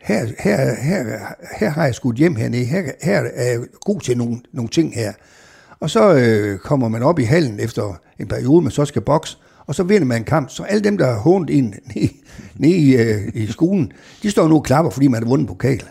her, 0.00 0.26
her, 0.38 0.74
her, 0.82 1.18
her 1.58 1.70
har 1.70 1.84
jeg 1.84 1.94
skudt 1.94 2.16
hjem 2.16 2.36
hernede, 2.36 2.64
her, 2.64 2.82
her 3.02 3.20
er 3.34 3.50
jeg 3.50 3.60
god 3.80 4.00
til 4.00 4.18
nogle, 4.18 4.40
nogle 4.52 4.68
ting 4.68 4.94
her. 4.94 5.12
Og 5.80 5.90
så 5.90 6.14
øh, 6.14 6.58
kommer 6.58 6.88
man 6.88 7.02
op 7.02 7.18
i 7.18 7.22
hallen 7.22 7.60
efter 7.60 8.00
en 8.18 8.28
periode, 8.28 8.62
man 8.62 8.70
så 8.70 8.84
skal 8.84 9.02
bokse, 9.02 9.38
og 9.66 9.74
så 9.74 9.82
vinder 9.82 10.06
man 10.06 10.20
en 10.20 10.24
kamp. 10.24 10.50
Så 10.50 10.62
alle 10.62 10.84
dem, 10.84 10.98
der 10.98 11.06
har 11.06 11.18
hånet 11.18 11.50
ind 11.50 11.74
nede, 11.94 12.10
nede 12.54 12.76
i, 12.76 12.96
øh, 12.96 13.28
i 13.34 13.46
skolen, 13.46 13.92
de 14.22 14.30
står 14.30 14.48
nu 14.48 14.54
og 14.54 14.64
klapper, 14.64 14.90
fordi 14.90 15.08
man 15.08 15.22
har 15.22 15.28
vundet 15.28 15.48
pokal. 15.48 15.82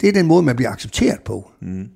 Det 0.00 0.08
er 0.08 0.12
den 0.12 0.26
måde, 0.26 0.42
man 0.42 0.56
bliver 0.56 0.70
accepteret 0.70 1.20
på. 1.24 1.50
Mm. 1.60 1.88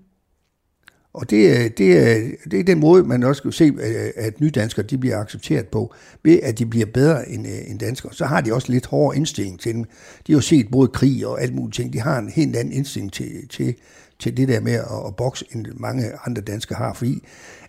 Og 1.12 1.30
det, 1.30 1.78
det, 1.78 2.36
det 2.50 2.60
er 2.60 2.64
den 2.64 2.80
måde, 2.80 3.04
man 3.04 3.22
også 3.22 3.42
kan 3.42 3.52
se, 3.52 3.72
at 4.16 4.40
nydanskere 4.40 4.86
de 4.86 4.98
bliver 4.98 5.18
accepteret 5.18 5.68
på, 5.68 5.94
ved 6.24 6.40
at 6.42 6.58
de 6.58 6.66
bliver 6.66 6.86
bedre 6.86 7.28
end, 7.28 7.46
end 7.66 7.78
danskere. 7.78 8.12
Så 8.12 8.24
har 8.24 8.40
de 8.40 8.54
også 8.54 8.72
lidt 8.72 8.86
hårdere 8.86 9.16
indstilling 9.16 9.60
til 9.60 9.74
dem. 9.74 9.84
De 10.26 10.32
har 10.32 10.36
jo 10.36 10.40
set 10.40 10.70
både 10.70 10.88
krig 10.88 11.26
og 11.26 11.42
alt 11.42 11.54
muligt 11.54 11.76
ting. 11.76 11.92
De 11.92 12.00
har 12.00 12.18
en 12.18 12.28
helt 12.28 12.56
anden 12.56 12.74
indstilling 12.74 13.12
til, 13.12 13.48
til, 13.48 13.74
til 14.18 14.36
det 14.36 14.48
der 14.48 14.60
med 14.60 14.72
at, 14.72 15.06
at 15.06 15.16
bokse, 15.16 15.44
end 15.52 15.66
mange 15.74 16.12
andre 16.26 16.42
danskere 16.42 16.78
har. 16.78 16.92
Fordi 16.92 17.22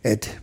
at 0.04 0.42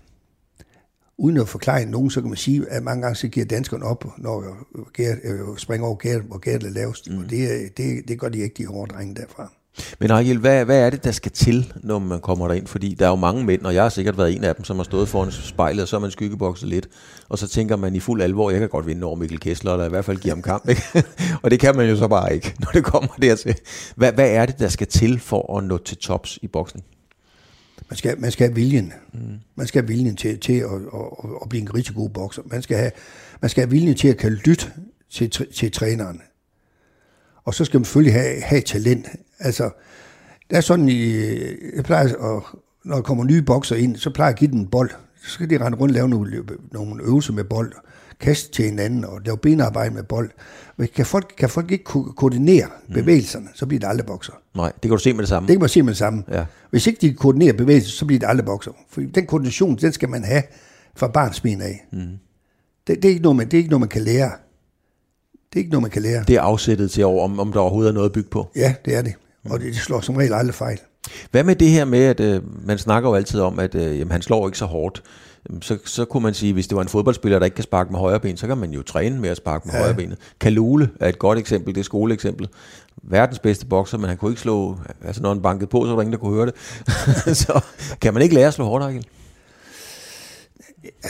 uden 1.18 1.36
at 1.36 1.48
forklare 1.48 1.86
nogen, 1.86 2.10
så 2.10 2.20
kan 2.20 2.30
man 2.30 2.36
sige, 2.36 2.70
at 2.70 2.82
mange 2.82 3.02
gange 3.02 3.16
så 3.16 3.28
giver 3.28 3.46
danskerne 3.46 3.84
op, 3.84 4.04
når 4.18 4.56
gæret, 4.92 5.20
øh, 5.24 5.56
springer 5.56 5.86
over 5.86 5.96
gæret, 5.96 6.22
hvor 6.22 6.38
gæret 6.38 6.62
er 6.62 6.70
lavest. 6.70 7.10
Mm. 7.10 7.18
Og 7.18 7.30
det, 7.30 7.76
det, 7.76 8.08
det 8.08 8.20
gør 8.20 8.28
de 8.28 8.38
ikke, 8.38 8.54
de 8.54 8.66
hårde 8.66 8.94
drenge 8.94 9.14
derfra. 9.14 9.52
Men 9.98 10.10
Ariel, 10.10 10.38
hvad, 10.38 10.64
hvad 10.64 10.78
er 10.78 10.90
det, 10.90 11.04
der 11.04 11.12
skal 11.12 11.32
til, 11.32 11.72
når 11.82 11.98
man 11.98 12.20
kommer 12.20 12.48
derind? 12.48 12.66
Fordi 12.66 12.94
der 12.94 13.06
er 13.06 13.10
jo 13.10 13.16
mange 13.16 13.44
mænd, 13.44 13.62
og 13.62 13.74
jeg 13.74 13.82
har 13.82 13.88
sikkert 13.88 14.18
været 14.18 14.36
en 14.36 14.44
af 14.44 14.54
dem, 14.54 14.64
som 14.64 14.76
har 14.76 14.84
stået 14.84 15.08
foran 15.08 15.32
spejlet, 15.32 15.82
og 15.82 15.88
så 15.88 15.96
har 15.96 16.00
man 16.00 16.10
skyggebokset 16.10 16.68
lidt, 16.68 16.88
og 17.28 17.38
så 17.38 17.48
tænker 17.48 17.76
man 17.76 17.94
i 17.94 18.00
fuld 18.00 18.22
alvor, 18.22 18.50
jeg 18.50 18.60
kan 18.60 18.68
godt 18.68 18.86
vinde 18.86 19.06
over 19.06 19.16
Mikkel 19.16 19.40
Kessler, 19.40 19.72
eller 19.72 19.86
i 19.86 19.88
hvert 19.88 20.04
fald 20.04 20.16
give 20.16 20.30
ham 20.30 20.42
kamp, 20.42 20.68
ikke? 20.68 20.82
og 21.42 21.50
det 21.50 21.60
kan 21.60 21.76
man 21.76 21.88
jo 21.88 21.96
så 21.96 22.08
bare 22.08 22.34
ikke, 22.34 22.54
når 22.60 22.70
det 22.74 22.84
kommer 22.84 23.08
dertil. 23.22 23.54
Hvad, 23.96 24.12
hvad 24.12 24.30
er 24.30 24.46
det, 24.46 24.58
der 24.58 24.68
skal 24.68 24.86
til 24.86 25.20
for 25.20 25.58
at 25.58 25.64
nå 25.64 25.78
til 25.78 25.96
tops 25.96 26.38
i 26.42 26.46
boksning? 26.46 26.84
Man 27.90 27.96
skal, 27.96 28.20
man 28.20 28.30
skal 28.30 28.46
have 28.46 28.54
viljen. 28.54 28.92
Mm. 29.12 29.20
Man 29.56 29.66
skal 29.66 29.82
have 29.82 29.88
viljen 29.88 30.16
til, 30.16 30.40
til 30.40 30.52
at, 30.52 30.70
at, 30.72 31.30
at 31.42 31.48
blive 31.48 31.62
en 31.62 31.74
rigtig 31.74 31.94
god 31.94 32.08
bokser. 32.10 32.42
Man 32.46 32.62
skal 32.62 32.76
have, 32.76 32.90
man 33.42 33.48
skal 33.48 33.62
have 33.62 33.70
viljen 33.70 33.94
til 33.94 34.08
at 34.08 34.16
kan 34.16 34.32
lytte 34.32 34.66
til, 35.10 35.30
til 35.30 35.72
træneren. 35.72 36.20
Og 37.48 37.54
så 37.54 37.64
skal 37.64 37.80
man 37.80 37.84
selvfølgelig 37.84 38.12
have, 38.12 38.40
have 38.40 38.60
talent. 38.60 39.06
Altså, 39.38 39.70
det 40.50 40.56
er 40.56 40.60
sådan, 40.60 40.88
i, 40.88 41.16
jeg 41.76 41.84
plejer 41.84 42.04
at, 42.04 42.42
når 42.84 42.94
der 42.94 43.02
kommer 43.02 43.24
nye 43.24 43.42
bokser 43.42 43.76
ind, 43.76 43.96
så 43.96 44.10
plejer 44.10 44.28
jeg 44.28 44.34
at 44.34 44.38
give 44.38 44.50
dem 44.50 44.58
en 44.58 44.66
bold. 44.66 44.90
Så 45.24 45.30
skal 45.30 45.50
de 45.50 45.64
rende 45.64 45.78
rundt 45.78 45.92
og 45.92 45.94
lave 45.94 46.08
nogle, 46.08 46.42
nogle 46.72 47.02
øvelser 47.04 47.32
med 47.32 47.44
bold, 47.44 47.72
kaste 48.20 48.52
til 48.52 48.64
hinanden 48.64 49.04
og 49.04 49.20
lave 49.24 49.38
benarbejde 49.38 49.94
med 49.94 50.02
bold. 50.02 50.30
Men 50.76 50.88
kan 50.94 51.06
folk, 51.06 51.34
kan 51.38 51.48
folk 51.48 51.70
ikke 51.70 51.84
ko- 51.84 52.12
koordinere 52.16 52.66
mm. 52.88 52.94
bevægelserne, 52.94 53.48
så 53.54 53.66
bliver 53.66 53.80
det 53.80 53.86
aldrig 53.88 54.06
bokser. 54.06 54.32
Nej, 54.56 54.72
det 54.72 54.82
kan 54.82 54.90
du 54.90 54.98
se 54.98 55.12
med 55.12 55.20
det 55.20 55.28
samme. 55.28 55.46
Det 55.46 55.54
kan 55.54 55.60
man 55.60 55.68
se 55.68 55.82
med 55.82 55.88
det 55.92 55.98
samme. 55.98 56.24
Ja. 56.30 56.44
Hvis 56.70 56.86
ikke 56.86 57.00
de 57.00 57.14
koordinerer 57.14 57.52
bevægelser, 57.52 57.90
så 57.90 58.06
bliver 58.06 58.18
det 58.20 58.26
aldrig 58.26 58.44
bokser. 58.46 58.72
For 58.90 59.00
den 59.00 59.26
koordination, 59.26 59.76
den 59.76 59.92
skal 59.92 60.08
man 60.08 60.24
have 60.24 60.42
fra 60.96 61.08
barns 61.08 61.40
ben 61.40 61.60
af. 61.60 61.86
Mm. 61.92 61.98
Det, 62.86 62.96
det, 62.96 63.04
er 63.04 63.08
ikke 63.08 63.22
noget, 63.22 63.36
man, 63.36 63.46
det 63.46 63.54
er 63.54 63.58
ikke 63.58 63.70
noget, 63.70 63.80
man 63.80 63.88
kan 63.88 64.02
lære. 64.02 64.30
Det 65.58 65.62
er 65.62 65.64
ikke 65.64 65.70
noget, 65.70 65.82
man 65.82 65.90
kan 65.90 66.02
lære. 66.02 66.24
Det 66.28 66.36
er 66.36 66.40
afsættet 66.40 66.90
til, 66.90 67.04
over, 67.04 67.24
om, 67.24 67.40
om 67.40 67.52
der 67.52 67.60
overhovedet 67.60 67.90
er 67.90 67.94
noget 67.94 68.08
at 68.08 68.12
bygge 68.12 68.30
på. 68.30 68.50
Ja, 68.56 68.74
det 68.84 68.96
er 68.96 69.02
det. 69.02 69.14
Og 69.50 69.60
det, 69.60 69.66
det 69.66 69.76
slår 69.76 70.00
som 70.00 70.16
regel 70.16 70.32
aldrig 70.32 70.54
fejl. 70.54 70.78
Hvad 71.30 71.44
med 71.44 71.56
det 71.56 71.68
her 71.68 71.84
med, 71.84 71.98
at 71.98 72.20
øh, 72.20 72.42
man 72.66 72.78
snakker 72.78 73.08
jo 73.08 73.14
altid 73.14 73.40
om, 73.40 73.58
at 73.58 73.74
øh, 73.74 73.98
jamen, 73.98 74.12
han 74.12 74.22
slår 74.22 74.48
ikke 74.48 74.58
så 74.58 74.64
hårdt. 74.64 75.02
Så, 75.60 75.78
så 75.84 76.04
kunne 76.04 76.22
man 76.22 76.34
sige, 76.34 76.52
hvis 76.52 76.66
det 76.66 76.76
var 76.76 76.82
en 76.82 76.88
fodboldspiller, 76.88 77.38
der 77.38 77.44
ikke 77.44 77.54
kan 77.54 77.64
sparke 77.64 77.90
med 77.92 78.00
højre 78.00 78.20
ben, 78.20 78.36
så 78.36 78.46
kan 78.46 78.58
man 78.58 78.70
jo 78.70 78.82
træne 78.82 79.20
med 79.20 79.30
at 79.30 79.36
sparke 79.36 79.68
med 79.68 79.74
ja. 79.74 79.80
højre 79.80 79.94
benet. 79.94 80.18
Kalule 80.40 80.90
er 81.00 81.08
et 81.08 81.18
godt 81.18 81.38
eksempel, 81.38 81.74
det 81.74 81.80
er 81.80 81.84
skoleeksempel. 81.84 82.48
Verdens 83.02 83.38
bedste 83.38 83.66
bokser, 83.66 83.98
men 83.98 84.08
han 84.08 84.16
kunne 84.16 84.30
ikke 84.30 84.40
slå, 84.40 84.76
altså 85.04 85.22
når 85.22 85.28
han 85.28 85.42
bankede 85.42 85.70
på, 85.70 85.84
så 85.84 85.88
var 85.88 85.94
der 85.94 86.02
ingen, 86.02 86.12
der 86.12 86.18
kunne 86.18 86.34
høre 86.34 86.46
det. 86.46 86.54
så 87.46 87.60
kan 88.00 88.14
man 88.14 88.22
ikke 88.22 88.34
lære 88.34 88.46
at 88.46 88.54
slå 88.54 88.64
hårdt, 88.64 88.84
Arkel? 88.84 89.06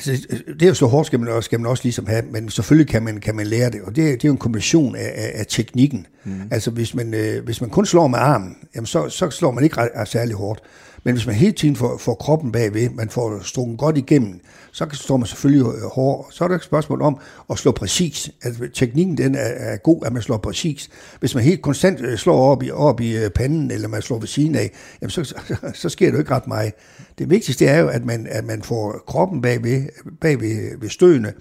Altså, 0.06 0.26
det 0.60 0.68
at 0.68 0.76
slå 0.76 0.88
hårdt 0.88 1.06
skal 1.06 1.20
man, 1.20 1.28
også, 1.28 1.46
skal 1.46 1.60
man 1.60 1.70
også 1.70 1.84
ligesom 1.84 2.06
have, 2.06 2.22
men 2.30 2.50
selvfølgelig 2.50 2.88
kan 2.88 3.02
man, 3.02 3.20
kan 3.20 3.36
man 3.36 3.46
lære 3.46 3.70
det, 3.70 3.82
og 3.82 3.96
det, 3.96 4.04
det 4.04 4.24
er 4.24 4.28
jo 4.28 4.32
en 4.32 4.38
kombination 4.38 4.96
af, 4.96 5.12
af, 5.14 5.30
af 5.34 5.46
teknikken. 5.48 6.06
Mm. 6.24 6.40
Altså, 6.50 6.70
hvis 6.70 6.94
man, 6.94 7.14
øh, 7.14 7.44
hvis 7.44 7.60
man 7.60 7.70
kun 7.70 7.86
slår 7.86 8.06
med 8.06 8.18
armen, 8.18 8.56
jamen, 8.74 8.86
så, 8.86 9.08
så 9.08 9.30
slår 9.30 9.50
man 9.50 9.64
ikke 9.64 9.76
ret, 9.76 10.08
særlig 10.08 10.34
hårdt. 10.34 10.60
Men 11.08 11.14
hvis 11.14 11.26
man 11.26 11.34
hele 11.34 11.52
tiden 11.52 11.76
får, 11.76 11.96
får 11.98 12.14
kroppen 12.14 12.52
bagved, 12.52 12.90
man 12.90 13.08
får 13.08 13.40
strukket 13.42 13.78
godt 13.78 13.98
igennem, 13.98 14.40
så 14.72 14.86
står 14.92 15.16
man 15.16 15.26
selvfølgelig 15.26 15.66
øh, 15.66 15.90
hård. 15.92 16.28
Så 16.30 16.44
er 16.44 16.48
der 16.48 16.54
et 16.54 16.62
spørgsmål 16.62 17.02
om 17.02 17.18
at 17.50 17.58
slå 17.58 17.72
præcis. 17.72 18.30
Altså, 18.42 18.68
teknikken 18.74 19.16
den 19.16 19.34
er, 19.34 19.40
er 19.40 19.76
god, 19.76 20.02
at 20.06 20.12
man 20.12 20.22
slår 20.22 20.36
præcis. 20.36 20.90
Hvis 21.20 21.34
man 21.34 21.44
helt 21.44 21.62
konstant 21.62 22.00
øh, 22.00 22.18
slår 22.18 22.50
op 22.50 22.62
i, 22.62 22.70
op 22.70 23.00
i 23.00 23.16
øh, 23.16 23.30
panden, 23.30 23.70
eller 23.70 23.88
man 23.88 24.02
slår 24.02 24.18
ved 24.18 24.26
siden 24.26 24.54
af, 24.54 24.70
jamen 25.02 25.10
så, 25.10 25.24
så, 25.24 25.56
så 25.74 25.88
sker 25.88 26.06
det 26.06 26.12
jo 26.12 26.18
ikke 26.18 26.34
ret 26.34 26.46
meget. 26.46 26.72
Det 27.18 27.30
vigtigste 27.30 27.66
er 27.66 27.78
jo, 27.80 27.88
at 27.88 28.04
man, 28.04 28.26
at 28.30 28.44
man 28.44 28.62
får 28.62 29.04
kroppen 29.06 29.42
bagved, 29.42 29.88
bagved 30.20 30.80
ved 30.80 30.88
støene, 30.88 31.32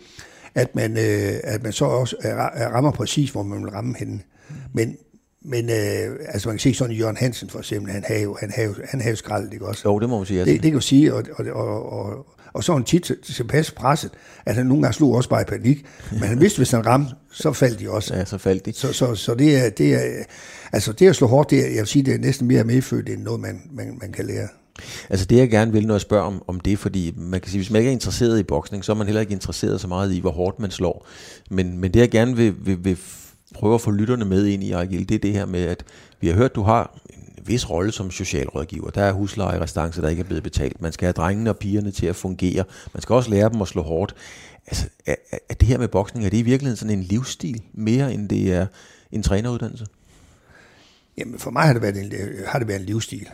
at 0.56 0.76
man, 0.76 0.98
at 1.44 1.64
man 1.64 1.72
så 1.72 1.86
også 1.86 2.16
rammer 2.74 2.92
præcis, 2.92 3.30
hvor 3.30 3.44
man 3.44 3.64
vil 3.64 3.70
ramme 3.70 3.96
hende. 4.00 4.20
Men 4.74 4.98
men 5.46 5.70
øh, 5.70 6.20
altså 6.28 6.50
man 6.50 6.54
kan 6.54 6.60
se 6.60 6.74
sådan 6.74 6.96
Jørgen 6.96 7.18
Hansen 7.18 7.50
for 7.50 7.60
eksempel, 7.60 7.92
han 7.94 8.04
havde 8.08 8.22
jo, 8.22 8.38
han 8.40 8.52
havde, 8.56 8.76
han 8.90 9.02
havde 9.02 9.16
skraldet, 9.16 9.54
ikke 9.54 9.66
også? 9.66 9.82
Jo, 9.86 10.00
det 10.00 10.10
må 10.10 10.18
man 10.18 10.26
sige. 10.26 10.40
Det, 10.40 10.48
det 10.48 10.62
kan 10.62 10.74
du 10.74 10.82
sige, 10.82 11.14
og, 11.14 11.24
og, 11.38 11.46
og, 11.54 11.92
og, 11.92 12.26
og 12.54 12.64
så 12.64 12.76
en 12.76 12.84
tit 12.84 13.12
tilpas 13.24 13.72
presset, 13.72 14.12
at 14.46 14.56
han 14.56 14.66
nogle 14.66 14.82
gange 14.84 14.94
slog 14.94 15.14
også 15.14 15.30
bare 15.30 15.42
i 15.42 15.46
panik. 15.46 15.86
Men 16.12 16.24
han 16.24 16.42
vidste, 16.42 16.60
hvis 16.60 16.72
han 16.72 16.86
ramte, 16.86 17.16
så 17.32 17.54
faldt 17.54 17.80
de 17.80 17.90
også. 17.90 18.16
Ja, 18.16 18.26
så 18.26 18.38
faldt 18.38 18.66
de. 18.66 18.74
Så, 18.74 18.94
så, 18.94 19.16
så 19.16 19.36
det, 19.36 19.58
er, 19.58 19.70
det, 19.70 19.94
er, 19.94 20.24
altså 20.72 20.92
det 20.94 21.08
at 21.08 21.16
slå 21.16 21.28
hårdt, 21.28 21.50
det 21.50 21.60
er, 21.60 21.68
jeg 21.68 21.78
vil 21.78 21.88
sige, 21.88 22.06
det 22.06 22.14
er 22.14 22.18
næsten 22.18 22.48
mere 22.48 22.64
medfødt, 22.64 23.10
end 23.10 23.22
noget, 23.22 23.40
man, 23.40 23.62
man, 23.72 23.98
man 24.02 24.12
kan 24.12 24.26
lære. 24.26 24.48
Altså 25.10 25.26
det 25.26 25.38
jeg 25.38 25.50
gerne 25.50 25.72
vil, 25.72 25.88
når 25.88 25.94
jeg 25.94 26.02
spørger 26.02 26.24
om, 26.24 26.44
om 26.48 26.60
det, 26.60 26.80
fordi 26.80 27.14
man 27.18 27.42
kan 27.42 27.52
sige, 27.52 27.60
hvis 27.60 27.72
man 27.72 27.80
ikke 27.80 27.90
er 27.90 27.94
interesseret 27.94 28.40
i 28.40 28.44
boksning, 28.44 28.86
så 28.86 28.92
er 28.92 28.96
man 28.96 29.08
heller 29.08 29.22
ikke 29.22 29.34
interesseret 29.34 29.82
så 29.82 29.88
meget 29.88 30.14
i, 30.14 30.20
hvor 30.20 30.32
hårdt 30.32 30.60
man 30.60 30.72
slår. 30.72 31.08
Men, 31.50 31.78
men 31.78 31.94
det 31.94 32.00
jeg 32.00 32.10
gerne 32.10 32.36
vil, 32.36 32.56
vil, 32.66 32.86
vil 32.86 32.98
prøve 33.54 33.76
at 33.76 33.82
få 33.82 33.92
lytterne 33.92 34.26
med 34.26 34.46
ind 34.46 34.64
i, 34.64 34.72
Argil, 34.72 35.10
det 35.10 35.16
er 35.16 35.20
det 35.20 35.34
her 35.34 35.46
med, 35.46 35.66
at 35.66 35.84
vi 36.20 36.28
har 36.28 36.36
hørt, 36.36 36.52
at 36.52 36.56
du 36.56 36.62
har 36.62 37.00
en 37.10 37.48
vis 37.48 37.70
rolle 37.70 37.92
som 37.92 38.12
socialrådgiver. 38.12 38.90
Der 38.90 39.04
er 39.04 39.12
husleje 39.12 39.62
restancer, 39.62 40.02
der 40.02 40.10
ikke 40.10 40.20
er 40.20 40.26
blevet 40.26 40.44
betalt. 40.44 40.82
Man 40.82 40.92
skal 40.92 41.06
have 41.06 41.14
drengene 41.14 41.50
og 41.50 41.58
pigerne 41.58 41.92
til 41.92 42.06
at 42.06 42.16
fungere. 42.16 42.64
Man 42.94 43.02
skal 43.02 43.14
også 43.14 43.30
lære 43.30 43.50
dem 43.50 43.62
at 43.62 43.68
slå 43.68 43.82
hårdt. 43.82 44.16
Altså, 44.68 44.88
er, 45.06 45.16
er 45.50 45.54
det 45.54 45.68
her 45.68 45.78
med 45.78 45.88
boksning, 45.88 46.26
er 46.26 46.30
det 46.30 46.38
i 46.38 46.42
virkeligheden 46.42 46.78
sådan 46.78 46.98
en 46.98 47.04
livsstil, 47.04 47.62
mere 47.74 48.14
end 48.14 48.30
det 48.30 48.54
er 48.54 48.68
en 49.12 49.24
træneruddannelse? 49.24 49.86
Jamen, 51.18 51.40
for 51.40 51.52
mig 51.52 51.64
har 51.64 51.74
det 51.74 51.82
været 51.82 51.98
en, 51.98 52.14
har 52.48 52.60
det 52.60 52.68
været 52.68 52.80
en 52.80 52.86
livsstil. 52.86 53.30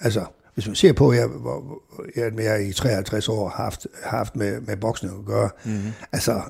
Altså, 0.00 0.24
hvis 0.54 0.66
man 0.66 0.76
ser 0.76 0.92
på, 0.92 1.10
at 1.10 1.18
jeg, 1.18 1.26
hvor, 1.26 1.82
jeg, 2.16 2.32
jeg 2.38 2.68
i 2.68 2.72
53 2.72 3.28
år 3.28 3.48
har 3.48 3.64
haft, 3.64 3.86
haft 4.02 4.36
med, 4.36 4.60
med 4.60 4.76
boksning 4.76 5.18
at 5.18 5.24
gøre, 5.24 5.50
mm-hmm. 5.64 5.92
altså, 6.12 6.42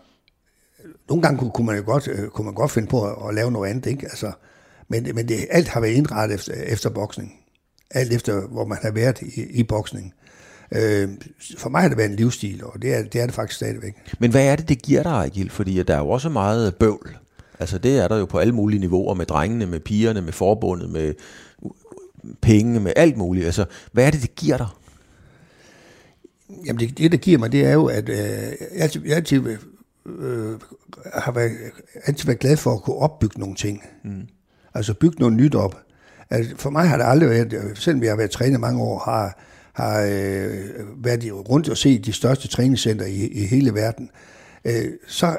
nogle 1.09 1.22
gange 1.22 1.39
kunne, 1.39 1.51
kunne, 1.51 1.66
man 1.66 1.76
jo 1.76 1.82
godt, 1.86 2.09
øh, 2.09 2.28
kunne 2.28 2.45
man 2.45 2.55
godt 2.55 2.70
finde 2.70 2.89
på 2.89 3.05
at, 3.07 3.28
at 3.28 3.34
lave 3.34 3.51
noget 3.53 3.70
andet, 3.70 3.86
ikke? 3.86 4.07
Altså, 4.07 4.32
men, 4.89 5.09
men 5.14 5.28
det, 5.28 5.47
alt 5.51 5.68
har 5.68 5.80
været 5.80 5.93
indrettet 5.93 6.34
efter, 6.34 6.53
efter 6.53 6.91
boksning. 6.91 7.34
Alt 7.91 8.12
efter, 8.12 8.41
hvor 8.41 8.64
man 8.64 8.78
har 8.82 8.91
været 8.91 9.22
i, 9.22 9.43
i 9.51 9.62
boksning. 9.62 10.14
Øh, 10.72 11.09
for 11.59 11.68
mig 11.70 11.80
har 11.80 11.89
det 11.89 11.99
været 11.99 12.11
en 12.11 12.16
livsstil, 12.16 12.64
og 12.64 12.82
det 12.82 12.95
er 12.95 13.03
det, 13.03 13.20
er 13.20 13.26
det 13.26 13.34
faktisk 13.34 13.57
stadigvæk. 13.57 13.95
Men 14.18 14.30
hvad 14.30 14.47
er 14.47 14.57
det, 14.57 14.68
det 14.68 14.82
giver 14.82 15.03
dig, 15.03 15.11
Ejgil? 15.11 15.51
Fordi 15.51 15.82
der 15.82 15.95
er 15.95 15.99
jo 15.99 16.09
også 16.09 16.28
meget 16.28 16.74
bøvl. 16.74 17.16
Altså 17.61 17.78
det 17.78 17.99
er 17.99 18.09
der 18.09 18.16
jo 18.16 18.24
på 18.24 18.39
alle 18.39 18.55
mulige 18.55 18.80
niveauer, 18.80 19.14
med 19.14 19.26
drengene, 19.26 19.66
med 19.66 19.80
pigerne, 19.80 20.20
med 20.20 20.32
forbundet, 20.32 20.91
med 20.91 21.14
penge, 22.43 22.80
med 22.80 22.93
alt 22.97 23.16
muligt. 23.16 23.47
Altså, 23.47 23.64
hvad 23.93 24.07
er 24.07 24.11
det, 24.11 24.22
det 24.22 24.34
giver 24.34 24.57
dig? 24.57 24.68
Jamen 26.66 26.80
det, 26.80 26.99
det, 26.99 27.12
det 27.12 27.20
giver 27.20 27.39
mig, 27.39 27.53
det 27.53 27.64
er 27.64 27.72
jo, 27.72 27.86
at 27.86 28.09
øh, 28.09 28.16
jeg, 28.76 28.91
jeg 29.05 29.16
altid, 29.16 29.57
øh, 30.18 30.61
har 31.14 31.32
været, 31.32 31.52
altid 32.04 32.26
været 32.26 32.38
glad 32.38 32.56
for 32.56 32.74
at 32.74 32.82
kunne 32.82 32.96
opbygge 32.96 33.40
nogle 33.40 33.54
ting. 33.54 33.82
Mm. 34.04 34.28
Altså 34.74 34.94
bygge 34.94 35.18
noget 35.18 35.34
nyt 35.34 35.54
op. 35.54 35.76
Altså, 36.30 36.56
for 36.56 36.70
mig 36.70 36.88
har 36.88 36.96
det 36.96 37.04
aldrig 37.04 37.30
været, 37.30 37.78
selvom 37.78 38.02
jeg 38.02 38.11
har 38.11 38.16
været 38.16 38.30
træner 38.30 38.59
mange 38.59 38.82
år, 38.82 38.98
har, 38.98 39.38
har 39.72 40.02
øh, 40.02 41.04
været 41.04 41.32
rundt 41.32 41.68
og 41.68 41.76
set 41.76 42.06
de 42.06 42.12
største 42.12 42.48
træningscenter 42.48 43.06
i, 43.06 43.26
i 43.26 43.46
hele 43.46 43.74
verden, 43.74 44.11
øh, 44.64 44.90
så 45.06 45.36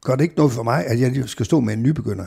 gør 0.00 0.16
det 0.16 0.24
ikke 0.24 0.36
noget 0.36 0.52
for 0.52 0.62
mig, 0.62 0.86
at 0.86 1.00
jeg 1.00 1.28
skal 1.28 1.46
stå 1.46 1.60
med 1.60 1.74
en 1.74 1.82
nybegynder. 1.82 2.26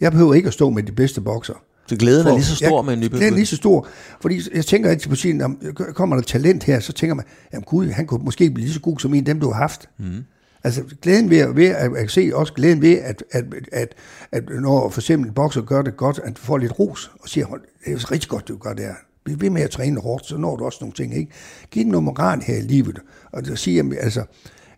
Jeg 0.00 0.12
behøver 0.12 0.34
ikke 0.34 0.46
at 0.46 0.54
stå 0.54 0.70
med 0.70 0.82
de 0.82 0.92
bedste 0.92 1.20
bokser. 1.20 1.54
Så 1.86 1.96
glæden 1.96 2.22
for, 2.22 2.30
er 2.30 2.34
lige 2.34 2.44
så 2.44 2.56
stor 2.56 2.78
jeg, 2.78 2.84
med 2.84 2.92
en 2.92 3.00
nybegynder? 3.00 3.18
Glæden 3.18 3.34
er 3.34 3.36
lige 3.36 3.46
så 3.46 3.56
stor, 3.56 3.86
fordi 4.20 4.40
jeg 4.54 4.66
tænker 4.66 4.90
altid 4.90 5.10
på 5.10 5.16
sin, 5.16 5.40
om 5.40 5.58
kommer 5.94 6.16
der 6.16 6.22
talent 6.22 6.64
her, 6.64 6.80
så 6.80 6.92
tænker 6.92 7.14
man, 7.14 7.24
jamen 7.52 7.64
gud, 7.64 7.88
han 7.88 8.06
kunne 8.06 8.24
måske 8.24 8.50
blive 8.50 8.64
lige 8.64 8.74
så 8.74 8.80
god 8.80 8.98
som 8.98 9.14
en 9.14 9.18
af 9.18 9.24
dem, 9.24 9.40
du 9.40 9.50
har 9.50 9.60
haft. 9.60 9.88
Mm. 9.98 10.24
Altså 10.64 10.82
glæden 11.02 11.30
ved, 11.30 11.54
ved 11.54 11.66
at, 11.66 11.96
at 11.96 12.10
se 12.10 12.30
også 12.34 12.52
glæden 12.52 12.82
ved, 12.82 12.98
at, 12.98 13.24
at, 13.30 13.44
at, 13.72 13.94
at 14.32 14.44
når 14.60 14.88
for 14.90 15.00
eksempel 15.00 15.28
en 15.28 15.34
bokser 15.34 15.62
gør 15.62 15.82
det 15.82 15.96
godt, 15.96 16.20
at 16.24 16.36
du 16.36 16.40
får 16.40 16.58
lidt 16.58 16.78
ros 16.78 17.10
og 17.20 17.28
siger, 17.28 17.46
det 17.84 17.92
er 17.92 18.12
rigtig 18.12 18.28
godt, 18.28 18.48
du 18.48 18.56
gør 18.56 18.72
det 18.72 18.84
her. 18.84 18.94
Bliv 19.24 19.40
ved 19.40 19.50
med 19.50 19.62
at 19.62 19.70
træne 19.70 20.00
hårdt, 20.00 20.26
så 20.26 20.36
når 20.36 20.56
du 20.56 20.64
også 20.64 20.78
nogle 20.80 20.94
ting. 20.94 21.16
Ikke? 21.16 21.32
Giv 21.70 21.82
den 21.82 21.90
noget 21.90 22.04
moral 22.04 22.40
her 22.40 22.56
i 22.56 22.60
livet, 22.60 22.98
og 23.32 23.44
det 23.44 23.58
siger, 23.58 23.84
altså, 24.00 24.22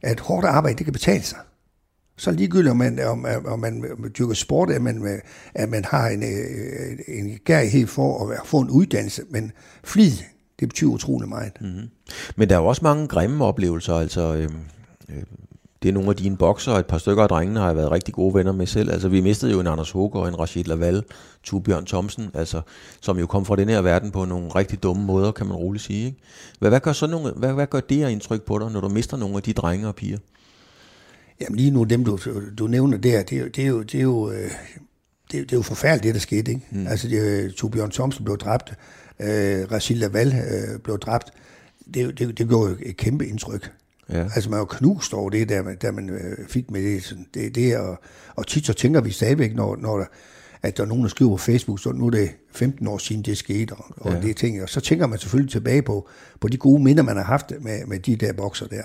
at 0.02 0.20
hårdt 0.20 0.46
arbejde, 0.46 0.78
det 0.78 0.86
kan 0.86 0.92
betale 0.92 1.22
sig. 1.22 1.38
Så 2.16 2.30
ligegyldigt, 2.30 2.70
om 2.70 2.76
man, 2.76 2.98
om, 3.06 3.26
om 3.46 3.58
man 3.58 3.84
dyrker 4.18 4.34
sport, 4.34 4.70
at 4.70 4.82
man, 4.82 5.20
at 5.54 5.68
man 5.68 5.84
har 5.84 6.08
en, 6.08 6.22
øh, 6.22 7.18
en 7.18 7.38
gærighed 7.44 7.86
for 7.86 8.30
at 8.30 8.46
få 8.46 8.60
en 8.60 8.70
uddannelse, 8.70 9.22
men 9.30 9.52
flid, 9.84 10.12
det 10.60 10.68
betyder 10.68 10.90
utrolig 10.90 11.28
meget. 11.28 11.52
Mm-hmm. 11.60 11.88
Men 12.36 12.48
der 12.48 12.54
er 12.54 12.60
jo 12.60 12.66
også 12.66 12.84
mange 12.84 13.08
grimme 13.08 13.44
oplevelser, 13.44 13.94
altså... 13.94 14.34
Øh, 14.34 14.50
øh, 15.08 15.22
det 15.82 15.88
er 15.90 15.94
nogle 15.94 16.10
af 16.10 16.16
dine 16.16 16.36
bokser, 16.36 16.72
og 16.72 16.78
et 16.78 16.86
par 16.86 16.98
stykker 16.98 17.22
af 17.22 17.28
drengene 17.28 17.60
har 17.60 17.66
jeg 17.66 17.76
været 17.76 17.90
rigtig 17.90 18.14
gode 18.14 18.34
venner 18.34 18.52
med 18.52 18.66
selv. 18.66 18.90
Altså, 18.90 19.08
vi 19.08 19.20
mistede 19.20 19.52
jo 19.52 19.60
en 19.60 19.66
Anders 19.66 19.90
Håger 19.90 20.20
og 20.20 20.28
en 20.28 20.38
Rashid 20.38 20.64
Laval, 20.64 21.02
Bjørn 21.64 21.86
Thomsen, 21.86 22.30
altså, 22.34 22.60
som 23.00 23.18
jo 23.18 23.26
kom 23.26 23.44
fra 23.44 23.56
den 23.56 23.68
her 23.68 23.80
verden 23.80 24.10
på 24.10 24.24
nogle 24.24 24.48
rigtig 24.48 24.82
dumme 24.82 25.04
måder, 25.04 25.32
kan 25.32 25.46
man 25.46 25.56
roligt 25.56 25.84
sige. 25.84 26.06
Ikke? 26.06 26.18
Hvad, 26.58 26.70
hvad, 26.70 26.80
gør 26.80 26.92
så 26.92 27.06
nogle, 27.06 27.32
hvad, 27.36 27.52
hvad 27.52 27.66
gør 27.66 27.80
det 27.80 27.96
her 27.96 28.08
indtryk 28.08 28.42
på 28.42 28.58
dig, 28.58 28.70
når 28.70 28.80
du 28.80 28.88
mister 28.88 29.16
nogle 29.16 29.36
af 29.36 29.42
de 29.42 29.52
drenge 29.52 29.88
og 29.88 29.94
piger? 29.94 30.18
Jamen 31.40 31.56
lige 31.56 31.70
nu, 31.70 31.84
dem 31.84 32.04
du, 32.04 32.18
du 32.58 32.66
nævner 32.66 32.98
der, 32.98 33.22
det, 33.22 33.56
det 33.56 33.64
er 33.64 33.68
jo, 33.68 33.82
det 33.82 33.94
er 33.94 34.02
jo, 34.02 34.30
øh, 34.30 34.50
det, 35.32 35.50
det 35.50 35.52
er 35.52 35.56
jo 35.56 35.62
forfærdeligt, 35.62 36.04
det 36.04 36.14
der 36.14 36.20
skete. 36.20 36.52
Ikke? 36.52 36.66
Mm. 36.70 36.86
Altså, 36.86 37.08
det, 37.08 37.54
Torbjørn 37.54 37.90
Thomsen 37.90 38.24
blev 38.24 38.38
dræbt, 38.38 38.70
øh, 39.20 39.72
Rachel 39.72 39.96
Laval 39.96 40.28
øh, 40.28 40.80
blev 40.80 40.98
dræbt. 40.98 41.30
Det, 41.94 42.18
det, 42.18 42.38
det 42.38 42.48
gjorde 42.48 42.70
jo 42.70 42.76
et 42.82 42.96
kæmpe 42.96 43.26
indtryk. 43.26 43.72
Ja. 44.12 44.22
Altså 44.34 44.50
man 44.50 44.58
var 44.58 44.64
knust 44.64 45.14
over 45.14 45.30
det, 45.30 45.48
der, 45.48 45.74
der 45.74 45.90
man 45.90 46.10
øh, 46.10 46.48
fik 46.48 46.70
med 46.70 46.82
det. 46.82 47.04
Sådan, 47.04 47.26
det, 47.34 47.54
det 47.54 47.76
og, 47.76 48.00
og 48.34 48.46
tit 48.46 48.66
så 48.66 48.72
tænker 48.72 49.00
vi 49.00 49.10
stadigvæk, 49.10 49.54
når, 49.54 49.76
når 49.76 49.98
der, 49.98 50.06
at 50.62 50.76
der 50.76 50.82
er 50.82 50.86
nogen, 50.86 51.02
der 51.02 51.08
skriver 51.08 51.30
på 51.30 51.36
Facebook, 51.36 51.80
så 51.80 51.92
nu 51.92 52.06
er 52.06 52.10
det 52.10 52.30
15 52.52 52.86
år 52.86 52.98
siden, 52.98 53.22
det 53.22 53.38
skete, 53.38 53.72
og, 53.72 53.84
og 53.96 54.12
ja. 54.12 54.20
det 54.20 54.36
ting. 54.36 54.62
Og 54.62 54.68
så 54.68 54.80
tænker 54.80 55.06
man 55.06 55.18
selvfølgelig 55.18 55.52
tilbage 55.52 55.82
på, 55.82 56.08
på 56.40 56.48
de 56.48 56.56
gode 56.56 56.82
minder, 56.82 57.02
man 57.02 57.16
har 57.16 57.24
haft 57.24 57.52
med, 57.60 57.86
med 57.86 57.98
de 57.98 58.16
der 58.16 58.32
bokser 58.32 58.66
der. 58.66 58.82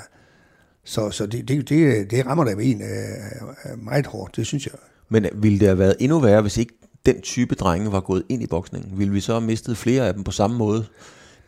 Så, 0.90 1.12
så 1.12 1.26
det, 1.26 1.48
det, 1.48 1.70
det, 1.70 2.12
det 2.12 2.26
rammer 2.26 2.44
da 2.44 2.52
en 2.52 2.82
øh, 2.82 3.84
meget 3.84 4.06
hårdt, 4.06 4.36
det 4.36 4.48
synes 4.48 4.66
jeg. 4.66 4.74
Men 5.10 5.26
ville 5.34 5.60
det 5.60 5.68
have 5.68 5.80
været 5.80 5.96
endnu 6.00 6.20
værre, 6.20 6.42
hvis 6.42 6.58
ikke 6.58 6.74
den 7.06 7.22
type 7.22 7.56
drenge 7.56 7.92
var 7.92 8.00
gået 8.00 8.24
ind 8.30 8.44
i 8.44 8.48
boksningen? 8.48 9.00
Ville 9.00 9.14
vi 9.14 9.20
så 9.20 9.34
have 9.34 9.42
mistet 9.42 9.78
flere 9.78 10.08
af 10.08 10.14
dem 10.14 10.24
på 10.24 10.32
samme 10.32 10.58
måde? 10.58 10.86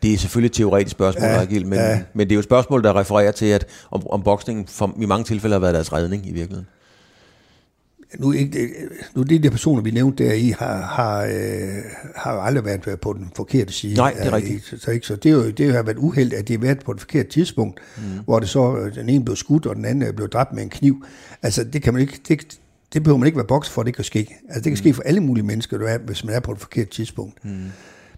Det 0.02 0.12
er 0.12 0.18
selvfølgelig 0.18 0.48
et 0.48 0.52
teoretisk 0.52 0.92
spørgsmål, 0.92 1.28
ja, 1.28 1.40
Agil, 1.40 1.66
men, 1.66 1.78
ja. 1.78 2.02
men 2.14 2.26
det 2.26 2.32
er 2.32 2.36
jo 2.36 2.38
et 2.38 2.44
spørgsmål, 2.44 2.82
der 2.82 2.96
refererer 3.00 3.32
til, 3.32 3.46
at 3.46 3.66
om, 3.90 4.06
om 4.10 4.22
boksningen 4.22 4.66
for, 4.66 4.94
i 5.00 5.06
mange 5.06 5.24
tilfælde 5.24 5.54
har 5.54 5.60
været 5.60 5.74
deres 5.74 5.92
redning 5.92 6.26
i 6.26 6.32
virkeligheden. 6.32 6.66
Nu, 8.18 8.32
ikke, 8.32 8.74
nu 9.14 9.22
de 9.22 9.38
der 9.38 9.50
personer, 9.50 9.82
vi 9.82 9.90
nævnte 9.90 10.24
der 10.24 10.32
i, 10.32 10.54
har, 10.58 10.82
har, 10.82 11.24
øh, 11.24 11.82
har 12.16 12.32
aldrig 12.32 12.64
været 12.64 13.00
på 13.00 13.12
den 13.12 13.30
forkerte 13.36 13.72
side. 13.72 13.94
Nej, 13.94 14.12
det 14.18 14.26
er 14.26 14.32
rigtigt. 14.32 14.64
Så, 14.64 14.78
så, 14.78 14.90
ikke, 14.90 15.06
så 15.06 15.16
det, 15.16 15.28
er 15.28 15.32
jo, 15.32 15.50
det 15.50 15.72
har 15.72 15.82
været 15.82 15.96
uheld, 15.96 16.32
at 16.32 16.48
de 16.48 16.52
har 16.52 16.60
været 16.60 16.84
på 16.84 16.92
et 16.92 17.00
forkert 17.00 17.26
tidspunkt, 17.28 17.80
mm. 17.96 18.02
hvor 18.24 18.40
det 18.40 18.48
så, 18.48 18.76
øh, 18.76 18.94
den 18.94 19.08
ene 19.08 19.24
blev 19.24 19.36
skudt, 19.36 19.66
og 19.66 19.76
den 19.76 19.84
anden 19.84 20.14
blev 20.14 20.28
dræbt 20.28 20.52
med 20.52 20.62
en 20.62 20.70
kniv. 20.70 21.04
Altså, 21.42 21.64
det 21.64 21.82
kan 21.82 21.92
man 21.92 22.00
ikke, 22.02 22.20
det, 22.28 22.58
det 22.92 23.02
behøver 23.02 23.18
man 23.18 23.26
ikke 23.26 23.36
være 23.36 23.46
bokser 23.46 23.72
for, 23.72 23.82
at 23.82 23.86
det 23.86 23.94
kan 23.94 24.04
ske. 24.04 24.18
Altså, 24.18 24.60
det 24.60 24.64
kan 24.64 24.72
mm. 24.72 24.76
ske 24.76 24.94
for 24.94 25.02
alle 25.02 25.20
mulige 25.20 25.44
mennesker, 25.44 25.98
hvis 25.98 26.24
man 26.24 26.34
er 26.34 26.40
på 26.40 26.52
et 26.52 26.58
forkert 26.58 26.88
tidspunkt. 26.88 27.44
Mm. 27.44 27.50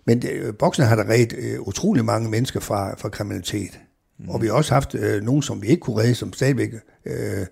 Men 0.05 0.23
det, 0.23 0.31
øh, 0.31 0.55
boksen 0.55 0.85
har 0.85 0.97
da 0.97 1.03
reddet 1.03 1.35
øh, 1.39 1.61
utrolig 1.61 2.05
mange 2.05 2.31
mennesker 2.31 2.61
fra, 2.61 2.95
fra 2.99 3.09
kriminalitet. 3.09 3.81
Mm. 4.19 4.29
Og 4.29 4.43
vi 4.43 4.47
har 4.47 4.55
også 4.55 4.75
haft 4.75 4.95
øh, 4.95 5.23
nogen, 5.23 5.43
som 5.43 5.63
vi 5.63 5.67
ikke 5.67 5.81
kunne 5.81 5.97
redde, 5.97 6.15
som 6.15 6.33
stadigvæk 6.33 6.71
øh, 7.07 7.47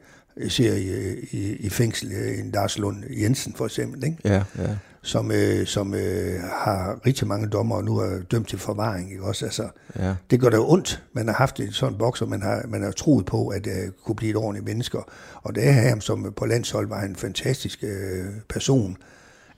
ser 0.49 0.74
i, 0.74 1.14
i, 1.30 1.57
i 1.57 1.68
fængsel. 1.68 2.12
Øh, 2.12 2.39
en 2.39 2.51
Lars 2.51 2.78
Lund 2.78 3.05
Jensen 3.11 3.55
for 3.55 3.64
eksempel, 3.64 4.05
ikke? 4.05 4.16
Ja, 4.24 4.43
ja. 4.59 4.76
som, 5.03 5.30
øh, 5.30 5.66
som 5.66 5.95
øh, 5.95 6.41
har 6.41 7.07
rigtig 7.07 7.26
mange 7.26 7.49
dommer 7.49 7.76
og 7.76 7.85
nu 7.85 7.97
er 7.97 8.18
dømt 8.30 8.49
til 8.49 8.59
forvaring. 8.59 9.11
Ikke? 9.11 9.22
Også, 9.22 9.45
altså, 9.45 9.68
ja. 9.99 10.14
Det 10.30 10.41
gør 10.41 10.51
da 10.51 10.59
ondt. 10.59 11.03
Man 11.12 11.26
har 11.26 11.35
haft 11.35 11.61
en 11.61 11.72
sådan 11.72 11.99
bokser, 11.99 12.26
man 12.26 12.43
har, 12.43 12.64
man 12.68 12.83
har 12.83 12.91
troet 12.91 13.26
på, 13.26 13.49
at 13.49 13.64
det 13.64 13.85
øh, 13.85 13.91
kunne 14.05 14.16
blive 14.16 14.30
et 14.30 14.37
ordentligt 14.37 14.66
menneske. 14.66 14.99
Og 15.43 15.55
det 15.55 15.68
er 15.68 15.72
ham, 15.72 16.01
som 16.01 16.33
på 16.37 16.47
landshold 16.47 16.89
var 16.89 17.03
en 17.03 17.16
fantastisk 17.16 17.85
øh, 17.85 18.24
person, 18.49 18.97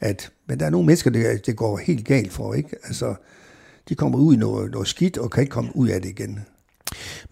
at, 0.00 0.30
men 0.46 0.60
der 0.60 0.66
er 0.66 0.70
nogle 0.70 0.86
mennesker, 0.86 1.10
det, 1.10 1.46
det 1.46 1.56
går 1.56 1.76
helt 1.76 2.06
galt 2.06 2.32
for, 2.32 2.54
ikke? 2.54 2.76
Altså, 2.84 3.14
de 3.88 3.94
kommer 3.94 4.18
ud 4.18 4.34
i 4.34 4.38
noget, 4.38 4.70
noget 4.70 4.88
skidt, 4.88 5.18
og 5.18 5.30
kan 5.30 5.40
ikke 5.42 5.50
komme 5.50 5.76
ud 5.76 5.88
af 5.88 6.02
det 6.02 6.08
igen. 6.08 6.46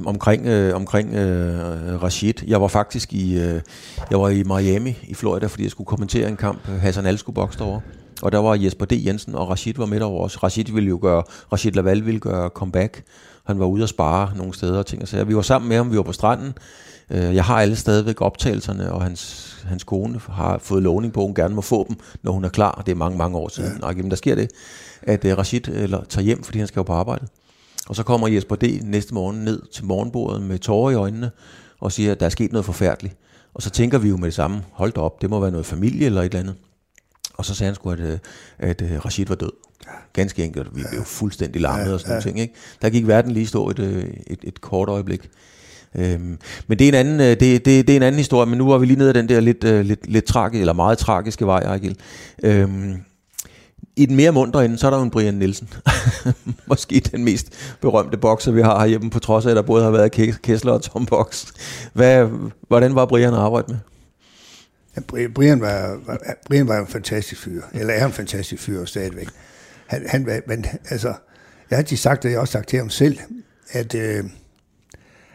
Omkring, 0.05 0.47
øh, 0.47 0.77
omkring 0.77 1.15
øh, 1.15 2.03
Rashid, 2.03 2.35
jeg 2.47 2.61
var 2.61 2.69
faktisk 2.69 3.13
i, 3.13 3.39
øh, 3.39 3.61
jeg 4.11 4.21
var 4.21 4.29
i 4.29 4.43
Miami 4.43 4.99
i 5.03 5.15
Florida, 5.15 5.47
fordi 5.47 5.63
jeg 5.63 5.71
skulle 5.71 5.87
kommentere 5.87 6.29
en 6.29 6.37
kamp, 6.37 6.67
Hassan 6.67 7.07
Al 7.07 7.19
skulle 7.19 7.35
bokse 7.35 7.59
derovre. 7.59 7.81
Og 8.23 8.33
der 8.33 8.39
var 8.39 8.55
Jesper 8.55 8.87
D. 8.87 8.93
Jensen, 9.07 9.35
og 9.35 9.51
Rashid 9.51 9.75
var 9.77 9.87
med 9.87 10.01
over 10.01 10.25
os. 10.25 10.43
Rashid 10.43 10.65
ville 10.65 10.89
jo 10.89 10.99
gøre, 11.03 11.23
Rashid 11.53 11.73
Laval 11.73 12.07
ville 12.07 12.21
gøre 12.21 12.49
comeback. 12.49 13.03
Han 13.45 13.59
var 13.59 13.67
ude 13.67 13.83
at 13.83 13.89
spare 13.89 14.31
nogle 14.37 14.55
steder 14.55 14.79
og 14.79 14.87
ting 14.87 15.03
og 15.03 15.09
sager. 15.09 15.25
Vi 15.25 15.37
var 15.37 15.43
sammen 15.43 15.69
med 15.69 15.77
ham, 15.77 15.91
vi 15.93 15.97
var 15.97 16.03
på 16.03 16.13
stranden. 16.13 16.53
Øh, 17.11 17.35
jeg 17.35 17.45
har 17.45 17.61
alle 17.61 17.77
stadigvæk 17.77 18.21
optagelserne, 18.21 18.93
og 18.93 19.03
hans, 19.03 19.53
hans 19.67 19.85
kone 19.85 20.21
har 20.29 20.59
fået 20.59 20.83
lovning 20.83 21.13
på, 21.13 21.21
at 21.21 21.27
hun 21.27 21.35
gerne 21.35 21.55
må 21.55 21.61
få 21.61 21.87
dem, 21.89 21.97
når 22.23 22.33
hun 22.33 22.45
er 22.45 22.49
klar. 22.49 22.83
Det 22.87 22.93
er 22.93 22.97
mange, 22.97 23.19
mange 23.19 23.39
år 23.39 23.49
siden. 23.49 23.79
Ja. 23.81 23.87
Og 23.87 23.97
jamen, 23.97 24.11
der 24.11 24.17
sker 24.17 24.35
det, 24.35 24.51
at 25.03 25.25
uh, 25.25 25.31
Rashid 25.31 25.69
eller, 25.69 26.05
tager 26.09 26.25
hjem, 26.25 26.43
fordi 26.43 26.59
han 26.59 26.67
skal 26.67 26.81
jo 26.81 26.85
på 26.85 26.93
arbejde. 26.93 27.27
Og 27.89 27.97
så 27.97 28.03
kommer 28.03 28.29
Jesper 28.29 28.57
D. 28.57 28.81
næste 28.83 29.15
morgen 29.15 29.45
ned 29.45 29.63
til 29.75 29.85
morgenbordet 29.85 30.43
med 30.43 30.59
tårer 30.59 30.91
i 30.91 30.95
øjnene 30.95 31.31
og 31.81 31.93
siger, 31.93 32.13
at 32.13 32.21
der 32.21 32.27
er 32.27 32.31
sket 32.31 32.53
noget 32.53 32.65
forfærdeligt. 32.65 33.17
Og 33.55 33.63
så 33.63 33.71
tænker 33.71 33.99
vi 33.99 34.09
jo 34.09 34.17
med 34.17 34.27
det 34.27 34.35
samme, 34.35 34.63
hold 34.73 34.93
da 34.93 35.01
op, 35.01 35.23
det 35.23 35.31
må 35.31 35.41
være 35.41 35.51
noget 35.51 35.67
familie 35.67 36.07
eller 36.07 36.21
et 36.21 36.25
eller 36.25 36.41
andet. 36.41 36.55
Og 37.35 37.45
så 37.45 37.55
sagde 37.55 37.69
han 37.69 37.75
sgu, 37.75 37.91
at, 37.91 38.01
øh, 38.01 38.19
at, 38.59 38.83
at 38.83 39.05
Rashid 39.05 39.27
var 39.27 39.35
død. 39.35 39.53
Ganske 40.13 40.45
enkelt. 40.45 40.77
Vi 40.77 40.83
blev 40.91 41.05
fuldstændig 41.05 41.61
lammet 41.61 41.95
og 41.95 42.01
sådan 42.01 42.11
noget 42.11 42.23
ting. 42.23 42.41
Ikke? 42.41 42.55
Der 42.83 42.91
gik 42.91 43.07
verden 43.07 43.33
lige 43.33 43.47
stå 43.47 43.71
et, 43.71 43.79
øh, 43.79 44.05
et, 44.27 44.39
et 44.43 44.61
kort 44.61 44.89
øjeblik. 44.89 45.31
Øhm, 45.95 46.39
men 46.67 46.79
det 46.79 46.85
er, 46.85 46.89
en 46.89 46.95
anden, 46.95 47.19
det, 47.19 47.41
det, 47.41 47.65
det 47.65 47.91
er 47.91 47.97
en 47.97 48.03
anden 48.03 48.19
historie, 48.19 48.47
men 48.47 48.59
nu 48.59 48.69
var 48.69 48.79
vi 48.79 48.87
lige 48.87 48.99
nede 48.99 49.09
af 49.09 49.15
den 49.15 49.29
der 49.29 49.41
lidt, 49.41 49.65
lidt, 49.65 50.07
lidt 50.07 50.25
tragiske, 50.25 50.61
eller 50.61 50.73
meget 50.73 50.99
tragiske 50.99 51.47
vej, 51.47 51.61
Ejgil. 51.61 51.97
Øhm, 52.43 52.97
i 53.97 54.07
den 54.07 54.17
mere 54.17 54.33
mundre 54.33 54.65
ende, 54.65 54.79
så 54.79 54.87
er 54.87 54.91
der 54.91 54.99
jo 54.99 55.05
en 55.05 55.11
Brian 55.11 55.35
Nielsen. 55.35 55.69
Måske 56.67 57.01
den 57.01 57.25
mest 57.25 57.77
berømte 57.81 58.17
bokser, 58.17 58.53
vi 58.53 58.63
har 58.63 58.79
herhjemme, 58.79 59.11
på 59.11 59.19
trods 59.19 59.47
af, 59.47 59.51
at 59.51 59.57
der 59.57 59.63
både 59.63 59.85
har 59.85 59.91
været 59.91 60.41
Kessler 60.43 60.73
og 60.73 60.83
Tom 60.83 61.07
Box. 61.07 61.47
Hvad, 61.93 62.29
hvordan 62.69 62.95
var 62.95 63.07
Brian 63.07 63.35
at 63.35 63.41
arbejde 63.41 63.67
med? 63.69 63.79
Ja, 64.97 65.29
Brian, 65.35 65.61
var, 65.61 65.99
var, 66.07 66.19
Brian 66.47 66.69
var 66.69 66.79
en 66.79 66.87
fantastisk 66.87 67.41
fyr, 67.41 67.63
eller 67.75 67.95
er 67.95 68.07
en 68.07 68.13
fantastisk 68.13 68.63
fyr 68.63 68.85
stadigvæk. 68.85 69.29
Han, 69.87 70.07
han, 70.09 70.43
men, 70.47 70.67
altså, 70.91 71.09
jeg 71.09 71.77
har 71.77 71.77
altid 71.77 71.97
sagt 71.97 72.25
og 72.25 72.31
jeg 72.31 72.37
har 72.37 72.41
også 72.41 72.53
sagt 72.53 72.69
til 72.69 72.79
ham 72.79 72.91
selv, 72.91 73.19
at... 73.73 73.95
Øh, 73.95 74.25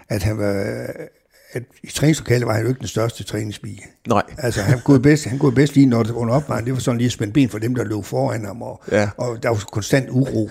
at 0.09 0.23
han 0.23 0.37
var, 0.37 0.87
at 1.51 1.63
i 1.83 1.87
træningslokalet 1.87 2.47
var 2.47 2.53
han 2.53 2.61
jo 2.63 2.67
ikke 2.69 2.79
den 2.79 2.87
største 2.87 3.23
træningspige. 3.23 3.81
Nej. 4.07 4.23
Altså, 4.37 4.61
han 4.61 4.79
kunne 4.85 5.01
bedst, 5.01 5.25
han 5.25 5.39
kunne 5.39 5.55
bedst 5.55 5.73
lige, 5.75 5.85
når 5.85 6.03
det 6.03 6.11
under 6.11 6.33
opvejen, 6.33 6.65
det 6.65 6.73
var 6.73 6.79
sådan 6.79 6.97
lige 6.97 7.05
at 7.05 7.11
spænde 7.11 7.33
ben 7.33 7.49
for 7.49 7.59
dem, 7.59 7.75
der 7.75 7.83
lå 7.83 8.01
foran 8.01 8.45
ham, 8.45 8.61
og, 8.61 8.81
Ja. 8.91 9.09
og 9.17 9.43
der 9.43 9.49
var 9.49 9.63
konstant 9.71 10.09
uro. 10.09 10.49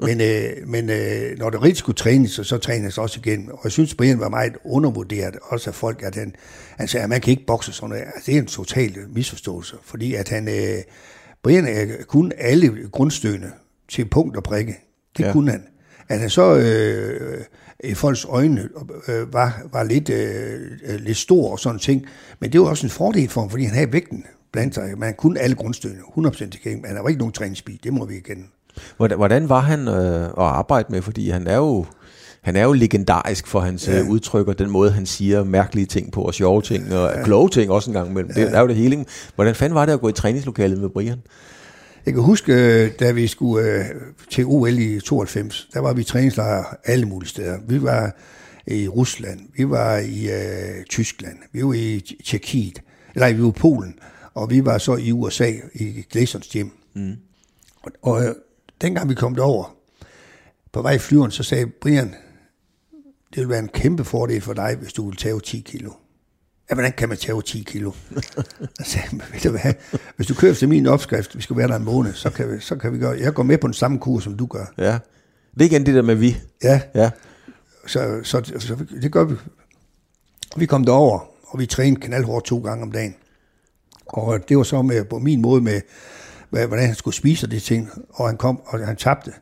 men 0.00 0.20
øh, 0.20 0.50
men 0.66 0.90
øh, 0.90 1.38
når 1.38 1.50
det 1.50 1.62
rigtig 1.62 1.76
skulle 1.76 1.96
trænes, 1.96 2.30
så, 2.30 2.44
så 2.44 2.58
trænes 2.58 2.98
også 2.98 3.20
igen. 3.24 3.48
Og 3.52 3.60
jeg 3.64 3.72
synes, 3.72 3.94
Brian 3.94 4.20
var 4.20 4.28
meget 4.28 4.52
undervurderet, 4.64 5.36
også 5.42 5.70
af 5.70 5.74
folk, 5.74 6.02
at 6.02 6.14
han, 6.14 6.34
han 6.76 6.88
sagde, 6.88 7.04
at 7.04 7.10
man 7.10 7.20
kan 7.20 7.30
ikke 7.30 7.46
bokse 7.46 7.72
sådan 7.72 7.88
noget. 7.88 8.02
Altså, 8.02 8.22
det 8.26 8.34
er 8.34 8.38
en 8.38 8.46
total 8.46 8.94
misforståelse, 9.14 9.76
fordi 9.84 10.14
at 10.14 10.28
han, 10.28 10.48
øh, 10.48 10.82
Brian 11.42 11.66
er 11.66 11.86
kun 12.08 12.32
alle 12.38 12.88
grundstødene 12.92 13.52
til 13.88 14.04
punkt 14.04 14.36
og 14.36 14.42
prikke. 14.42 14.76
Det 15.18 15.24
ja. 15.24 15.32
kunne 15.32 15.50
han. 15.50 15.62
At 16.08 16.20
han 16.20 16.30
så 16.30 16.56
øh, 16.56 17.44
i 17.84 17.94
folks 17.94 18.24
øjne 18.24 18.68
øh, 19.08 19.32
var, 19.32 19.60
var 19.72 19.82
lidt, 19.82 20.10
øh, 20.10 20.60
øh, 20.86 21.00
lidt 21.00 21.16
stor 21.16 21.52
og 21.52 21.58
sådan 21.58 21.78
ting, 21.78 22.06
men 22.40 22.52
det 22.52 22.60
var 22.60 22.66
også 22.66 22.86
en 22.86 22.90
fordel 22.90 23.28
for 23.28 23.40
ham, 23.40 23.50
fordi 23.50 23.64
han 23.64 23.74
havde 23.74 23.92
vægten 23.92 24.24
blandt 24.52 24.74
sig. 24.74 24.98
Man 24.98 25.14
kunne 25.14 25.40
alle 25.40 25.56
grundstødene, 25.56 26.00
100% 26.00 26.32
til 26.38 26.50
men 26.64 26.84
han 26.86 27.02
var 27.02 27.08
ikke 27.08 27.18
nogen 27.18 27.32
træningsbil, 27.32 27.78
det 27.84 27.92
må 27.92 28.04
vi 28.04 28.16
igen. 28.16 28.46
Hvordan, 28.96 29.18
hvordan 29.18 29.48
var 29.48 29.60
han 29.60 29.88
øh, 29.88 30.24
at 30.24 30.32
arbejde 30.36 30.86
med? 30.90 31.02
Fordi 31.02 31.30
han 31.30 31.46
er 31.46 31.56
jo, 31.56 31.86
han 32.42 32.56
er 32.56 32.64
jo 32.64 32.72
legendarisk 32.72 33.46
for 33.46 33.60
hans 33.60 33.88
ja. 33.88 34.02
udtryk 34.08 34.48
og 34.48 34.58
den 34.58 34.70
måde, 34.70 34.90
han 34.90 35.06
siger 35.06 35.44
mærkelige 35.44 35.86
ting 35.86 36.12
på, 36.12 36.22
og 36.22 36.34
sjove 36.34 36.62
ting, 36.62 36.92
og 36.92 37.12
ja. 37.16 37.24
kloge 37.24 37.48
ting 37.48 37.70
også 37.70 37.90
en 37.90 37.94
gang 37.94 38.10
imellem. 38.10 38.32
Ja. 38.36 38.40
Det 38.40 38.56
er 38.56 38.60
jo 38.60 38.68
det 38.68 38.76
hele. 38.76 39.04
Hvordan 39.34 39.54
fanden 39.54 39.74
var 39.74 39.86
det 39.86 39.92
at 39.92 40.00
gå 40.00 40.08
i 40.08 40.12
træningslokalet 40.12 40.78
med 40.78 40.88
Brian? 40.88 41.18
Jeg 42.08 42.14
kan 42.14 42.22
huske, 42.22 42.52
øh, 42.52 42.92
da 43.00 43.12
vi 43.12 43.26
skulle 43.26 43.64
øh, 43.64 43.84
til 44.30 44.44
OL 44.46 44.78
i 44.78 45.00
92, 45.00 45.68
der 45.72 45.80
var 45.80 45.92
vi 45.92 46.04
træningslejre 46.04 46.64
alle 46.84 47.06
mulige 47.06 47.28
steder. 47.28 47.58
Vi 47.68 47.82
var 47.82 48.16
i 48.66 48.88
Rusland, 48.88 49.40
vi 49.56 49.70
var 49.70 49.96
i 49.98 50.28
øh, 50.30 50.84
Tyskland, 50.84 51.38
vi 51.52 51.64
var 51.64 51.72
i 51.72 52.00
Tjekkiet, 52.24 52.82
eller 53.14 53.32
vi 53.32 53.42
var 53.42 53.48
i 53.48 53.52
Polen, 53.52 53.98
og 54.34 54.50
vi 54.50 54.64
var 54.64 54.78
så 54.78 54.96
i 54.96 55.12
USA, 55.12 55.52
i 55.74 56.04
Glasons 56.10 56.48
hjem. 56.48 56.70
Mm. 56.94 57.16
Og, 57.82 57.92
og 58.02 58.24
øh, 58.24 58.34
dengang 58.80 59.08
vi 59.08 59.14
kom 59.14 59.34
derover, 59.34 59.76
på 60.72 60.82
vej 60.82 60.92
i 60.92 60.98
flyveren, 60.98 61.30
så 61.30 61.42
sagde 61.42 61.66
Brian, 61.66 62.14
det 63.34 63.40
vil 63.40 63.48
være 63.48 63.58
en 63.58 63.68
kæmpe 63.68 64.04
fordel 64.04 64.40
for 64.40 64.52
dig, 64.52 64.76
hvis 64.80 64.92
du 64.92 65.08
vil 65.08 65.16
tage 65.16 65.40
10 65.40 65.60
kilo. 65.60 65.90
Ja, 66.70 66.74
hvordan 66.74 66.92
kan 66.92 67.08
man 67.08 67.18
tage 67.18 67.42
10 67.42 67.62
kilo? 67.66 67.92
"Men 68.10 68.22
ved 69.32 69.40
du 69.44 69.50
hvad, 69.50 69.74
hvis 70.16 70.26
du 70.26 70.34
kører 70.34 70.52
efter 70.52 70.66
min 70.66 70.86
opskrift, 70.86 71.36
vi 71.36 71.42
skal 71.42 71.56
være 71.56 71.68
der 71.68 71.76
en 71.76 71.84
måned, 71.84 72.12
så 72.14 72.30
kan, 72.30 72.52
vi, 72.52 72.60
så 72.60 72.76
kan 72.76 72.92
vi 72.92 72.98
gøre, 72.98 73.18
jeg 73.20 73.34
går 73.34 73.42
med 73.42 73.58
på 73.58 73.66
den 73.66 73.74
samme 73.74 73.98
kurs, 73.98 74.24
som 74.24 74.36
du 74.36 74.46
gør. 74.46 74.64
Ja. 74.78 74.98
Det 75.54 75.60
er 75.62 75.64
igen 75.64 75.86
det 75.86 75.94
der 75.94 76.02
med 76.02 76.14
vi. 76.14 76.36
Ja, 76.62 76.80
Ja. 76.94 77.10
så, 77.86 78.20
så, 78.22 78.52
så 78.58 78.76
det 79.02 79.12
gør 79.12 79.24
vi. 79.24 79.34
Vi 80.56 80.66
kom 80.66 80.84
derover, 80.84 81.18
og 81.42 81.58
vi 81.58 81.66
trænede 81.66 82.00
knaldhårdt 82.00 82.44
to 82.46 82.58
gange 82.58 82.82
om 82.82 82.92
dagen. 82.92 83.14
Og 84.06 84.48
det 84.48 84.56
var 84.56 84.62
så 84.62 84.82
med, 84.82 85.04
på 85.04 85.18
min 85.18 85.40
måde 85.42 85.60
med, 85.62 85.80
hvordan 86.50 86.86
han 86.86 86.94
skulle 86.94 87.14
spise 87.14 87.46
de 87.46 87.60
ting, 87.60 87.90
og 88.10 88.26
han 88.28 88.36
kom, 88.36 88.60
og 88.66 88.86
han 88.86 88.96
tabte. 88.96 89.32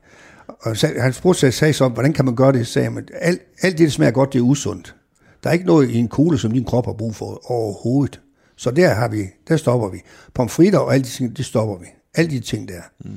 Og 0.49 0.77
han 1.01 1.12
spurgte 1.12 1.53
sagde 1.53 1.72
så, 1.72 1.89
hvordan 1.89 2.12
kan 2.12 2.24
man 2.24 2.37
gøre 2.37 2.53
det? 2.53 2.66
Sagde 2.66 2.91
jeg, 2.95 3.05
alt, 3.14 3.41
alt 3.62 3.79
det, 3.79 3.85
der 3.85 3.91
smager 3.91 4.12
godt, 4.12 4.33
det 4.33 4.39
er 4.39 4.43
usundt. 4.43 4.95
Der 5.47 5.51
er 5.51 5.55
ikke 5.55 5.66
noget 5.66 5.90
i 5.90 5.99
en 5.99 6.09
kugle, 6.09 6.38
som 6.38 6.53
din 6.53 6.64
krop 6.64 6.86
har 6.86 6.92
brug 6.92 7.14
for 7.14 7.51
overhovedet. 7.51 8.20
Så 8.57 8.70
der 8.70 8.94
har 8.94 9.09
vi, 9.09 9.24
der 9.49 9.57
stopper 9.57 9.88
vi. 9.88 9.99
Pomfritter 10.34 10.78
og 10.78 10.94
alle 10.94 11.05
de 11.05 11.09
ting, 11.09 11.36
det 11.36 11.44
stopper 11.44 11.78
vi. 11.78 11.86
Alle 12.14 12.30
de 12.30 12.40
ting 12.40 12.68
der. 12.68 12.80
Mm. 13.05 13.11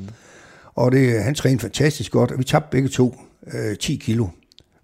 Og 0.75 0.91
det, 0.91 1.23
han 1.23 1.35
trænede 1.35 1.61
fantastisk 1.61 2.11
godt, 2.11 2.31
og 2.31 2.39
vi 2.39 2.43
tabte 2.43 2.67
begge 2.71 2.89
to 2.89 3.15
øh, 3.53 3.77
10 3.77 3.95
kilo. 3.95 4.27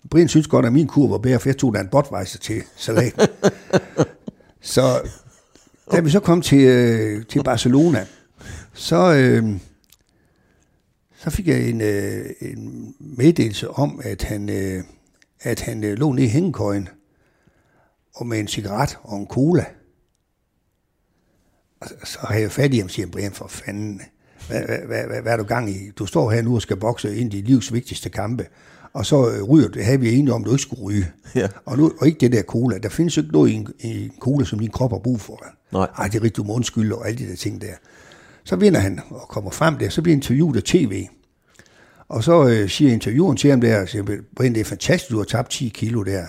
Brian 0.10 0.28
synes 0.28 0.48
godt, 0.48 0.66
at 0.66 0.74
min 0.74 0.88
kur 0.88 1.08
var 1.08 1.18
bedre, 1.18 1.40
for 1.40 1.50
jeg 1.50 1.58
tog 1.58 1.74
da 1.74 1.80
en 1.80 1.88
botweiser 1.88 2.40
til 2.40 2.64
salat. 2.76 3.32
så 4.62 5.10
da 5.92 6.00
vi 6.00 6.10
så 6.10 6.20
kom 6.20 6.42
til, 6.42 6.62
øh, 6.68 7.26
til 7.26 7.44
Barcelona, 7.44 8.06
så, 8.74 9.14
øh, 9.14 9.50
så 11.18 11.30
fik 11.30 11.48
jeg 11.48 11.70
en, 11.70 11.82
øh, 11.82 12.26
en 12.42 12.94
meddelelse 13.00 13.70
om, 13.70 14.02
at 14.04 14.24
han, 14.24 14.50
øh, 14.50 14.84
at 15.42 15.62
han 15.62 15.84
øh, 15.84 15.98
lå 15.98 16.12
nede 16.12 16.26
i 16.26 16.30
hængekøjen 16.30 16.90
og 18.16 18.28
med 18.28 18.40
en 18.40 18.48
cigaret 18.48 18.98
og 19.04 19.18
en 19.18 19.28
cola. 19.28 19.66
Og 21.82 21.88
så, 22.04 22.20
har 22.22 22.36
jeg 22.36 22.52
fat 22.52 22.74
i 22.74 22.80
ham 22.80 22.90
siger, 22.90 23.08
Brian, 23.08 23.32
for 23.32 23.48
fanden, 23.48 24.02
hvad, 24.48 24.62
hvad, 24.66 24.78
hvad, 24.78 25.06
hvad, 25.08 25.22
hvad 25.22 25.34
er 25.34 25.38
du 25.38 25.44
gang 25.44 25.70
i? 25.70 25.92
Du 25.98 26.06
står 26.06 26.32
her 26.32 26.42
nu 26.42 26.56
og 26.56 26.62
skal 26.62 26.78
bokse 26.78 27.16
ind 27.16 27.34
i 27.34 27.42
livs 27.42 27.74
vigtigste 27.74 28.10
kampe, 28.10 28.48
og 28.94 29.06
så 29.06 29.30
øh, 29.30 29.44
ryger 29.44 29.68
det 29.68 29.86
havde 29.86 30.00
vi 30.00 30.14
enige 30.14 30.34
om, 30.34 30.42
at 30.42 30.46
du 30.46 30.52
ikke 30.52 30.62
skulle 30.62 30.84
ryge. 30.84 31.12
Ja. 31.36 31.48
Og, 31.66 31.78
nu, 31.78 31.92
og 32.02 32.08
ikke 32.08 32.20
det 32.20 32.32
der 32.32 32.44
cola. 32.44 32.78
Der 32.78 32.90
findes 32.90 33.18
jo 33.18 33.22
ikke 33.22 33.34
noget 33.34 33.50
i 33.50 33.54
en, 33.54 33.68
i 33.80 34.06
en 34.06 34.12
cola, 34.20 34.46
som 34.46 34.60
din 34.60 34.72
krop 34.72 34.92
har 34.92 35.00
brug 35.00 35.22
for. 35.22 35.46
Nej. 35.72 35.88
Ej, 35.98 36.08
det 36.08 36.16
er 36.16 36.24
rigtigt, 36.24 36.36
du 36.36 36.44
må 36.44 36.54
undskylde, 36.54 36.96
og 36.96 37.08
alle 37.08 37.18
de 37.18 37.30
der 37.30 37.36
ting 37.36 37.62
der. 37.62 37.74
Så 38.44 38.56
vinder 38.56 38.80
han 38.80 39.02
og 39.10 39.28
kommer 39.30 39.52
frem 39.52 39.78
der, 39.78 39.90
så 39.90 40.02
bliver 40.02 40.16
interviewet 40.16 40.58
af 40.58 40.64
tv. 40.64 41.08
Og 42.08 42.24
så 42.24 42.48
øh, 42.48 42.70
siger 42.70 42.94
intervieweren 42.94 43.38
til 43.38 43.50
ham 43.50 43.62
der, 43.62 43.86
siger, 43.86 44.04
Brian, 44.36 44.54
det 44.54 44.62
er 44.62 44.66
fantastisk, 44.66 45.12
du 45.12 45.18
har 45.18 45.24
tabt 45.24 45.52
10 45.52 45.70
kilo 45.70 46.04
der. 46.04 46.26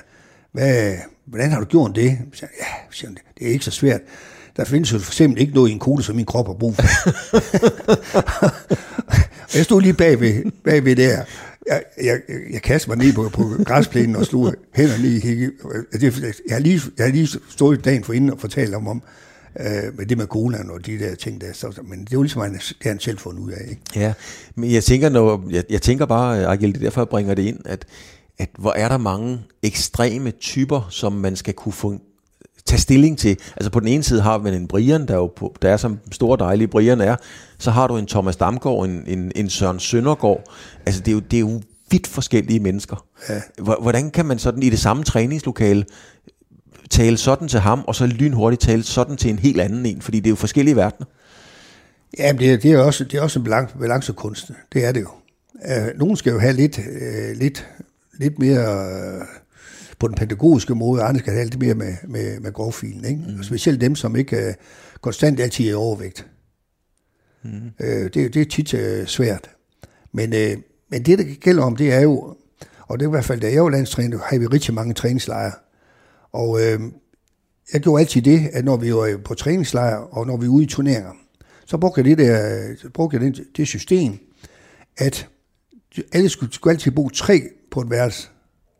Hvad, 0.56 0.94
hvordan 1.26 1.50
har 1.50 1.60
du 1.60 1.66
gjort 1.66 1.92
det? 1.94 2.18
Så 2.32 2.38
siger, 2.38 2.50
ja, 2.60 2.66
siger 2.90 3.08
han, 3.08 3.18
det 3.38 3.46
er 3.46 3.50
ikke 3.50 3.64
så 3.64 3.70
svært. 3.70 4.00
Der 4.56 4.64
findes 4.64 4.92
jo 4.92 4.98
for 4.98 5.10
eksempel 5.10 5.40
ikke 5.40 5.54
noget 5.54 5.70
i 5.70 5.72
en 5.72 5.78
kugle, 5.78 6.04
som 6.04 6.16
min 6.16 6.24
krop 6.24 6.46
har 6.46 6.54
brug 6.54 6.74
for. 6.74 6.82
og 9.48 9.54
jeg 9.56 9.64
stod 9.64 9.82
lige 9.82 9.94
bagved, 9.94 10.52
bagved 10.64 10.96
der. 10.96 11.22
Jeg, 11.66 11.82
jeg, 12.02 12.20
jeg 12.52 12.62
kastede 12.62 12.96
mig 12.96 13.06
ned 13.06 13.14
på, 13.14 13.28
på 13.28 13.64
græsplænen 13.64 14.16
og 14.16 14.26
slog 14.26 14.54
hænderne 14.74 15.08
i. 15.08 15.26
Jeg, 15.26 16.12
jeg, 16.48 16.54
har 16.54 16.58
lige, 16.58 16.80
jeg 16.98 17.06
har 17.06 17.12
lige 17.12 17.28
stået 17.50 17.84
dagen 17.84 18.04
for 18.04 18.12
inden 18.12 18.30
og 18.30 18.40
fortalt 18.40 18.74
om, 18.74 18.88
om 18.88 19.02
øh, 19.60 19.98
med 19.98 20.06
det 20.06 20.18
med 20.18 20.26
colaen 20.26 20.70
og 20.70 20.86
de 20.86 20.98
der 20.98 21.14
ting 21.14 21.40
der. 21.40 21.52
Så, 21.52 21.80
men 21.88 22.00
det 22.00 22.06
er 22.06 22.16
jo 22.16 22.22
ligesom, 22.22 22.42
han, 22.42 22.52
det 22.52 22.76
han 22.82 23.00
selv 23.00 23.18
fundet 23.18 23.40
ud 23.42 23.52
af. 23.52 23.66
Ikke? 23.68 23.82
Ja, 23.96 24.12
men 24.54 24.72
jeg 24.72 24.84
tænker, 24.84 25.08
når, 25.08 25.44
jeg, 25.50 25.64
jeg 25.70 25.82
tænker 25.82 26.06
bare, 26.06 26.46
Agil, 26.46 26.68
det 26.68 26.76
er 26.76 26.80
derfor, 26.80 27.00
jeg 27.00 27.08
bringer 27.08 27.34
det 27.34 27.42
ind, 27.42 27.58
at, 27.64 27.86
at 28.38 28.48
hvor 28.58 28.72
er 28.72 28.88
der 28.88 28.98
mange 28.98 29.40
ekstreme 29.62 30.30
typer, 30.30 30.86
som 30.90 31.12
man 31.12 31.36
skal 31.36 31.54
kunne 31.54 31.72
få, 31.72 31.94
tage 32.66 32.80
stilling 32.80 33.18
til. 33.18 33.36
Altså 33.56 33.70
på 33.70 33.80
den 33.80 33.88
ene 33.88 34.02
side 34.02 34.20
har 34.22 34.38
man 34.38 34.54
en 34.54 34.68
Brian, 34.68 35.08
der, 35.08 35.14
er 35.14 35.18
jo 35.18 35.32
på, 35.36 35.54
der 35.62 35.70
er 35.70 35.76
som 35.76 35.98
stor 36.12 36.36
dejlig 36.36 36.70
Brian 36.70 37.00
er. 37.00 37.16
Så 37.58 37.70
har 37.70 37.86
du 37.86 37.96
en 37.96 38.06
Thomas 38.06 38.36
Damgaard, 38.36 38.84
en, 38.84 39.04
en, 39.06 39.32
en 39.36 39.50
Søren 39.50 39.80
Søndergaard. 39.80 40.42
Altså 40.86 41.00
det 41.00 41.08
er 41.08 41.12
jo, 41.12 41.18
det 41.20 41.36
er 41.36 41.40
jo 41.40 41.60
vidt 41.90 42.06
forskellige 42.06 42.60
mennesker. 42.60 43.04
Ja. 43.28 43.40
Hvor- 43.62 43.78
Hvordan 43.82 44.10
kan 44.10 44.26
man 44.26 44.38
sådan 44.38 44.62
i 44.62 44.70
det 44.70 44.78
samme 44.78 45.04
træningslokale 45.04 45.84
tale 46.90 47.16
sådan 47.16 47.48
til 47.48 47.60
ham, 47.60 47.84
og 47.86 47.94
så 47.94 48.06
lynhurtigt 48.06 48.62
tale 48.62 48.82
sådan 48.82 49.16
til 49.16 49.30
en 49.30 49.38
helt 49.38 49.60
anden 49.60 49.86
en? 49.86 50.00
Fordi 50.02 50.20
det 50.20 50.26
er 50.26 50.30
jo 50.30 50.36
forskellige 50.36 50.76
verdener. 50.76 51.06
Ja, 52.18 52.32
det, 52.32 52.52
er- 52.52 52.56
det 52.56 52.72
er 52.72 52.78
også, 52.78 53.04
det 53.04 53.14
er 53.14 53.20
også 53.22 53.38
en 53.38 53.44
balance, 53.44 53.74
balancekunst. 53.78 54.50
Det 54.72 54.84
er 54.84 54.92
det 54.92 55.00
jo. 55.00 55.08
Uh, 55.54 55.98
nogen 55.98 56.16
skal 56.16 56.32
jo 56.32 56.38
have 56.38 56.52
lidt, 56.52 56.78
uh, 56.78 57.38
lidt, 57.38 57.66
lidt 58.18 58.38
mere 58.38 59.18
uh, 59.20 59.26
på 59.98 60.08
den 60.08 60.16
pædagogiske 60.16 60.74
måde, 60.74 61.02
andre 61.02 61.18
skal 61.18 61.32
have 61.32 61.44
lidt 61.44 61.60
mere 61.60 61.74
med, 61.74 61.94
med, 62.08 62.40
med 62.40 62.52
grovfilen. 62.52 63.04
Ikke? 63.04 63.20
Mm. 63.36 63.42
Specielt 63.42 63.80
dem, 63.80 63.94
som 63.94 64.16
ikke 64.16 64.36
uh, 64.36 64.54
konstant 65.00 65.40
altid 65.40 65.70
er 65.70 65.76
overvægt. 65.76 66.26
Mm. 67.42 67.70
Uh, 67.80 67.86
det, 67.86 68.14
det 68.14 68.36
er 68.36 68.44
tit 68.44 68.74
uh, 68.74 69.06
svært. 69.06 69.50
Men, 70.12 70.32
uh, 70.32 70.62
men 70.90 71.02
det, 71.02 71.18
der 71.18 71.24
gælder 71.40 71.62
om, 71.62 71.76
det 71.76 71.92
er 71.92 72.00
jo, 72.00 72.36
og 72.88 72.98
det 72.98 73.04
er 73.04 73.08
i 73.08 73.10
hvert 73.10 73.24
fald, 73.24 73.40
da 73.40 73.52
jeg 73.52 73.64
var 73.64 73.70
landstræner, 73.70 74.18
har 74.18 74.38
vi 74.38 74.46
rigtig 74.46 74.74
mange 74.74 74.94
træningslejre. 74.94 75.52
Og 76.32 76.60
øh, 76.62 76.80
jeg 77.72 77.80
gjorde 77.80 78.00
altid 78.00 78.22
det, 78.22 78.48
at 78.52 78.64
når 78.64 78.76
vi 78.76 78.94
var 78.94 79.20
på 79.24 79.34
træningslejr, 79.34 79.96
og 79.96 80.26
når 80.26 80.36
vi 80.36 80.46
er 80.46 80.50
ude 80.50 80.64
i 80.64 80.66
turneringer, 80.66 81.12
så 81.66 81.78
brugte 81.78 81.98
jeg 81.98 82.04
det, 82.04 82.18
der, 82.18 82.88
brugte 82.94 83.16
jeg 83.16 83.20
det, 83.20 83.44
det 83.56 83.68
system, 83.68 84.18
at 84.96 85.28
alle 86.12 86.28
skulle, 86.28 86.52
skulle 86.52 86.74
altid 86.74 86.92
bo 86.92 87.08
tre 87.08 87.42
på 87.70 87.80
et 87.80 87.90
værelse. 87.90 88.28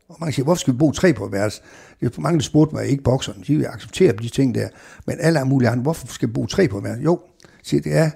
Og 0.09 0.17
mange 0.19 0.33
siger, 0.33 0.43
hvorfor 0.43 0.59
skal 0.59 0.73
vi 0.73 0.77
bo 0.77 0.91
tre 0.91 1.13
på 1.13 1.25
et 1.25 1.31
værelse? 1.31 1.61
Det 1.99 2.17
er 2.17 2.21
mange, 2.21 2.39
der 2.39 2.43
spurgte 2.43 2.75
mig, 2.75 2.87
ikke 2.87 3.03
bokserne, 3.03 3.43
de 3.47 3.55
vil 3.55 3.65
acceptere 3.65 4.11
de 4.11 4.29
ting 4.29 4.55
der. 4.55 4.67
Men 5.05 5.15
alle 5.19 5.45
mulige 5.45 5.69
andre, 5.69 5.81
hvorfor 5.81 6.07
skal 6.07 6.29
vi 6.29 6.33
bo 6.33 6.45
tre 6.45 6.67
på 6.67 6.77
et 6.77 6.83
værelse? 6.83 7.03
Jo, 7.03 7.19
siger, 7.63 7.81
det 7.81 7.95
er, 7.95 8.09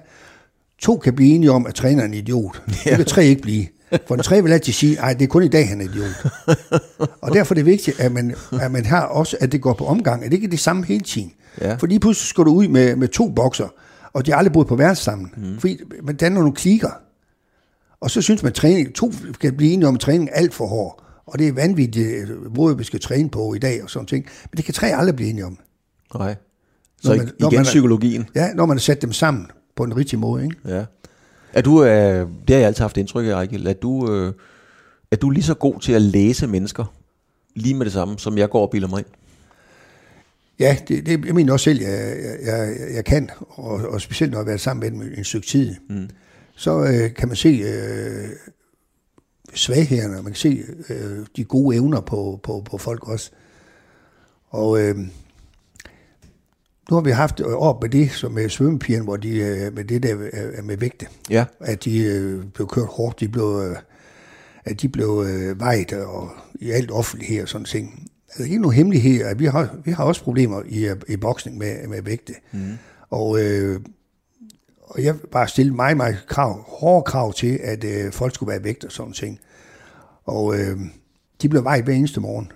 to 0.78 0.96
kan 0.96 1.14
blive 1.14 1.34
enige 1.34 1.50
om, 1.50 1.66
at 1.66 1.74
træneren 1.74 2.00
er 2.00 2.04
en 2.04 2.14
idiot. 2.14 2.62
Det 2.84 2.96
kan 2.96 3.04
tre 3.04 3.24
ikke 3.24 3.42
blive. 3.42 3.66
For 4.06 4.14
den 4.14 4.24
tre 4.24 4.42
vil 4.42 4.52
altid 4.52 4.72
sige, 4.72 4.94
nej, 4.94 5.12
det 5.12 5.22
er 5.22 5.28
kun 5.28 5.42
i 5.42 5.48
dag, 5.48 5.68
han 5.68 5.80
er 5.80 5.84
idiot. 5.84 6.26
Og 7.22 7.32
derfor 7.32 7.54
er 7.54 7.56
det 7.56 7.66
vigtigt, 7.66 8.00
at 8.00 8.12
man, 8.12 8.34
at 8.60 8.72
man 8.72 8.84
har 8.84 9.02
også, 9.02 9.36
at 9.40 9.52
det 9.52 9.60
går 9.60 9.72
på 9.72 9.86
omgang, 9.86 10.24
at 10.24 10.30
det 10.30 10.36
ikke 10.36 10.46
er 10.46 10.50
det 10.50 10.60
samme 10.60 10.84
hele 10.84 11.04
tiden. 11.04 11.32
Ja. 11.60 11.74
For 11.74 11.86
lige 11.86 12.00
pludselig 12.00 12.28
skal 12.28 12.44
du 12.44 12.50
ud 12.50 12.68
med, 12.68 12.96
med 12.96 13.08
to 13.08 13.28
bokser, 13.28 13.68
og 14.12 14.26
de 14.26 14.30
har 14.30 14.38
aldrig 14.38 14.52
boet 14.52 14.66
på 14.66 14.76
værelse 14.76 15.04
sammen. 15.04 15.30
Mm. 15.36 15.58
Fordi 15.60 15.78
man 16.02 16.16
danner 16.16 16.40
nogle 16.40 16.54
klikker. 16.54 16.90
Og 18.02 18.10
så 18.10 18.22
synes 18.22 18.42
man, 18.42 18.50
at 18.50 18.54
træning, 18.54 18.94
to 18.94 19.12
kan 19.40 19.56
blive 19.56 19.72
enige 19.72 19.88
om, 19.88 19.94
at 19.94 20.00
træning 20.00 20.28
er 20.32 20.34
alt 20.34 20.54
for 20.54 20.66
hård. 20.66 21.04
Og 21.26 21.38
det 21.38 21.48
er 21.48 21.52
vanvittigt, 21.52 22.06
øh, 22.30 22.56
måde 22.56 22.78
vi 22.78 22.84
skal 22.84 23.00
træne 23.00 23.30
på 23.30 23.54
i 23.54 23.58
dag 23.58 23.82
og 23.82 23.90
sådan 23.90 24.06
ting. 24.06 24.24
Men 24.50 24.56
det 24.56 24.64
kan 24.64 24.74
tre 24.74 24.96
aldrig 24.96 25.16
blive 25.16 25.30
enige 25.30 25.46
om. 25.46 25.58
Nej. 26.14 26.34
Så 27.02 27.08
Når 27.08 27.16
man, 27.16 27.26
man- 27.26 27.34
når 27.40 27.48
igen 27.48 27.58
man 27.58 27.64
psykologien. 27.64 28.28
Ja, 28.34 28.52
når 28.54 28.66
man 28.66 28.76
har 28.76 28.80
sat 28.80 29.02
dem 29.02 29.12
sammen 29.12 29.46
på 29.76 29.84
en 29.84 29.96
rigtig 29.96 30.18
måde. 30.18 30.44
Ikke? 30.44 30.56
Ja. 30.68 30.84
Er 31.52 31.62
du, 31.62 31.84
øh, 31.84 31.90
det 31.90 32.50
har 32.50 32.56
jeg 32.56 32.66
altid 32.66 32.80
haft 32.82 32.96
indtryk 32.96 33.26
af, 33.26 33.30
Ejgil, 33.30 33.66
at 33.68 33.82
du, 33.82 34.12
øh, 34.12 34.32
er 35.10 35.16
du 35.16 35.30
lige 35.30 35.44
så 35.44 35.54
god 35.54 35.80
til 35.80 35.92
at 35.92 36.02
læse 36.02 36.46
mennesker, 36.46 36.84
lige 37.54 37.74
med 37.74 37.84
det 37.84 37.92
samme, 37.92 38.18
som 38.18 38.38
jeg 38.38 38.50
går 38.50 38.62
og 38.62 38.70
bilder 38.70 38.88
mig 38.88 38.98
ind? 38.98 39.06
Ja, 40.58 40.76
det, 40.88 41.06
det 41.06 41.24
jeg 41.26 41.34
mener 41.34 41.52
også 41.52 41.64
selv, 41.64 41.80
jeg, 41.80 42.16
jeg, 42.44 42.74
jeg 42.94 43.04
kan, 43.04 43.30
og, 43.48 43.72
og 43.72 44.00
specielt 44.00 44.32
når 44.32 44.38
jeg 44.38 44.42
har 44.44 44.46
været 44.46 44.60
sammen 44.60 44.80
med 45.00 45.06
dem 45.06 45.14
en 45.18 45.24
stykke 45.24 45.46
tid, 45.46 45.74
mm. 45.88 46.08
Så 46.62 46.84
øh, 46.84 47.14
kan 47.14 47.28
man 47.28 47.36
se 47.36 47.48
øh, 47.48 48.28
svaghederne, 49.54 50.14
man 50.14 50.24
kan 50.24 50.34
se 50.34 50.64
øh, 50.88 51.26
de 51.36 51.44
gode 51.44 51.76
evner 51.76 52.00
på, 52.00 52.40
på, 52.42 52.62
på 52.70 52.78
folk 52.78 53.08
også. 53.08 53.30
Og 54.48 54.80
øh, 54.80 54.96
nu 56.90 56.96
har 56.96 57.00
vi 57.00 57.10
haft 57.10 57.40
år 57.40 57.78
med 57.82 57.90
det, 57.90 58.10
som 58.10 58.32
med 58.32 58.48
svømmepigerne, 58.48 59.04
hvor 59.04 59.16
de 59.16 59.38
øh, 59.38 59.74
med 59.74 59.84
det 59.84 60.02
der 60.02 60.28
øh, 60.32 60.64
med 60.64 60.76
vægte, 60.76 61.06
Ja. 61.30 61.44
at 61.60 61.84
de 61.84 61.98
øh, 62.04 62.44
blev 62.54 62.68
kørt 62.68 62.88
hårdt, 62.90 63.20
de 63.20 63.28
blev, 63.28 63.62
øh, 63.68 63.76
at 64.64 64.82
de 64.82 64.88
blev 64.88 65.24
øh, 65.28 65.60
vejet 65.60 65.92
og 65.92 66.30
i 66.54 66.70
alt 66.70 66.90
offentlighed 66.90 67.42
og 67.42 67.48
sådan 67.48 67.64
ting. 67.64 68.10
Altså 68.28 68.42
ikke 68.44 68.58
nogen 68.58 68.76
hemmelighed, 68.76 69.22
at 69.24 69.38
vi 69.38 69.46
har, 69.46 69.76
vi 69.84 69.90
har 69.90 70.04
også 70.04 70.22
problemer 70.22 70.62
i, 70.66 70.86
øh, 70.88 70.96
i 71.08 71.16
boksning 71.16 71.58
med, 71.58 71.88
med 71.88 72.02
vægte. 72.02 72.32
Mm. 72.52 72.72
Og, 73.10 73.40
øh, 73.42 73.80
og 74.94 75.04
jeg 75.04 75.14
bare 75.32 75.48
stille 75.48 75.74
mig, 75.74 75.96
mig 75.96 76.16
krav, 76.28 76.64
hårde 76.68 77.02
krav 77.04 77.32
til, 77.32 77.60
at 77.62 77.84
øh, 77.84 78.12
folk 78.12 78.34
skulle 78.34 78.52
være 78.52 78.64
vægt 78.64 78.84
og 78.84 78.92
sådan 78.92 79.12
ting. 79.12 79.38
Og 80.26 80.54
øh, 80.58 80.76
de 81.42 81.48
blev 81.48 81.64
vejet 81.64 81.84
hver 81.84 81.94
eneste 81.94 82.20
morgen. 82.20 82.52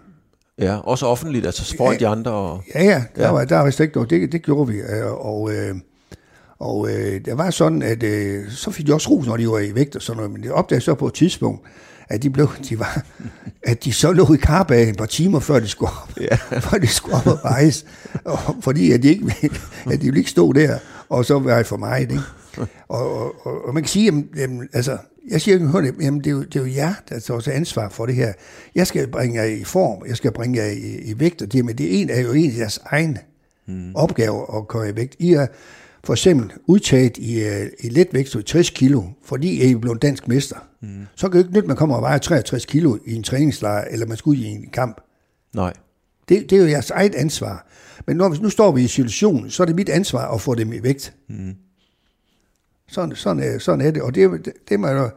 Ja, 0.59 0.77
også 0.79 1.07
offentligt, 1.07 1.47
altså 1.47 1.77
foran 1.77 1.93
Ja. 1.93 1.99
de 1.99 2.07
andre. 2.09 2.31
Og, 2.33 2.63
Ja, 2.75 2.85
ja, 2.85 3.05
der, 3.17 3.25
Ja. 3.27 3.31
Var, 3.33 3.45
der 3.45 3.59
var 3.61 3.71
slet 3.71 3.87
ikke 3.87 3.97
noget. 3.97 4.11
Det, 4.11 4.33
det 4.33 4.43
gjorde 4.43 4.73
vi. 4.73 4.77
øh, 4.79 5.13
Og, 5.13 5.53
øh, 5.55 5.75
og 6.59 6.89
øh, 6.91 7.25
det 7.25 7.39
var 7.39 7.51
sådan, 7.51 7.83
at 7.83 8.03
øh, 8.03 8.51
så 8.51 8.71
fik 8.71 8.87
de 8.87 8.95
også 8.95 9.11
ros, 9.11 9.27
når 9.27 9.37
de 9.37 9.49
var 9.49 9.59
i 9.59 9.75
vægt 9.75 9.97
og 9.97 10.03
sådan 10.03 10.17
noget. 10.17 10.31
Men 10.33 10.43
det 10.43 10.51
opdagede 10.53 10.85
så 10.85 10.95
på 10.95 11.07
et 11.07 11.15
tidspunkt, 11.15 11.67
at 12.09 12.23
de, 12.23 12.31
blev, 12.31 12.49
de, 12.69 12.79
var, 12.79 13.03
at 13.63 13.85
de 13.85 13.93
så 13.93 14.13
lå 14.13 14.35
i 14.35 14.37
karbag 14.37 14.89
et 14.91 14.97
par 14.97 15.07
timer, 15.07 15.41
før 15.41 15.59
de 15.61 15.69
skulle 15.69 15.93
op, 16.03 16.13
ja. 16.21 16.37
før 16.71 16.79
de 16.79 16.87
skulle 16.87 17.17
op 17.17 17.27
og 17.27 17.39
vejes. 17.43 17.87
Og, 18.25 18.39
fordi 18.61 18.93
at 18.93 19.03
de, 19.03 19.09
ikke, 19.09 19.27
at 19.91 20.01
de 20.01 20.05
ville 20.05 20.19
ikke 20.19 20.31
stå 20.31 20.53
der, 20.53 20.79
og 21.09 21.25
så 21.25 21.39
være 21.39 21.65
for 21.65 21.77
mig. 21.77 22.01
Ikke? 22.01 22.19
Og, 22.89 23.21
og, 23.21 23.47
og, 23.47 23.65
og, 23.67 23.75
man 23.75 23.83
kan 23.83 23.89
sige, 23.89 24.05
jamen, 24.05 24.29
jamen, 24.37 24.69
altså, 24.73 24.99
jeg 25.31 25.41
siger 25.41 25.55
ikke, 25.55 25.67
hør 25.67 25.81
det, 25.81 25.95
jamen, 26.01 26.21
det, 26.21 26.27
er 26.27 26.31
jo, 26.31 26.43
det 26.43 26.57
er 26.57 26.61
jo 26.61 26.75
jer, 26.75 26.95
der 27.09 27.19
tager 27.19 27.41
til 27.41 27.51
ansvar 27.51 27.89
for 27.89 28.07
det 28.07 28.15
her. 28.15 28.33
Jeg 28.75 28.87
skal 28.87 29.09
bringe 29.09 29.43
jer 29.43 29.45
i 29.45 29.65
form, 29.65 30.03
jeg 30.09 30.17
skal 30.17 30.33
bringe 30.33 30.59
jer 30.59 30.67
i, 30.67 31.11
i 31.11 31.21
vægt, 31.21 31.43
og 31.43 31.53
det, 31.53 31.65
men 31.65 31.79
det 31.79 31.87
er, 31.87 32.03
en, 32.03 32.11
er 32.11 32.21
jo 32.21 32.33
en 32.33 32.51
af 32.51 32.59
jeres 32.59 32.81
egen 32.85 33.19
mm. 33.67 33.95
opgaver 33.95 34.59
at 34.59 34.69
komme 34.69 34.89
i 34.89 34.97
vægt. 34.97 35.17
I 35.19 35.33
er 35.33 35.47
for 36.05 36.13
eksempel 36.13 36.53
udtaget 36.67 37.19
i, 37.19 37.45
øh, 37.45 37.67
i 37.81 37.89
letvægt 37.89 38.31
til 38.31 38.45
60 38.45 38.71
kilo, 38.71 39.03
fordi 39.25 39.69
I 39.69 39.73
er 39.73 39.79
blevet 39.79 40.03
dansk 40.03 40.29
mester. 40.29 40.57
Mm. 40.83 40.89
Så 41.17 41.29
kan 41.29 41.39
det 41.39 41.45
ikke 41.45 41.55
nytte, 41.55 41.65
at 41.65 41.69
man 41.69 41.77
kommer 41.77 41.97
og 41.97 42.03
vejer 42.03 42.19
63 42.19 42.67
kilo 42.67 42.99
i 43.07 43.15
en 43.15 43.23
træningslejr, 43.23 43.85
eller 43.91 44.07
man 44.07 44.17
skal 44.17 44.31
ud 44.31 44.37
i 44.37 44.45
en 44.45 44.69
kamp. 44.73 45.01
nej. 45.55 45.73
Det, 46.29 46.51
det 46.51 46.59
er 46.59 46.63
jo 46.63 46.69
jeres 46.69 46.91
eget 46.91 47.15
ansvar. 47.15 47.67
Men 48.07 48.17
når 48.17 48.43
nu 48.43 48.51
står 48.51 48.73
vi 48.73 48.85
i 48.85 48.87
situationen, 48.87 49.51
så 49.51 49.63
er 49.63 49.67
det 49.67 49.77
mit 49.77 49.89
ansvar 49.89 50.35
at 50.35 50.41
få 50.41 50.55
dem 50.55 50.73
i 50.73 50.83
vægt. 50.83 51.15
Mm. 51.29 51.55
Sådan, 52.89 53.17
sådan, 53.17 53.43
er, 53.43 53.59
sådan 53.59 53.87
er 53.87 53.91
det. 53.91 54.03
Og 54.03 54.15
det, 54.15 54.53
det, 54.69 54.81
må 54.81 54.89
jeg 54.89 55.11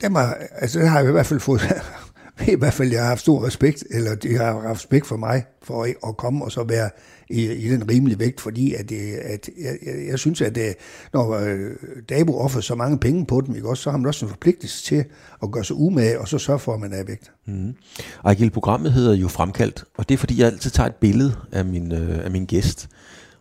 det 0.00 0.12
må, 0.12 0.18
altså 0.54 0.78
det 0.78 0.88
har 0.88 1.00
jeg 1.00 1.08
i 1.08 1.12
hvert 1.12 1.26
fald 1.26 1.40
fået, 1.40 1.60
i 2.48 2.54
hvert 2.54 2.74
fald 2.74 2.90
jeg 2.90 3.00
har 3.00 3.08
haft 3.08 3.20
stor 3.20 3.46
respekt, 3.46 3.84
eller 3.90 4.14
de 4.14 4.36
har 4.36 4.60
haft 4.60 4.76
respekt 4.76 5.06
for 5.06 5.16
mig, 5.16 5.44
for 5.62 6.08
at 6.08 6.16
komme 6.16 6.44
og 6.44 6.52
så 6.52 6.64
være 6.64 6.90
i, 7.30 7.52
i 7.52 7.68
den 7.68 7.90
rimelige 7.90 8.18
vægt, 8.18 8.40
fordi 8.40 8.74
at, 8.74 8.92
øh, 8.92 9.12
at 9.22 9.50
jeg, 9.58 9.76
jeg, 9.86 10.06
jeg 10.08 10.18
synes, 10.18 10.40
at 10.40 10.58
øh, 10.58 10.74
når 11.12 11.30
øh, 11.30 11.70
Dabo 12.08 12.38
offer 12.38 12.60
så 12.60 12.74
mange 12.74 12.98
penge 12.98 13.26
på 13.26 13.40
dem, 13.40 13.54
ikke 13.54 13.68
også, 13.68 13.82
så 13.82 13.90
har 13.90 13.98
man 13.98 14.06
også 14.06 14.24
en 14.24 14.30
forpligtelse 14.30 14.84
til 14.84 15.04
at 15.42 15.50
gøre 15.50 15.64
sig 15.64 15.76
umage, 15.76 16.20
og 16.20 16.28
så 16.28 16.38
sørge 16.38 16.58
for, 16.58 16.74
at 16.74 16.80
man 16.80 16.92
er 16.92 17.02
i 17.02 17.06
vægt. 17.06 17.32
Mm-hmm. 17.46 17.74
Ejgil, 18.24 18.50
programmet 18.50 18.92
hedder 18.92 19.14
jo 19.14 19.28
Fremkaldt, 19.28 19.84
og 19.98 20.08
det 20.08 20.14
er 20.14 20.18
fordi, 20.18 20.40
jeg 20.40 20.46
altid 20.46 20.70
tager 20.70 20.86
et 20.88 20.94
billede 20.94 21.36
af 21.52 21.64
min, 21.64 21.92
øh, 21.92 22.24
af 22.24 22.30
min 22.30 22.46
gæst, 22.46 22.88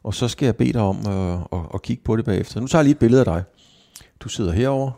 og 0.03 0.13
så 0.13 0.27
skal 0.27 0.45
jeg 0.45 0.55
bede 0.55 0.73
dig 0.73 0.81
om 0.81 0.97
øh, 1.07 1.59
at, 1.59 1.65
at 1.73 1.81
kigge 1.81 2.03
på 2.03 2.15
det 2.15 2.25
bagefter. 2.25 2.61
Nu 2.61 2.67
tager 2.67 2.79
jeg 2.79 2.86
lige 2.86 2.93
et 2.93 2.99
billede 2.99 3.19
af 3.19 3.25
dig. 3.25 3.43
Du 4.19 4.29
sidder 4.29 4.51
herover, 4.51 4.91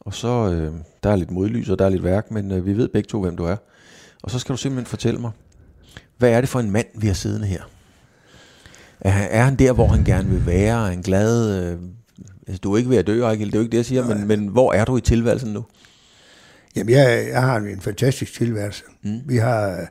og 0.00 0.14
så 0.14 0.52
øh, 0.52 0.72
der 1.02 1.10
er 1.10 1.16
lidt 1.16 1.30
modlys, 1.30 1.68
og 1.68 1.78
der 1.78 1.84
er 1.84 1.88
lidt 1.88 2.02
værk, 2.02 2.30
men 2.30 2.52
øh, 2.52 2.66
vi 2.66 2.76
ved 2.76 2.88
begge 2.88 3.06
to, 3.06 3.20
hvem 3.20 3.36
du 3.36 3.44
er. 3.44 3.56
Og 4.22 4.30
så 4.30 4.38
skal 4.38 4.52
du 4.52 4.56
simpelthen 4.56 4.86
fortælle 4.86 5.20
mig, 5.20 5.30
hvad 6.18 6.30
er 6.30 6.40
det 6.40 6.48
for 6.50 6.60
en 6.60 6.70
mand, 6.70 6.86
vi 6.94 7.06
har 7.06 7.14
siddende 7.14 7.46
her? 7.46 7.62
Er, 9.00 9.10
han- 9.10 9.28
er 9.30 9.44
han 9.44 9.56
der, 9.56 9.72
hvor 9.72 9.86
han 9.86 10.04
gerne 10.04 10.28
vil 10.28 10.46
være? 10.46 10.84
Er 10.86 10.90
han 10.90 11.02
glad? 11.02 11.62
Øh, 11.72 11.78
altså, 12.46 12.60
du 12.60 12.72
er 12.72 12.76
ikke 12.78 12.90
ved 12.90 12.96
at 12.98 13.06
dø, 13.06 13.22
Ejgil, 13.22 13.46
det 13.46 13.54
er 13.54 13.58
jo 13.58 13.62
ikke 13.62 13.72
det, 13.72 13.76
jeg 13.78 13.84
siger, 13.86 14.06
men, 14.14 14.26
men 14.28 14.46
hvor 14.48 14.72
er 14.72 14.84
du 14.84 14.96
i 14.96 15.00
tilværelsen 15.00 15.52
nu? 15.52 15.64
Jamen, 16.76 16.94
jeg, 16.94 17.26
jeg 17.32 17.42
har 17.42 17.56
en 17.56 17.80
fantastisk 17.80 18.32
tilværelse. 18.34 18.82
Mm. 19.02 19.20
Vi 19.26 19.36
har 19.36 19.86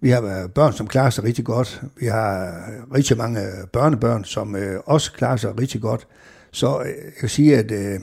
vi 0.00 0.10
har 0.10 0.50
børn, 0.54 0.72
som 0.72 0.86
klarer 0.86 1.10
sig 1.10 1.24
rigtig 1.24 1.44
godt. 1.44 1.82
Vi 2.00 2.06
har 2.06 2.62
rigtig 2.94 3.16
mange 3.16 3.40
børnebørn, 3.72 4.24
som 4.24 4.56
øh, 4.56 4.80
også 4.86 5.12
klarer 5.12 5.36
sig 5.36 5.60
rigtig 5.60 5.80
godt. 5.80 6.06
Så 6.52 6.80
øh, 6.80 6.86
jeg 6.86 7.12
kan 7.20 7.28
sige, 7.28 7.58
at 7.58 7.70
øh, 7.70 8.00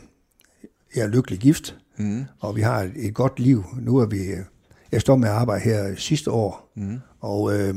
jeg 0.95 1.03
er 1.03 1.07
lykkelig 1.07 1.39
gift, 1.39 1.75
mm. 1.97 2.25
og 2.39 2.55
vi 2.55 2.61
har 2.61 2.81
et, 2.81 2.91
et 2.95 3.13
godt 3.13 3.39
liv. 3.39 3.63
Nu 3.81 3.97
er 3.97 4.05
vi... 4.05 4.17
Øh, 4.85 4.89
jeg 4.91 5.01
står 5.01 5.15
med 5.15 5.29
at 5.29 5.35
arbejde 5.35 5.61
her 5.63 5.95
sidste 5.95 6.31
år, 6.31 6.71
mm. 6.75 6.99
og... 7.21 7.59
Øh, 7.59 7.75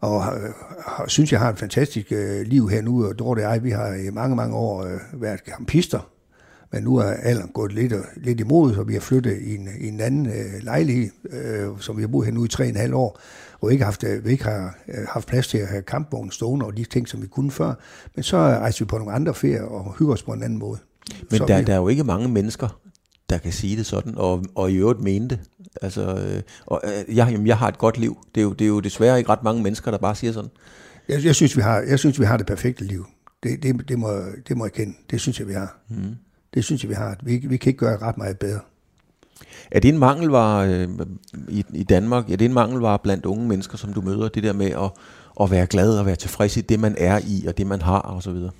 og 0.00 0.24
har, 0.24 1.04
synes, 1.08 1.32
jeg 1.32 1.40
har 1.40 1.50
et 1.50 1.58
fantastisk 1.58 2.12
øh, 2.12 2.46
liv 2.46 2.68
her 2.68 2.82
nu, 2.82 3.06
og 3.06 3.18
Dorte 3.18 3.38
og 3.38 3.42
jeg, 3.52 3.64
vi 3.64 3.70
har 3.70 3.94
i 3.94 4.10
mange, 4.10 4.36
mange 4.36 4.56
år 4.56 4.84
øh, 4.84 5.22
været 5.22 5.40
campister, 5.40 6.10
men 6.72 6.82
nu 6.82 6.96
er 6.96 7.04
alderen 7.04 7.50
gået 7.54 7.72
lidt, 7.72 7.94
lidt 8.16 8.40
imod, 8.40 8.74
så 8.74 8.82
vi 8.82 8.92
har 8.92 9.00
flyttet 9.00 9.38
i 9.42 9.54
en, 9.54 9.68
i 9.80 9.88
en 9.88 10.00
anden 10.00 10.26
øh, 10.26 10.62
lejlighed, 10.62 11.10
øh, 11.30 11.68
som 11.80 11.96
vi 11.96 12.02
har 12.02 12.08
boet 12.08 12.26
her 12.26 12.32
nu 12.32 12.44
i 12.44 12.48
tre 12.48 12.64
og 12.64 12.68
en 12.68 12.76
halv 12.76 12.94
år, 12.94 13.20
hvor 13.58 13.68
vi 13.68 13.72
ikke, 13.72 13.84
haft, 13.84 14.04
øh, 14.04 14.24
vi 14.24 14.30
ikke 14.30 14.44
har 14.44 14.78
øh, 14.88 15.06
haft 15.08 15.28
plads 15.28 15.48
til 15.48 15.58
at 15.58 15.68
have 15.68 15.82
kampvognen 15.82 16.30
stående 16.30 16.66
og 16.66 16.76
de 16.76 16.84
ting, 16.84 17.08
som 17.08 17.22
vi 17.22 17.26
kunne 17.26 17.50
før. 17.50 17.74
Men 18.14 18.22
så 18.22 18.36
rejser 18.36 18.84
vi 18.84 18.88
på 18.88 18.98
nogle 18.98 19.12
andre 19.12 19.34
ferier 19.34 19.62
og 19.62 19.94
hygger 19.98 20.14
os 20.14 20.22
på 20.22 20.32
en 20.32 20.42
anden 20.42 20.58
måde. 20.58 20.78
Men 21.30 21.38
så 21.38 21.44
der, 21.46 21.58
vi, 21.58 21.64
der 21.64 21.72
er 21.72 21.76
jo 21.78 21.88
ikke 21.88 22.04
mange 22.04 22.28
mennesker, 22.28 22.80
der 23.30 23.38
kan 23.38 23.52
sige 23.52 23.76
det 23.76 23.86
sådan, 23.86 24.14
og, 24.16 24.44
og 24.54 24.70
i 24.70 24.74
øvrigt 24.74 25.00
mene 25.00 25.28
det. 25.28 25.40
Altså, 25.82 26.00
øh, 26.00 26.42
og, 26.66 26.82
øh, 26.84 27.16
jeg, 27.16 27.28
jamen, 27.30 27.46
jeg 27.46 27.58
har 27.58 27.68
et 27.68 27.78
godt 27.78 27.98
liv. 27.98 28.18
Det 28.34 28.40
er, 28.40 28.44
jo, 28.44 28.52
det 28.52 28.64
er 28.64 28.68
jo 28.68 28.80
desværre 28.80 29.18
ikke 29.18 29.30
ret 29.30 29.42
mange 29.42 29.62
mennesker, 29.62 29.90
der 29.90 29.98
bare 29.98 30.14
siger 30.14 30.32
sådan. 30.32 30.50
jeg, 31.08 31.24
jeg, 31.24 31.34
synes, 31.34 31.56
vi 31.56 31.62
har, 31.62 31.80
jeg 31.80 31.98
synes, 31.98 32.20
vi 32.20 32.24
har 32.24 32.36
det 32.36 32.46
perfekte 32.46 32.84
liv. 32.84 33.06
Det, 33.42 33.62
det, 33.62 33.88
det, 33.88 33.98
må, 33.98 34.08
det 34.48 34.56
må 34.56 34.64
jeg 34.64 34.72
kende. 34.72 34.94
Det 35.10 35.20
synes 35.20 35.40
jeg, 35.40 35.48
vi 35.48 35.52
har. 35.52 35.78
Mm. 35.88 36.16
Det 36.54 36.64
synes 36.64 36.82
jeg, 36.82 36.88
vi 36.90 36.94
har. 36.94 37.16
Vi, 37.22 37.36
vi 37.36 37.56
kan 37.56 37.70
ikke 37.70 37.78
gøre 37.78 37.98
ret 37.98 38.18
meget 38.18 38.38
bedre. 38.38 38.60
Er 39.70 39.80
det 39.80 39.88
en 39.88 39.98
mangelvare 39.98 40.68
øh, 40.68 40.88
i, 41.48 41.64
i 41.72 41.82
Danmark? 41.82 42.30
Er 42.30 42.36
det 42.36 42.44
en 42.44 42.52
mangelvare 42.52 42.98
blandt 42.98 43.26
unge 43.26 43.48
mennesker, 43.48 43.78
som 43.78 43.92
du 43.92 44.00
møder? 44.00 44.28
Det 44.28 44.42
der 44.42 44.52
med 44.52 44.70
at, 44.70 44.90
at 45.40 45.50
være 45.50 45.66
glad 45.66 45.98
og 45.98 46.06
være 46.06 46.16
tilfreds 46.16 46.56
i 46.56 46.60
det, 46.60 46.80
man 46.80 46.94
er 46.98 47.20
i, 47.26 47.46
og 47.46 47.58
det, 47.58 47.66
man 47.66 47.82
har, 47.82 47.98
og 47.98 48.22
så 48.22 48.32
videre. 48.32 48.50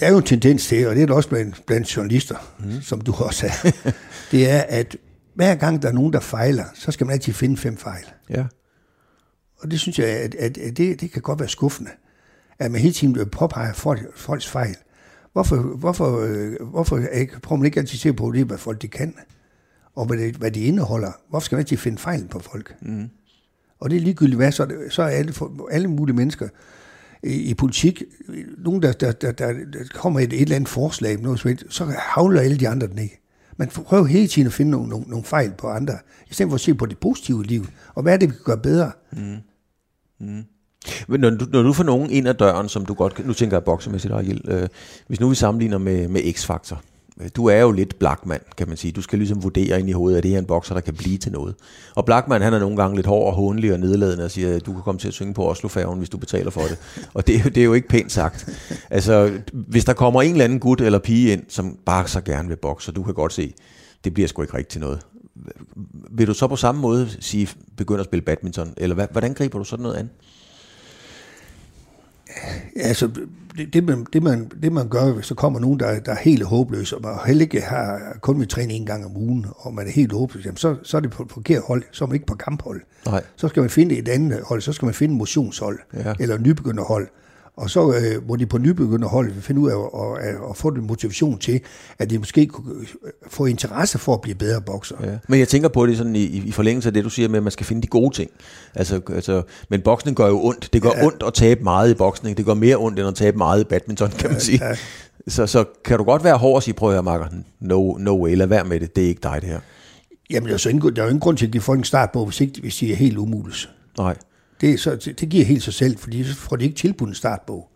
Der 0.00 0.06
er 0.06 0.10
jo 0.10 0.16
en 0.16 0.24
tendens 0.24 0.66
til, 0.66 0.88
og 0.88 0.94
det 0.94 1.02
er 1.02 1.06
der 1.06 1.14
også 1.14 1.28
blandt, 1.28 1.62
blandt 1.66 1.96
journalister, 1.96 2.36
mm. 2.58 2.82
som 2.82 3.00
du 3.00 3.12
også 3.12 3.46
er, 3.46 3.70
det 4.30 4.50
er, 4.50 4.60
at 4.60 4.96
hver 5.36 5.54
gang 5.54 5.82
der 5.82 5.88
er 5.88 5.92
nogen, 5.92 6.12
der 6.12 6.20
fejler, 6.20 6.64
så 6.74 6.92
skal 6.92 7.06
man 7.06 7.14
altid 7.14 7.32
finde 7.32 7.56
fem 7.56 7.76
fejl. 7.76 8.04
Ja. 8.30 8.44
Og 9.58 9.70
det 9.70 9.80
synes 9.80 9.98
jeg, 9.98 10.08
at, 10.08 10.34
at, 10.34 10.58
at 10.58 10.76
det, 10.76 11.00
det 11.00 11.10
kan 11.10 11.22
godt 11.22 11.40
være 11.40 11.48
skuffende, 11.48 11.90
at 12.58 12.70
man 12.70 12.80
hele 12.80 12.94
tiden 12.94 13.28
påpeger 13.28 13.72
folk, 13.72 14.16
folks 14.18 14.48
fejl. 14.48 14.76
Hvorfor, 15.32 15.56
hvorfor, 15.56 16.20
øh, 16.20 16.68
hvorfor 16.70 16.98
ikke, 16.98 17.40
prøver 17.40 17.58
man 17.58 17.66
ikke 17.66 17.80
altid 17.80 17.96
at 17.96 18.00
se 18.00 18.12
på 18.12 18.32
det, 18.32 18.44
hvad 18.44 18.58
folk 18.58 18.82
de 18.82 18.88
kan, 18.88 19.14
og 19.94 20.06
hvad 20.06 20.18
det, 20.18 20.36
hvad 20.36 20.50
de 20.50 20.60
indeholder? 20.60 21.12
Hvorfor 21.28 21.44
skal 21.44 21.56
man 21.56 21.60
altid 21.60 21.76
finde 21.76 21.98
fejl 21.98 22.28
på 22.28 22.38
folk? 22.38 22.74
Mm. 22.82 23.08
Og 23.80 23.90
det 23.90 23.96
er 23.96 24.00
ligegyldigt 24.00 24.36
hvad, 24.36 24.52
så, 24.52 24.72
så 24.90 25.02
er 25.02 25.06
alle, 25.06 25.34
alle 25.70 25.88
mulige 25.88 26.16
mennesker 26.16 26.48
i, 27.22 27.34
i 27.34 27.54
politik, 27.54 28.02
nogen 28.58 28.82
der, 28.82 28.92
der, 28.92 29.12
der, 29.12 29.32
der, 29.32 29.54
kommer 29.94 30.20
et, 30.20 30.32
et 30.32 30.42
eller 30.42 30.56
andet 30.56 30.68
forslag, 30.68 31.20
noget, 31.20 31.64
så 31.68 31.84
havler 31.98 32.40
alle 32.40 32.58
de 32.58 32.68
andre 32.68 32.86
den 32.86 32.98
ikke. 32.98 33.20
Man 33.56 33.68
prøver 33.68 34.04
hele 34.04 34.28
tiden 34.28 34.46
at 34.46 34.52
finde 34.52 34.70
nogle, 34.70 34.88
nogle, 34.88 35.06
nogle 35.08 35.24
fejl 35.24 35.52
på 35.58 35.68
andre, 35.68 35.94
i 36.30 36.34
stedet 36.34 36.50
for 36.50 36.54
at 36.54 36.60
se 36.60 36.74
på 36.74 36.86
det 36.86 36.98
positive 36.98 37.44
liv, 37.44 37.66
og 37.94 38.02
hvad 38.02 38.12
er 38.12 38.16
det, 38.16 38.28
vi 38.28 38.34
kan 38.34 38.44
gøre 38.44 38.58
bedre? 38.58 38.92
Mm. 39.12 39.36
Mm. 40.20 40.44
Men 41.08 41.20
når 41.20 41.30
du, 41.30 41.46
når 41.52 41.62
du 41.62 41.72
får 41.72 41.84
nogen 41.84 42.10
ind 42.10 42.28
ad 42.28 42.34
døren, 42.34 42.68
som 42.68 42.86
du 42.86 42.94
godt 42.94 43.26
nu 43.26 43.32
tænker 43.32 43.56
jeg 43.56 43.64
boksemæssigt, 43.64 44.14
Ariel, 44.14 44.40
øh, 44.48 44.68
hvis 45.06 45.20
nu 45.20 45.28
vi 45.28 45.34
sammenligner 45.34 45.78
med, 45.78 46.08
med 46.08 46.20
X-Factor, 46.20 46.76
du 47.36 47.46
er 47.46 47.60
jo 47.60 47.70
lidt 47.70 47.98
Blackman, 47.98 48.40
kan 48.56 48.68
man 48.68 48.76
sige. 48.76 48.92
Du 48.92 49.02
skal 49.02 49.18
ligesom 49.18 49.42
vurdere 49.42 49.80
ind 49.80 49.88
i 49.88 49.92
hovedet, 49.92 50.16
at 50.16 50.22
det 50.22 50.30
her 50.30 50.36
er 50.36 50.40
en 50.40 50.46
bokser, 50.46 50.74
der 50.74 50.80
kan 50.80 50.94
blive 50.94 51.18
til 51.18 51.32
noget. 51.32 51.54
Og 51.94 52.04
Blackman, 52.04 52.42
han 52.42 52.54
er 52.54 52.58
nogle 52.58 52.76
gange 52.76 52.96
lidt 52.96 53.06
hård 53.06 53.26
og 53.26 53.32
hånlig 53.32 53.72
og 53.72 53.80
nedladende 53.80 54.24
og 54.24 54.30
siger, 54.30 54.56
at 54.56 54.66
du 54.66 54.72
kan 54.72 54.82
komme 54.82 54.98
til 54.98 55.08
at 55.08 55.14
synge 55.14 55.34
på 55.34 55.50
Oslofærgen, 55.50 55.98
hvis 55.98 56.08
du 56.08 56.16
betaler 56.18 56.50
for 56.50 56.60
det. 56.60 56.78
Og 57.14 57.26
det, 57.26 57.34
er 57.34 57.38
jo- 57.44 57.50
det 57.50 57.60
er 57.60 57.64
jo 57.64 57.72
ikke 57.72 57.88
pænt 57.88 58.12
sagt. 58.12 58.48
Altså, 58.90 59.38
hvis 59.52 59.84
der 59.84 59.92
kommer 59.92 60.22
en 60.22 60.30
eller 60.32 60.44
anden 60.44 60.60
gut 60.60 60.80
eller 60.80 60.98
pige 60.98 61.32
ind, 61.32 61.42
som 61.48 61.78
bare 61.86 62.08
så 62.08 62.20
gerne 62.20 62.48
vil 62.48 62.56
bokse, 62.56 62.92
du 62.92 63.02
kan 63.02 63.14
godt 63.14 63.32
se, 63.32 63.54
det 64.04 64.14
bliver 64.14 64.28
sgu 64.28 64.42
ikke 64.42 64.54
rigtigt 64.54 64.70
til 64.72 64.80
noget. 64.80 65.00
Vil 66.10 66.26
du 66.26 66.34
så 66.34 66.46
på 66.46 66.56
samme 66.56 66.80
måde 66.80 67.08
sige, 67.20 67.48
begynd 67.76 68.00
at 68.00 68.04
spille 68.06 68.22
badminton? 68.22 68.74
Eller 68.76 68.94
hvad, 68.94 69.06
hvordan 69.12 69.34
griber 69.34 69.58
du 69.58 69.64
sådan 69.64 69.82
noget 69.82 69.96
an? 69.96 70.10
Altså, 72.76 73.10
det, 73.58 73.72
det, 73.74 73.84
man, 73.84 74.06
det, 74.12 74.22
man, 74.22 74.50
det 74.62 74.72
man 74.72 74.88
gør, 74.88 75.12
hvis 75.12 75.28
der 75.28 75.34
kommer 75.34 75.60
nogen, 75.60 75.80
der, 75.80 76.00
der 76.00 76.12
er 76.12 76.16
helt 76.18 76.42
håbløs, 76.44 76.92
og 76.92 77.00
man 77.02 77.12
heller 77.26 77.42
ikke 77.42 77.60
har 77.60 78.00
kun 78.20 78.38
vil 78.40 78.48
træne 78.48 78.72
en 78.72 78.86
gang 78.86 79.04
om 79.04 79.16
ugen, 79.16 79.46
og 79.56 79.74
man 79.74 79.86
er 79.86 79.90
helt 79.90 80.12
håbløs, 80.12 80.44
jamen 80.44 80.56
så, 80.56 80.76
så 80.82 80.96
er 80.96 81.00
det 81.00 81.10
på 81.10 81.22
et 81.22 81.32
forkert 81.32 81.62
hold, 81.66 81.82
så 81.92 82.04
er 82.04 82.08
man 82.08 82.14
ikke 82.14 82.26
på 82.26 82.34
kamphold. 82.34 82.80
Nej. 83.06 83.22
Så 83.36 83.48
skal 83.48 83.60
man 83.60 83.70
finde 83.70 83.96
et 83.98 84.08
andet 84.08 84.40
hold, 84.44 84.60
så 84.60 84.72
skal 84.72 84.86
man 84.86 84.94
finde 84.94 85.12
et 85.14 85.18
motionshold, 85.18 85.78
Ja. 85.94 86.14
eller 86.20 86.38
nybegynderhold. 86.38 87.08
Og 87.56 87.70
så 87.70 87.94
øh, 87.94 88.28
må 88.28 88.36
de 88.36 88.46
på 88.46 88.58
nybegynderhold 88.58 89.32
finde 89.40 89.60
ud 89.60 89.70
af 89.70 89.76
at, 89.76 90.28
at, 90.28 90.34
at 90.50 90.56
få 90.56 90.70
den 90.70 90.86
motivation 90.86 91.38
til, 91.38 91.60
at 91.98 92.10
de 92.10 92.18
måske 92.18 92.46
kunne 92.46 92.74
øh, 92.80 92.86
få 93.28 93.46
interesse 93.46 93.98
for 93.98 94.14
at 94.14 94.20
blive 94.20 94.34
bedre 94.34 94.60
bokser. 94.60 94.96
Ja. 95.02 95.16
Men 95.28 95.40
jeg 95.40 95.48
tænker 95.48 95.68
på 95.68 95.86
det 95.86 95.96
sådan 95.96 96.16
i, 96.16 96.24
i 96.24 96.52
forlængelse 96.52 96.88
af 96.88 96.92
det, 96.92 97.04
du 97.04 97.10
siger 97.10 97.28
med, 97.28 97.36
at 97.36 97.42
man 97.42 97.52
skal 97.52 97.66
finde 97.66 97.82
de 97.82 97.86
gode 97.86 98.14
ting. 98.14 98.30
Altså, 98.74 99.00
altså, 99.08 99.42
men 99.70 99.80
boksning 99.80 100.16
gør 100.16 100.26
jo 100.26 100.44
ondt. 100.44 100.72
Det 100.72 100.82
gør 100.82 100.90
ja. 100.96 101.06
ondt 101.06 101.22
at 101.26 101.34
tabe 101.34 101.62
meget 101.62 101.90
i 101.90 101.94
boksning. 101.94 102.36
Det 102.36 102.46
gør 102.46 102.54
mere 102.54 102.76
ondt, 102.76 102.98
end 102.98 103.08
at 103.08 103.14
tabe 103.14 103.38
meget 103.38 103.60
i 103.60 103.64
badminton, 103.64 104.10
kan 104.10 104.30
man 104.30 104.40
sige. 104.40 104.64
ja. 104.64 104.76
Så, 105.28 105.46
så 105.46 105.64
kan 105.84 105.98
du 105.98 106.04
godt 106.04 106.24
være 106.24 106.36
hård 106.36 106.54
og 106.54 106.62
sige, 106.62 106.74
prøv 106.74 106.88
at 106.88 106.94
høre, 106.94 107.02
Marker, 107.02 107.26
no, 107.60 107.96
no 107.98 108.22
way, 108.24 108.36
lad 108.36 108.46
være 108.46 108.64
med 108.64 108.80
det. 108.80 108.96
Det 108.96 109.04
er 109.04 109.08
ikke 109.08 109.20
dig, 109.22 109.38
det 109.40 109.48
her. 109.48 109.60
Jamen, 110.30 110.48
der 110.48 110.54
er, 110.54 110.58
så 110.58 110.68
ingen, 110.68 110.96
der 110.96 111.02
er 111.02 111.06
jo 111.06 111.10
ingen 111.10 111.20
grund 111.20 111.36
til 111.36 111.46
at 111.46 111.52
give 111.52 111.60
folk 111.60 111.78
en 111.78 111.84
start 111.84 112.10
på, 112.12 112.24
hvis, 112.24 112.40
ikke, 112.40 112.60
hvis 112.60 112.76
de 112.76 112.92
er 112.92 112.96
helt 112.96 113.18
umulige. 113.18 113.68
Nej. 113.98 114.16
Det, 114.60 114.70
er 114.70 114.78
så, 114.78 115.12
det 115.20 115.28
giver 115.28 115.44
helt 115.44 115.62
sig 115.62 115.74
selv, 115.74 115.98
fordi 115.98 116.24
så 116.24 116.34
får 116.34 116.56
de 116.56 116.64
ikke 116.64 116.76
tilbudt 116.76 117.08
en 117.08 117.14
startbog. 117.14 117.68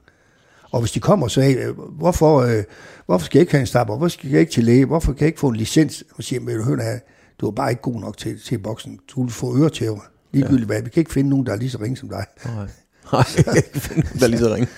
Og 0.71 0.81
hvis 0.81 0.93
de 0.93 1.01
kommer 1.01 1.27
og 1.27 1.31
siger, 1.31 1.69
øh, 1.69 1.79
hvorfor, 1.79 2.41
øh, 2.41 2.65
hvorfor 3.07 3.25
skal 3.25 3.39
jeg 3.39 3.43
ikke 3.43 3.53
have 3.53 3.61
en 3.61 3.67
startbog? 3.67 3.97
Hvorfor 3.97 4.13
skal 4.13 4.31
jeg 4.31 4.41
ikke 4.41 4.53
til 4.53 4.65
læge? 4.65 4.85
Hvorfor 4.85 5.13
kan 5.13 5.21
jeg 5.21 5.27
ikke 5.27 5.41
få 5.41 5.49
en 5.49 5.57
licens? 5.57 6.05
Og 6.15 6.25
siger, 6.25 6.41
men 6.41 6.65
hør 6.65 6.77
her, 6.77 6.99
du 7.41 7.47
er 7.47 7.51
bare 7.51 7.71
ikke 7.71 7.83
god 7.83 8.01
nok 8.01 8.17
til, 8.17 8.41
til 8.41 8.59
boksen. 8.59 8.99
Du 9.11 9.23
vil 9.23 9.33
få 9.33 9.59
øretæver. 9.59 10.01
Ligegyldigt 10.33 10.67
hvad. 10.67 10.83
Vi 10.83 10.91
kan 10.91 11.01
ikke 11.01 11.13
finde 11.13 11.31
nogen, 11.31 11.47
der 11.47 11.53
er 11.53 11.57
lige 11.57 11.71
så 11.71 11.79
ringe 11.79 11.97
som 11.97 12.09
dig. 12.09 12.25
Nej. 12.45 12.67
Nej, 13.13 13.25
der 14.19 14.25
er 14.25 14.27
lige 14.27 14.39
så 14.39 14.55
ringe. 14.55 14.69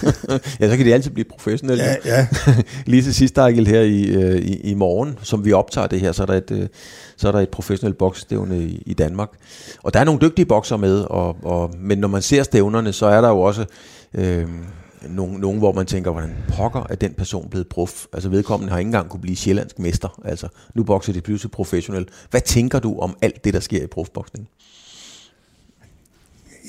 ja, 0.60 0.70
så 0.70 0.76
kan 0.76 0.86
de 0.86 0.94
altid 0.94 1.10
blive 1.10 1.24
professionelle. 1.24 1.84
Ja, 1.84 1.96
ja. 2.04 2.26
lige 2.86 3.02
til 3.02 3.14
sidst, 3.14 3.38
Ejgil, 3.38 3.66
her 3.66 3.80
i, 3.80 4.02
øh, 4.02 4.36
i, 4.36 4.56
i 4.56 4.74
morgen, 4.74 5.18
som 5.22 5.44
vi 5.44 5.52
optager 5.52 5.86
det 5.86 6.00
her, 6.00 6.12
så 6.12 6.22
er 6.22 6.26
der 6.26 6.34
et, 6.34 6.50
øh, 6.50 6.68
så 7.16 7.28
er 7.28 7.32
der 7.32 7.40
et 7.40 7.48
professionelt 7.48 7.98
boksstævne 7.98 8.58
i, 8.62 8.82
i 8.86 8.94
Danmark. 8.94 9.28
Og 9.82 9.94
der 9.94 10.00
er 10.00 10.04
nogle 10.04 10.20
dygtige 10.20 10.46
bokser 10.46 10.76
med, 10.76 11.00
og, 11.00 11.36
og, 11.42 11.74
men 11.78 11.98
når 11.98 12.08
man 12.08 12.22
ser 12.22 12.42
stævnerne, 12.42 12.92
så 12.92 13.06
er 13.06 13.20
der 13.20 13.28
jo 13.28 13.40
også 13.40 13.64
øh, 14.14 14.48
nogen, 15.08 15.40
nogen, 15.40 15.58
hvor 15.58 15.72
man 15.72 15.86
tænker, 15.86 16.10
hvordan 16.10 16.34
pokker 16.48 16.86
er 16.90 16.94
den 16.94 17.14
person 17.14 17.48
blevet 17.50 17.68
prof? 17.68 18.04
Altså 18.12 18.28
vedkommende 18.28 18.72
har 18.72 18.78
ikke 18.78 18.88
engang 18.88 19.08
kunne 19.08 19.20
blive 19.20 19.36
sjællandsk 19.36 19.78
mester. 19.78 20.20
Altså, 20.24 20.48
nu 20.74 20.84
bokser 20.84 21.12
de 21.12 21.20
pludselig 21.20 21.50
professionelt. 21.50 22.08
Hvad 22.30 22.40
tænker 22.40 22.78
du 22.78 22.98
om 22.98 23.16
alt 23.22 23.44
det, 23.44 23.54
der 23.54 23.60
sker 23.60 23.82
i 23.82 23.86
profboksning? 23.86 24.48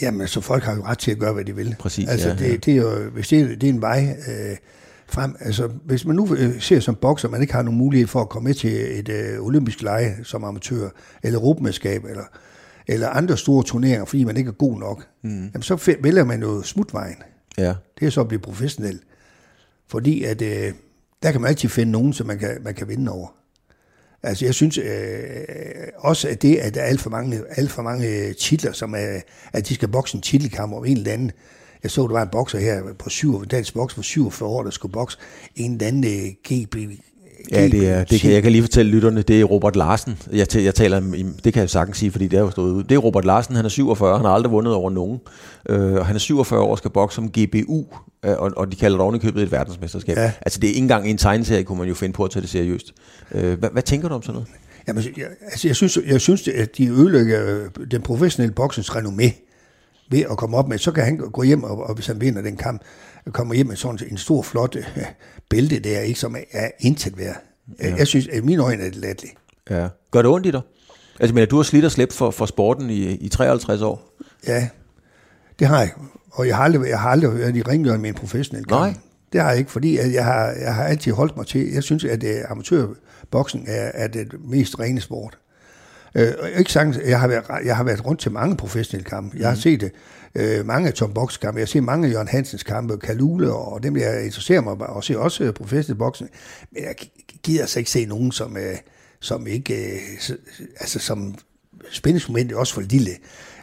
Jamen, 0.01 0.27
så 0.27 0.41
folk 0.41 0.63
har 0.63 0.75
jo 0.75 0.83
ret 0.83 0.97
til 0.97 1.11
at 1.11 1.19
gøre, 1.19 1.33
hvad 1.33 1.45
de 1.45 1.55
vil. 1.55 1.75
Præcis, 1.79 2.09
Altså, 2.09 2.27
ja, 2.29 2.35
det, 2.35 2.41
ja. 2.51 2.55
det 2.55 2.67
er 2.67 2.75
jo, 2.77 3.09
hvis 3.09 3.27
det, 3.27 3.39
er- 3.41 3.47
det 3.47 3.63
er 3.63 3.73
en 3.73 3.81
vej 3.81 4.17
øh, 4.27 4.57
frem, 5.07 5.35
altså, 5.39 5.67
hvis 5.85 6.05
man 6.05 6.15
nu 6.15 6.35
øh, 6.35 6.61
ser 6.61 6.79
som 6.79 6.95
bokser, 6.95 7.29
man 7.29 7.41
ikke 7.41 7.53
har 7.53 7.61
nogen 7.61 7.77
mulighed 7.77 8.07
for 8.07 8.21
at 8.21 8.29
komme 8.29 8.47
med 8.47 8.53
til 8.53 8.99
et 8.99 9.09
øh, 9.09 9.39
olympisk 9.41 9.81
lege 9.81 10.15
som 10.23 10.43
amatør, 10.43 10.89
eller 11.23 11.39
europamesterskab, 11.39 12.03
eller, 12.05 12.23
eller 12.87 13.09
andre 13.09 13.37
store 13.37 13.63
turneringer, 13.63 14.05
fordi 14.05 14.23
man 14.23 14.37
ikke 14.37 14.47
er 14.47 14.51
god 14.53 14.79
nok, 14.79 15.07
mm. 15.23 15.29
jamen, 15.45 15.61
så 15.61 15.95
vælger 16.01 16.23
man 16.23 16.41
jo 16.41 16.61
smutvejen. 16.61 17.15
Ja, 17.57 17.73
Det 17.99 18.05
er 18.05 18.09
så 18.09 18.21
at 18.21 18.27
blive 18.27 18.39
professionel. 18.41 18.99
Fordi 19.87 20.23
at, 20.23 20.41
øh, 20.41 20.73
der 21.23 21.31
kan 21.31 21.41
man 21.41 21.49
altid 21.49 21.69
finde 21.69 21.91
nogen, 21.91 22.13
som 22.13 22.27
man 22.27 22.39
kan, 22.39 22.57
man 22.63 22.73
kan 22.73 22.87
vinde 22.87 23.11
over. 23.11 23.27
Altså 24.25 24.45
jeg 24.45 24.53
synes 24.53 24.77
øh, 24.77 24.85
øh, 24.85 25.87
også, 25.97 26.29
at 26.29 26.41
det, 26.41 26.55
at 26.55 26.75
der 26.75 26.81
er 26.81 26.85
alt 26.85 27.01
for 27.01 27.09
mange, 27.09 27.41
alt 27.49 27.71
for 27.71 27.81
mange 27.81 28.07
øh, 28.07 28.35
titler, 28.35 28.71
som 28.71 28.93
er, 28.93 29.21
at 29.53 29.67
de 29.67 29.75
skal 29.75 29.87
bokse 29.87 30.15
en 30.15 30.21
titelkamp 30.21 30.73
om 30.73 30.85
en 30.85 30.97
eller 30.97 31.11
anden. 31.11 31.31
Jeg 31.83 31.91
så, 31.91 32.01
der 32.01 32.13
var 32.13 32.21
en 32.21 32.29
bokser 32.31 32.59
her 32.59 32.93
på 32.99 33.09
syv, 33.09 33.45
dansk 33.45 33.73
boks 33.73 33.93
for 33.93 34.01
47 34.01 34.49
år, 34.49 34.63
der 34.63 34.69
skulle 34.69 34.91
bokse 34.91 35.17
en 35.55 35.71
eller 35.71 35.87
anden 35.87 36.03
øh, 36.03 36.33
GB. 36.43 36.75
Ja, 37.51 37.67
det 37.67 37.89
er, 37.89 38.03
det 38.03 38.21
kan, 38.21 38.31
jeg 38.31 38.43
kan 38.43 38.51
lige 38.51 38.61
fortælle 38.61 38.91
lytterne, 38.91 39.21
det 39.21 39.41
er 39.41 39.43
Robert 39.43 39.75
Larsen. 39.75 40.17
Jeg, 40.31 40.55
jeg 40.55 40.75
taler, 40.75 40.99
det 41.43 41.53
kan 41.53 41.61
jeg 41.61 41.69
sagtens 41.69 41.97
sige, 41.97 42.11
fordi 42.11 42.27
det 42.27 42.37
er 42.37 42.41
jo 42.41 42.51
stået 42.51 42.71
ud. 42.71 42.83
Det 42.83 42.95
er 42.95 42.99
Robert 42.99 43.25
Larsen, 43.25 43.55
han 43.55 43.65
er 43.65 43.69
47, 43.69 44.17
han 44.17 44.25
har 44.25 44.33
aldrig 44.33 44.51
vundet 44.51 44.73
over 44.73 44.89
nogen. 44.89 45.19
Øh, 45.69 45.93
og 45.93 46.05
han 46.05 46.15
er 46.15 46.19
47 46.19 46.61
år 46.61 46.71
og 46.71 46.77
skal 46.77 46.91
bokse 46.91 47.15
som 47.15 47.29
GBU, 47.29 47.85
øh, 48.25 48.31
og, 48.37 48.51
og 48.57 48.71
de 48.71 48.75
kalder 48.75 48.97
det 48.97 49.03
oven 49.03 49.15
i 49.15 49.19
købet 49.19 49.43
et 49.43 49.51
verdensmesterskab. 49.51 50.17
Ja. 50.17 50.31
Altså 50.41 50.59
det 50.59 50.67
er 50.67 50.69
ikke 50.69 50.81
engang 50.81 51.09
en 51.09 51.17
tegneserie, 51.17 51.63
kunne 51.63 51.77
man 51.77 51.87
jo 51.87 51.93
finde 51.93 52.13
på 52.13 52.23
at 52.23 52.31
tage 52.31 52.41
det 52.41 52.49
seriøst. 52.49 52.93
Øh, 53.31 53.59
hvad, 53.59 53.69
hvad 53.71 53.83
tænker 53.83 54.09
du 54.09 54.15
om 54.15 54.21
sådan 54.21 54.33
noget? 54.33 54.47
Jamen, 54.87 55.03
jeg, 55.17 55.25
altså, 55.51 55.67
jeg 55.67 55.75
synes, 55.75 55.99
jeg 56.07 56.21
synes 56.21 56.47
at 56.47 56.77
de 56.77 56.87
ødelægger 56.87 57.45
øh, 57.45 57.85
den 57.91 58.01
professionelle 58.01 58.53
boksens 58.53 58.89
renommé 58.89 59.31
ved 60.09 60.23
at 60.31 60.37
komme 60.37 60.57
op 60.57 60.67
med, 60.67 60.77
så 60.77 60.91
kan 60.91 61.03
han 61.03 61.17
gå 61.17 61.43
hjem, 61.43 61.63
og, 61.63 61.83
og 61.83 61.95
hvis 61.95 62.07
han 62.07 62.21
vinder 62.21 62.41
den 62.41 62.57
kamp, 62.57 62.81
kommer 63.31 63.53
hjem 63.53 63.67
med 63.67 63.75
sådan 63.75 64.07
en 64.11 64.17
stor, 64.17 64.41
flot 64.41 64.75
øh, 64.75 64.85
bælte 65.49 65.79
der, 65.79 65.99
ikke, 65.99 66.19
som 66.19 66.35
er, 66.51 66.69
intet 66.79 67.17
værd. 67.17 67.35
Ja. 67.79 67.95
Jeg 67.95 68.07
synes, 68.07 68.27
at 68.27 68.43
mine 68.43 68.63
øjne 68.63 68.83
er 68.83 68.89
det 68.89 68.95
latterligt. 68.95 69.35
Ja. 69.69 69.87
Gør 70.11 70.21
det 70.21 70.31
ondt 70.31 70.45
i 70.45 70.51
dig? 70.51 70.61
Altså, 71.19 71.35
men 71.35 71.47
du 71.47 71.55
har 71.55 71.63
slidt 71.63 71.85
og 71.85 71.91
slæbt 71.91 72.13
for, 72.13 72.31
for 72.31 72.45
sporten 72.45 72.89
i, 72.89 73.11
i 73.11 73.29
53 73.29 73.81
år. 73.81 74.17
Ja, 74.47 74.69
det 75.59 75.67
har 75.67 75.79
jeg. 75.79 75.91
Og 76.31 76.47
jeg 76.47 76.55
har 76.55 76.63
aldrig, 76.63 76.89
jeg 76.89 76.99
har 76.99 77.09
aldrig 77.09 77.39
været 77.39 77.55
i 77.55 77.61
ringjørn 77.61 78.01
med 78.01 78.09
en 78.09 78.15
professionel 78.15 78.65
kamp. 78.65 78.81
Nej. 78.81 78.93
Det 79.33 79.41
har 79.41 79.49
jeg 79.49 79.59
ikke, 79.59 79.71
fordi 79.71 79.97
at 79.97 80.13
jeg 80.13 80.25
har, 80.25 80.51
jeg 80.61 80.75
har 80.75 80.83
altid 80.83 81.11
holdt 81.11 81.37
mig 81.37 81.47
til, 81.47 81.73
jeg 81.73 81.83
synes, 81.83 82.03
at 82.03 82.23
uh, 82.23 82.51
amatørboksen 82.51 83.63
er, 83.67 83.91
er 83.93 84.07
det 84.07 84.33
mest 84.39 84.79
rene 84.79 85.01
sport. 85.01 85.37
Uh, 86.15 86.21
og 86.39 86.49
ikke 86.59 86.71
sagt, 86.71 86.97
jeg 87.05 87.19
har, 87.19 87.27
været, 87.27 87.43
jeg 87.65 87.77
har 87.77 87.83
været 87.83 88.05
rundt 88.05 88.21
til 88.21 88.31
mange 88.31 88.57
professionelle 88.57 89.09
kampe. 89.09 89.37
Jeg 89.39 89.49
har 89.49 89.55
set 89.55 89.81
det, 89.81 89.91
uh, 89.91 89.99
mange 90.65 90.91
Tom 90.91 91.13
Box 91.13 91.39
kampe. 91.39 91.59
Jeg 91.59 91.67
set 91.67 91.83
mange 91.83 92.07
af 92.07 92.11
Jørgen 92.13 92.27
Hansens 92.27 92.63
kampe, 92.63 92.97
Kalule, 92.97 93.53
og 93.53 93.83
dem, 93.83 93.97
jeg 93.97 94.25
interesserer 94.25 94.61
mig 94.61 94.73
og 94.73 95.03
ser 95.03 95.17
også 95.17 95.43
uh, 95.47 95.53
professionel 95.53 95.97
boksen. 95.97 96.27
Men 96.71 96.83
jeg 96.83 96.95
gider 97.43 97.61
altså 97.61 97.79
ikke 97.79 97.91
se 97.91 98.05
nogen, 98.05 98.31
som, 98.31 98.51
uh, 98.51 98.59
som 99.19 99.47
ikke, 99.47 99.99
s- 100.21 100.31
altså 100.79 100.99
som 100.99 101.35
spændingsmomentet 101.91 102.57
også 102.57 102.73
for 102.73 102.81
lille. 102.81 103.11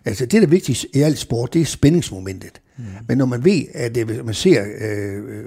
Altså 0.05 0.27
det, 0.27 0.33
der 0.33 0.47
er 0.47 0.51
vigtigst 0.51 0.87
i 0.95 1.01
alt 1.01 1.19
sport, 1.19 1.53
det 1.55 1.61
er 1.61 1.67
spændingsmomentet. 1.67 2.61
Mm. 2.79 2.85
Men 3.09 3.19
når 3.19 3.27
man 3.27 3.45
ved, 3.45 3.63
at 3.75 3.95
det, 3.95 4.07
hvis 4.07 4.23
man 4.25 4.35
ser 4.35 4.65
øh, 4.81 5.17
øh, 5.29 5.45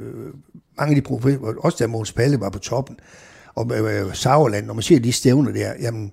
mange 0.78 0.96
af 0.96 0.96
de 0.96 1.02
professionelle, 1.08 1.62
også 1.64 1.78
da 1.80 1.88
Måns 1.88 2.12
Palle 2.12 2.40
var 2.40 2.50
på 2.50 2.60
toppen, 2.60 2.98
og 3.56 3.72
øh, 3.78 4.16
Sauerland, 4.16 4.66
når 4.66 4.74
man 4.74 4.84
ser 4.84 5.00
de 5.00 5.12
stævner 5.12 5.52
der, 5.52 5.74
jamen, 5.82 6.12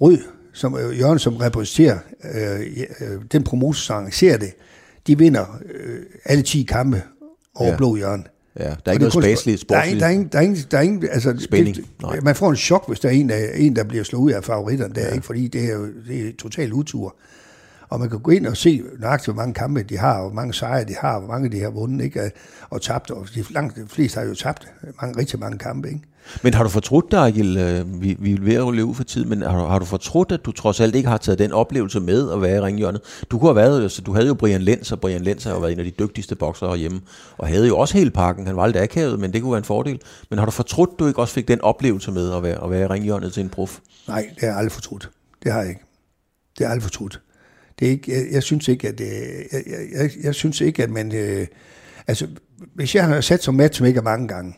Rød, 0.00 0.18
som 0.56 0.76
øh, 0.78 0.98
Jørgen, 0.98 1.18
som 1.18 1.36
repræsenterer 1.36 1.98
øh, 2.34 2.60
øh, 3.00 3.20
den 3.32 3.44
promotor, 3.44 3.72
som 3.72 3.96
arrangerer 3.96 4.36
det, 4.36 4.52
de 5.06 5.18
vinder 5.18 5.58
øh, 5.74 5.98
alle 6.24 6.42
10 6.42 6.62
kampe 6.62 7.02
over 7.54 7.70
Ja. 7.70 7.76
Blå 7.76 7.96
Jørgen. 7.96 8.26
Ja, 8.58 8.64
der 8.64 8.70
er 8.70 8.74
Og 8.86 8.92
ikke 8.92 9.04
noget 9.04 9.14
er, 9.14 9.18
ingen- 9.28 9.36
sportsligt. 9.56 9.68
der 9.68 9.76
er 9.76 9.84
ingen, 10.10 10.28
der 10.32 10.38
er 10.38 10.42
ingen, 10.42 10.58
der 10.70 10.78
er 10.78 10.82
ingen, 10.82 11.08
altså, 11.12 11.34
Spænding, 11.38 11.76
det, 11.76 11.84
nej. 12.02 12.20
man 12.22 12.34
får 12.34 12.50
en 12.50 12.56
chok, 12.56 12.88
hvis 12.88 13.00
der 13.00 13.08
er 13.08 13.12
en, 13.12 13.28
der, 13.28 13.36
en, 13.54 13.76
der 13.76 13.84
bliver 13.84 14.04
slået 14.04 14.22
ud 14.22 14.30
af 14.30 14.44
favoritterne 14.44 14.94
der, 14.94 15.06
ja. 15.06 15.14
ikke? 15.14 15.26
fordi 15.26 15.48
det 15.48 15.64
er 15.64 15.74
jo 15.74 15.86
det 16.08 16.28
er 16.28 16.32
total 16.38 16.72
utur. 16.72 17.16
Og 17.88 18.00
man 18.00 18.10
kan 18.10 18.18
gå 18.18 18.30
ind 18.30 18.46
og 18.46 18.56
se 18.56 18.82
nøjagtigt, 18.98 19.26
hvor 19.34 19.42
mange 19.42 19.54
kampe 19.54 19.82
de 19.82 19.98
har, 19.98 20.14
og 20.14 20.22
hvor 20.22 20.34
mange 20.34 20.54
sejre 20.54 20.84
de 20.84 20.94
har, 21.00 21.14
og 21.14 21.20
hvor 21.20 21.32
mange 21.32 21.50
de 21.50 21.60
har 21.60 21.70
vundet 21.70 22.04
ikke? 22.04 22.30
og 22.70 22.82
tabt. 22.82 23.10
Og 23.10 23.26
de, 23.34 23.44
langt 23.50 23.76
de 23.76 23.84
fleste 23.88 24.18
har 24.20 24.26
jo 24.26 24.34
tabt 24.34 24.68
mange, 25.02 25.18
rigtig 25.20 25.38
mange 25.40 25.58
kampe. 25.58 25.88
Ikke? 25.88 26.00
Men 26.42 26.54
har 26.54 26.62
du 26.62 26.68
fortrudt 26.68 27.10
dig, 27.10 27.26
Agil, 27.26 27.84
vi, 28.00 28.16
vi 28.20 28.32
er 28.32 28.40
ved 28.40 28.54
at 28.68 28.74
løbe 28.74 28.94
for 28.94 29.04
tid, 29.04 29.24
men 29.24 29.42
har, 29.42 29.58
du- 29.58 29.66
har 29.66 29.78
du 29.78 29.84
fortrudt, 29.84 30.32
at 30.32 30.40
du 30.44 30.52
trods 30.52 30.80
alt 30.80 30.94
ikke 30.94 31.08
har 31.08 31.16
taget 31.16 31.38
den 31.38 31.52
oplevelse 31.52 32.00
med 32.00 32.32
at 32.32 32.42
være 32.42 32.56
i 32.56 32.60
ringhjørnet? 32.60 33.00
Du 33.30 33.38
kunne 33.38 33.48
have 33.48 33.56
været, 33.56 33.82
altså, 33.82 34.02
du 34.02 34.12
havde 34.14 34.26
jo 34.26 34.34
Brian 34.34 34.62
Lenz, 34.62 34.92
og 34.92 35.00
Brian 35.00 35.20
Lenz 35.20 35.44
har 35.44 35.50
jo 35.52 35.58
været 35.58 35.72
en 35.72 35.78
af 35.78 35.84
de 35.84 35.90
dygtigste 35.98 36.34
boksere 36.34 36.68
herhjemme, 36.70 37.00
og 37.38 37.48
havde 37.48 37.66
jo 37.66 37.78
også 37.78 37.98
hele 37.98 38.10
pakken. 38.10 38.46
Han 38.46 38.56
var 38.56 38.66
lidt 38.66 38.76
akavet, 38.76 39.20
men 39.20 39.32
det 39.32 39.42
kunne 39.42 39.52
være 39.52 39.58
en 39.58 39.64
fordel. 39.64 40.00
Men 40.30 40.38
har 40.38 40.46
du 40.46 40.50
fortrudt, 40.52 40.90
du 40.98 41.06
ikke 41.06 41.20
også 41.20 41.34
fik 41.34 41.48
den 41.48 41.60
oplevelse 41.60 42.12
med 42.12 42.32
at 42.32 42.42
være, 42.42 42.64
at 42.64 42.70
være 42.70 42.82
i 42.82 42.86
ringhjørnet 42.86 43.32
til 43.32 43.42
en 43.42 43.48
prof? 43.48 43.78
Nej, 44.08 44.26
det 44.34 44.40
har 44.40 44.46
jeg 44.48 44.56
aldrig 44.56 44.72
fortrudt. 44.72 45.10
Det 45.42 45.52
har 45.52 45.60
jeg 45.60 45.68
ikke. 45.68 45.80
Det 46.58 46.58
har 46.58 46.64
jeg 46.64 46.70
aldrig 46.72 46.82
fortrudt. 46.82 47.20
Det 47.78 47.86
er 47.86 47.90
ikke, 47.90 48.12
jeg, 48.12 48.26
jeg 48.32 48.42
synes 48.42 48.68
ikke, 48.68 48.88
at, 48.88 49.00
øh, 49.00 49.06
jeg, 49.06 49.62
jeg, 49.66 49.88
jeg, 49.92 50.10
jeg 50.22 50.34
synes 50.34 50.60
ikke, 50.60 50.82
at 50.82 50.90
man, 50.90 51.14
øh, 51.14 51.46
altså, 52.06 52.26
hvis 52.74 52.94
jeg 52.94 53.04
har 53.04 53.20
sat 53.20 53.42
som 53.42 53.54
matchmaker 53.54 54.02
mange 54.02 54.28
gange, 54.28 54.54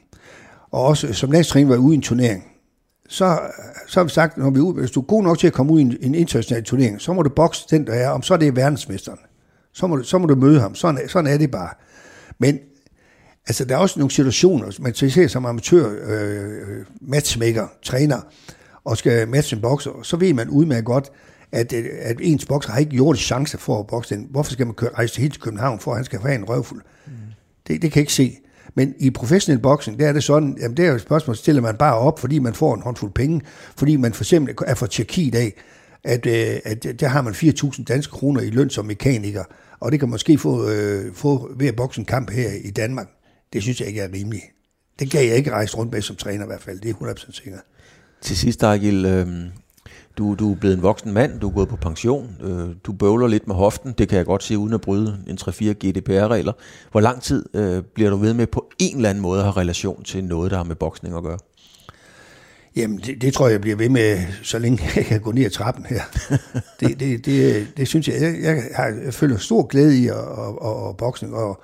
og 0.70 0.84
også 0.84 1.12
som 1.12 1.30
landstræner 1.30 1.68
var 1.68 1.76
ude 1.76 1.94
i 1.94 1.96
en 1.96 2.02
turnering, 2.02 2.44
så, 3.08 3.38
så 3.86 4.00
har 4.00 4.04
vi 4.04 4.10
sagt, 4.10 4.36
når 4.36 4.50
vi 4.50 4.60
ud, 4.60 4.72
ude, 4.72 4.80
hvis 4.80 4.90
du 4.90 5.00
er 5.00 5.04
god 5.04 5.22
nok 5.22 5.38
til 5.38 5.46
at 5.46 5.52
komme 5.52 5.72
ud 5.72 5.78
i 5.78 5.82
en, 5.82 5.96
en 6.00 6.14
international 6.14 6.64
turnering, 6.64 7.00
så 7.00 7.12
må 7.12 7.22
du 7.22 7.30
bokse 7.30 7.66
den, 7.70 7.86
der 7.86 7.92
er, 7.92 8.08
om 8.08 8.22
så 8.22 8.34
er 8.34 8.38
det 8.38 8.56
verdensmesteren. 8.56 9.18
Så 9.72 9.86
må, 9.86 9.96
du, 9.96 10.02
så 10.02 10.18
må 10.18 10.26
du 10.26 10.34
møde 10.34 10.60
ham. 10.60 10.74
Sådan, 10.74 11.08
sådan 11.08 11.32
er 11.32 11.38
det 11.38 11.50
bare. 11.50 11.70
Men 12.38 12.58
altså, 13.46 13.64
der 13.64 13.74
er 13.74 13.78
også 13.78 13.98
nogle 13.98 14.10
situationer, 14.10 14.72
man 14.80 14.94
ser 14.94 15.28
som 15.28 15.46
amatør 15.46 15.94
øh, 16.06 16.84
matchmaker, 17.00 17.66
træner, 17.82 18.20
og 18.84 18.96
skal 18.96 19.28
matche 19.28 19.56
en 19.56 19.62
bokser, 19.62 20.02
så 20.02 20.16
ved 20.16 20.34
man 20.34 20.48
udmærket 20.48 20.84
godt, 20.84 21.10
at, 21.52 21.72
øh, 21.72 21.84
at 22.00 22.16
ens 22.20 22.46
bokser 22.46 22.72
har 22.72 22.78
ikke 22.78 22.96
jordisk 22.96 23.26
chance 23.26 23.58
for 23.58 23.80
at 23.80 23.86
bokse 23.86 24.14
den. 24.14 24.26
Hvorfor 24.30 24.52
skal 24.52 24.66
man 24.66 24.74
køre, 24.74 24.90
rejse 24.94 25.20
helt 25.20 25.32
til 25.32 25.42
København, 25.42 25.80
for 25.80 25.90
at 25.90 25.96
han 25.96 26.04
skal 26.04 26.20
få 26.20 26.28
en 26.28 26.48
røvfuld? 26.48 26.82
Mm. 27.06 27.12
Det, 27.68 27.82
det 27.82 27.92
kan 27.92 28.00
jeg 28.00 28.02
ikke 28.02 28.12
se. 28.12 28.38
Men 28.74 28.94
i 28.98 29.10
professionel 29.10 29.62
boksning, 29.62 29.98
der 29.98 30.08
er 30.08 30.12
det 30.12 30.24
sådan, 30.24 30.56
jamen 30.60 30.76
det 30.76 30.84
er 30.84 30.88
jo 30.88 30.94
et 30.94 31.00
spørgsmål, 31.00 31.36
stiller 31.36 31.62
man 31.62 31.76
bare 31.76 31.94
op, 31.94 32.18
fordi 32.18 32.38
man 32.38 32.54
får 32.54 32.74
en 32.74 32.82
håndfuld 32.82 33.12
penge, 33.12 33.40
fordi 33.76 33.96
man 33.96 34.12
for 34.12 34.24
eksempel 34.24 34.54
er 34.66 34.74
fra 34.74 34.86
Tjekkiet 34.86 35.34
af, 35.34 35.52
at, 36.04 36.26
øh, 36.26 36.60
at 36.64 37.00
der 37.00 37.08
har 37.08 37.22
man 37.22 37.32
4.000 37.32 37.84
danske 37.84 38.10
kroner 38.10 38.40
i 38.40 38.50
løn 38.50 38.70
som 38.70 38.86
mekaniker, 38.86 39.44
og 39.80 39.92
det 39.92 40.00
kan 40.00 40.08
måske 40.08 40.38
få, 40.38 40.68
øh, 40.68 41.14
få 41.14 41.50
ved 41.56 41.68
at 41.68 41.76
bokse 41.76 42.00
en 42.00 42.04
kamp 42.04 42.30
her 42.30 42.50
i 42.64 42.70
Danmark. 42.70 43.06
Det 43.52 43.62
synes 43.62 43.80
jeg 43.80 43.88
ikke 43.88 44.00
er 44.00 44.12
rimeligt. 44.12 44.44
Det 44.98 45.10
kan 45.10 45.26
jeg 45.26 45.36
ikke 45.36 45.50
rejse 45.50 45.76
rundt 45.76 45.92
med 45.92 46.02
som 46.02 46.16
træner 46.16 46.44
i 46.44 46.46
hvert 46.46 46.62
fald, 46.62 46.80
det 46.80 46.90
er 46.90 46.94
100% 46.94 47.32
sikkert. 47.32 47.60
Til 48.20 48.36
sidst, 48.36 48.62
Agil, 48.62 49.04
øh, 49.04 49.26
du, 50.18 50.34
du 50.34 50.52
er 50.52 50.56
blevet 50.56 50.76
en 50.76 50.82
voksen 50.82 51.12
mand, 51.12 51.40
du 51.40 51.48
er 51.48 51.52
gået 51.52 51.68
på 51.68 51.76
pension, 51.76 52.36
øh, 52.40 52.68
du 52.84 52.92
bøvler 52.92 53.26
lidt 53.26 53.46
med 53.46 53.54
hoften, 53.54 53.94
det 53.98 54.08
kan 54.08 54.18
jeg 54.18 54.26
godt 54.26 54.42
sige, 54.42 54.58
uden 54.58 54.74
at 54.74 54.80
bryde 54.80 55.18
en 55.26 55.38
3-4 55.40 55.64
GDPR-regler. 55.64 56.52
Hvor 56.90 57.00
lang 57.00 57.22
tid 57.22 57.44
øh, 57.54 57.82
bliver 57.94 58.10
du 58.10 58.16
ved 58.16 58.34
med 58.34 58.46
på 58.46 58.70
en 58.78 58.96
eller 58.96 59.10
anden 59.10 59.22
måde 59.22 59.38
at 59.38 59.44
have 59.44 59.56
relation 59.56 60.02
til 60.04 60.24
noget, 60.24 60.50
der 60.50 60.56
har 60.56 60.64
med 60.64 60.76
boksning 60.76 61.16
at 61.16 61.22
gøre? 61.22 61.38
Jamen, 62.76 62.98
det, 62.98 63.22
det 63.22 63.34
tror 63.34 63.46
jeg, 63.46 63.52
jeg 63.52 63.60
bliver 63.60 63.76
ved 63.76 63.88
med, 63.88 64.18
så 64.42 64.58
længe 64.58 64.82
jeg 64.96 65.04
kan 65.04 65.20
gå 65.20 65.32
ned 65.32 65.44
ad 65.44 65.50
trappen 65.50 65.86
her. 65.86 66.02
Det, 66.80 67.00
det, 67.00 67.26
det, 67.26 67.66
det 67.76 67.88
synes 67.88 68.08
jeg, 68.08 68.20
jeg, 68.20 68.36
jeg, 68.42 68.62
har, 68.74 68.86
jeg 69.04 69.14
føler 69.14 69.36
stor 69.36 69.66
glæde 69.66 69.98
i 69.98 70.08
at, 70.08 70.14
at, 70.14 70.88
at, 70.88 70.96
boksning, 70.96 71.34
og, 71.34 71.62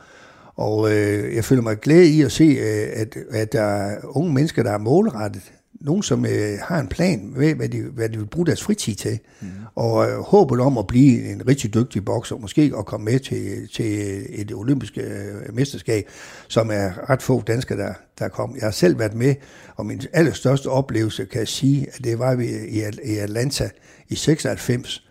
og 0.57 0.93
øh, 0.93 1.35
jeg 1.35 1.45
føler 1.45 1.63
mig 1.63 1.81
glæde 1.81 2.09
i 2.09 2.23
at 2.23 2.33
se, 2.33 2.45
øh, 2.45 3.01
at, 3.01 3.17
at 3.31 3.53
der 3.53 3.63
er 3.63 3.97
unge 4.05 4.33
mennesker, 4.33 4.63
der 4.63 4.71
er 4.71 4.79
målrettet 4.79 5.43
nogen, 5.81 6.03
som 6.03 6.27
øh, 6.27 6.59
har 6.63 6.81
en 6.81 6.89
plan 6.89 7.33
med, 7.37 7.55
hvad 7.55 7.69
de, 7.69 7.83
hvad 7.83 8.09
de 8.09 8.19
vil 8.19 8.27
bruge 8.27 8.47
deres 8.47 8.63
fritid 8.63 8.95
til, 8.95 9.19
mm. 9.41 9.49
og 9.75 10.11
øh, 10.11 10.19
håbet 10.19 10.61
om 10.61 10.79
at 10.79 10.87
blive 10.87 11.33
en 11.33 11.49
rigtig 11.49 11.75
dygtig 11.75 12.05
bokser, 12.05 12.37
måske 12.37 12.73
at 12.79 12.87
komme 12.87 13.05
med 13.05 13.21
til, 13.21 13.69
til 13.69 14.23
et 14.29 14.53
olympisk 14.53 14.99
øh, 14.99 15.55
mesterskab, 15.55 16.05
som 16.49 16.71
er 16.71 17.11
ret 17.11 17.23
få 17.23 17.43
danskere, 17.43 17.79
der, 17.79 17.93
der 18.19 18.29
kom. 18.29 18.55
Jeg 18.57 18.63
har 18.65 18.71
selv 18.71 18.99
været 18.99 19.15
med, 19.15 19.35
og 19.77 19.87
min 19.87 20.03
allerstørste 20.13 20.67
oplevelse 20.67 21.25
kan 21.25 21.39
jeg 21.39 21.49
sige, 21.49 21.87
at 21.93 22.05
det 22.05 22.19
var 22.19 22.35
vi 22.35 22.47
i, 22.47 22.83
i 23.05 23.17
Atlanta 23.17 23.71
i 24.09 24.15
96, 24.15 25.09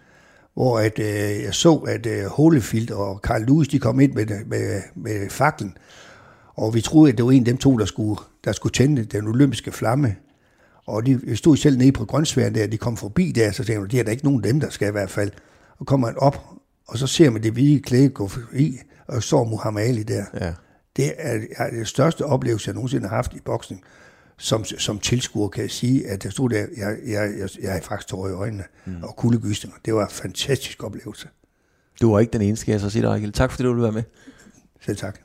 hvor 0.54 0.80
at, 0.80 1.00
øh, 1.00 1.44
jeg 1.44 1.54
så, 1.54 1.76
at 1.76 2.06
øh, 2.06 2.26
Holefield 2.26 2.92
og 2.92 3.20
Carl 3.24 3.46
Lewis, 3.46 3.68
de 3.68 3.80
kom 3.80 4.00
ind 4.00 4.14
med, 4.14 4.26
med, 4.46 4.82
med 4.96 5.30
faklen, 5.30 5.78
og 6.56 6.76
vi 6.76 6.82
troede, 6.82 7.12
at 7.12 7.18
det 7.18 7.26
var 7.26 7.32
en 7.32 7.42
af 7.42 7.46
dem 7.46 7.58
to, 7.58 7.78
der 7.78 7.86
skulle, 7.86 8.22
der 8.46 8.52
skulle 8.52 8.74
tænde 8.74 9.04
den 9.04 9.28
olympiske 9.28 9.72
flamme. 9.72 10.16
Og 10.86 11.06
de 11.06 11.36
stod 11.36 11.58
selv 11.58 11.78
nede 11.78 11.92
på 11.92 12.06
grøntsværen 12.06 12.56
der, 12.56 12.68
de 12.68 12.78
kom 12.78 12.98
forbi 12.98 13.32
der, 13.32 13.52
så 13.52 13.64
tænkte 13.64 13.82
jeg, 13.82 13.92
det 13.92 14.00
er 14.00 14.04
der 14.04 14.12
ikke 14.12 14.24
nogen 14.24 14.46
af 14.46 14.52
dem, 14.52 14.60
der 14.60 14.70
skal 14.70 14.88
i 14.88 14.92
hvert 14.92 15.10
fald. 15.10 15.32
Og 15.80 15.86
kommer 15.86 16.08
man 16.08 16.18
op, 16.18 16.46
og 16.88 16.98
så 16.98 17.08
ser 17.08 17.30
man 17.30 17.44
det 17.44 17.54
hvide 17.54 17.82
klæde 17.82 18.10
gå 18.10 18.30
i, 18.54 18.78
og 19.08 19.24
så 19.24 19.44
Muhammad 19.44 19.84
Ali 19.84 20.04
der. 20.04 20.26
Ja. 20.42 20.54
Det 20.96 21.14
er, 21.18 21.40
er 21.58 21.70
det 21.70 21.88
største 21.88 22.26
oplevelse, 22.26 22.68
jeg 22.68 22.76
nogensinde 22.76 23.08
har 23.08 23.16
haft 23.16 23.34
i 23.34 23.40
boksning. 23.46 23.82
Som, 24.38 24.66
som 24.66 25.00
tilskuer 25.00 25.50
kan 25.50 25.62
jeg 25.62 25.72
sige, 25.72 26.08
at 26.08 26.24
jeg 26.24 26.32
stod 26.32 26.50
der, 26.50 26.66
jeg, 26.78 26.98
jeg, 27.06 27.32
jeg, 27.40 27.50
jeg 27.62 27.78
er 27.78 27.82
faktisk 27.82 28.08
tårer 28.08 28.30
i 28.30 28.34
øjnene, 28.34 28.64
mm. 28.86 29.04
og 29.04 29.16
kuldegysninger. 29.16 29.78
Det 29.86 29.94
var 29.94 30.06
en 30.06 30.12
fantastisk 30.12 30.84
oplevelse. 30.84 31.28
Du 32.02 32.12
var 32.12 32.20
ikke 32.20 32.34
den 32.34 32.42
eneste, 32.42 32.72
jeg 32.72 32.80
så 32.80 32.90
sige 32.90 33.02
dig, 33.02 33.34
Tak 33.34 33.52
fordi 33.52 33.64
du 33.64 33.70
ville 33.70 33.84
være 33.84 33.92
med. 33.92 34.04
Selv 34.82 34.98
tak. 34.98 35.20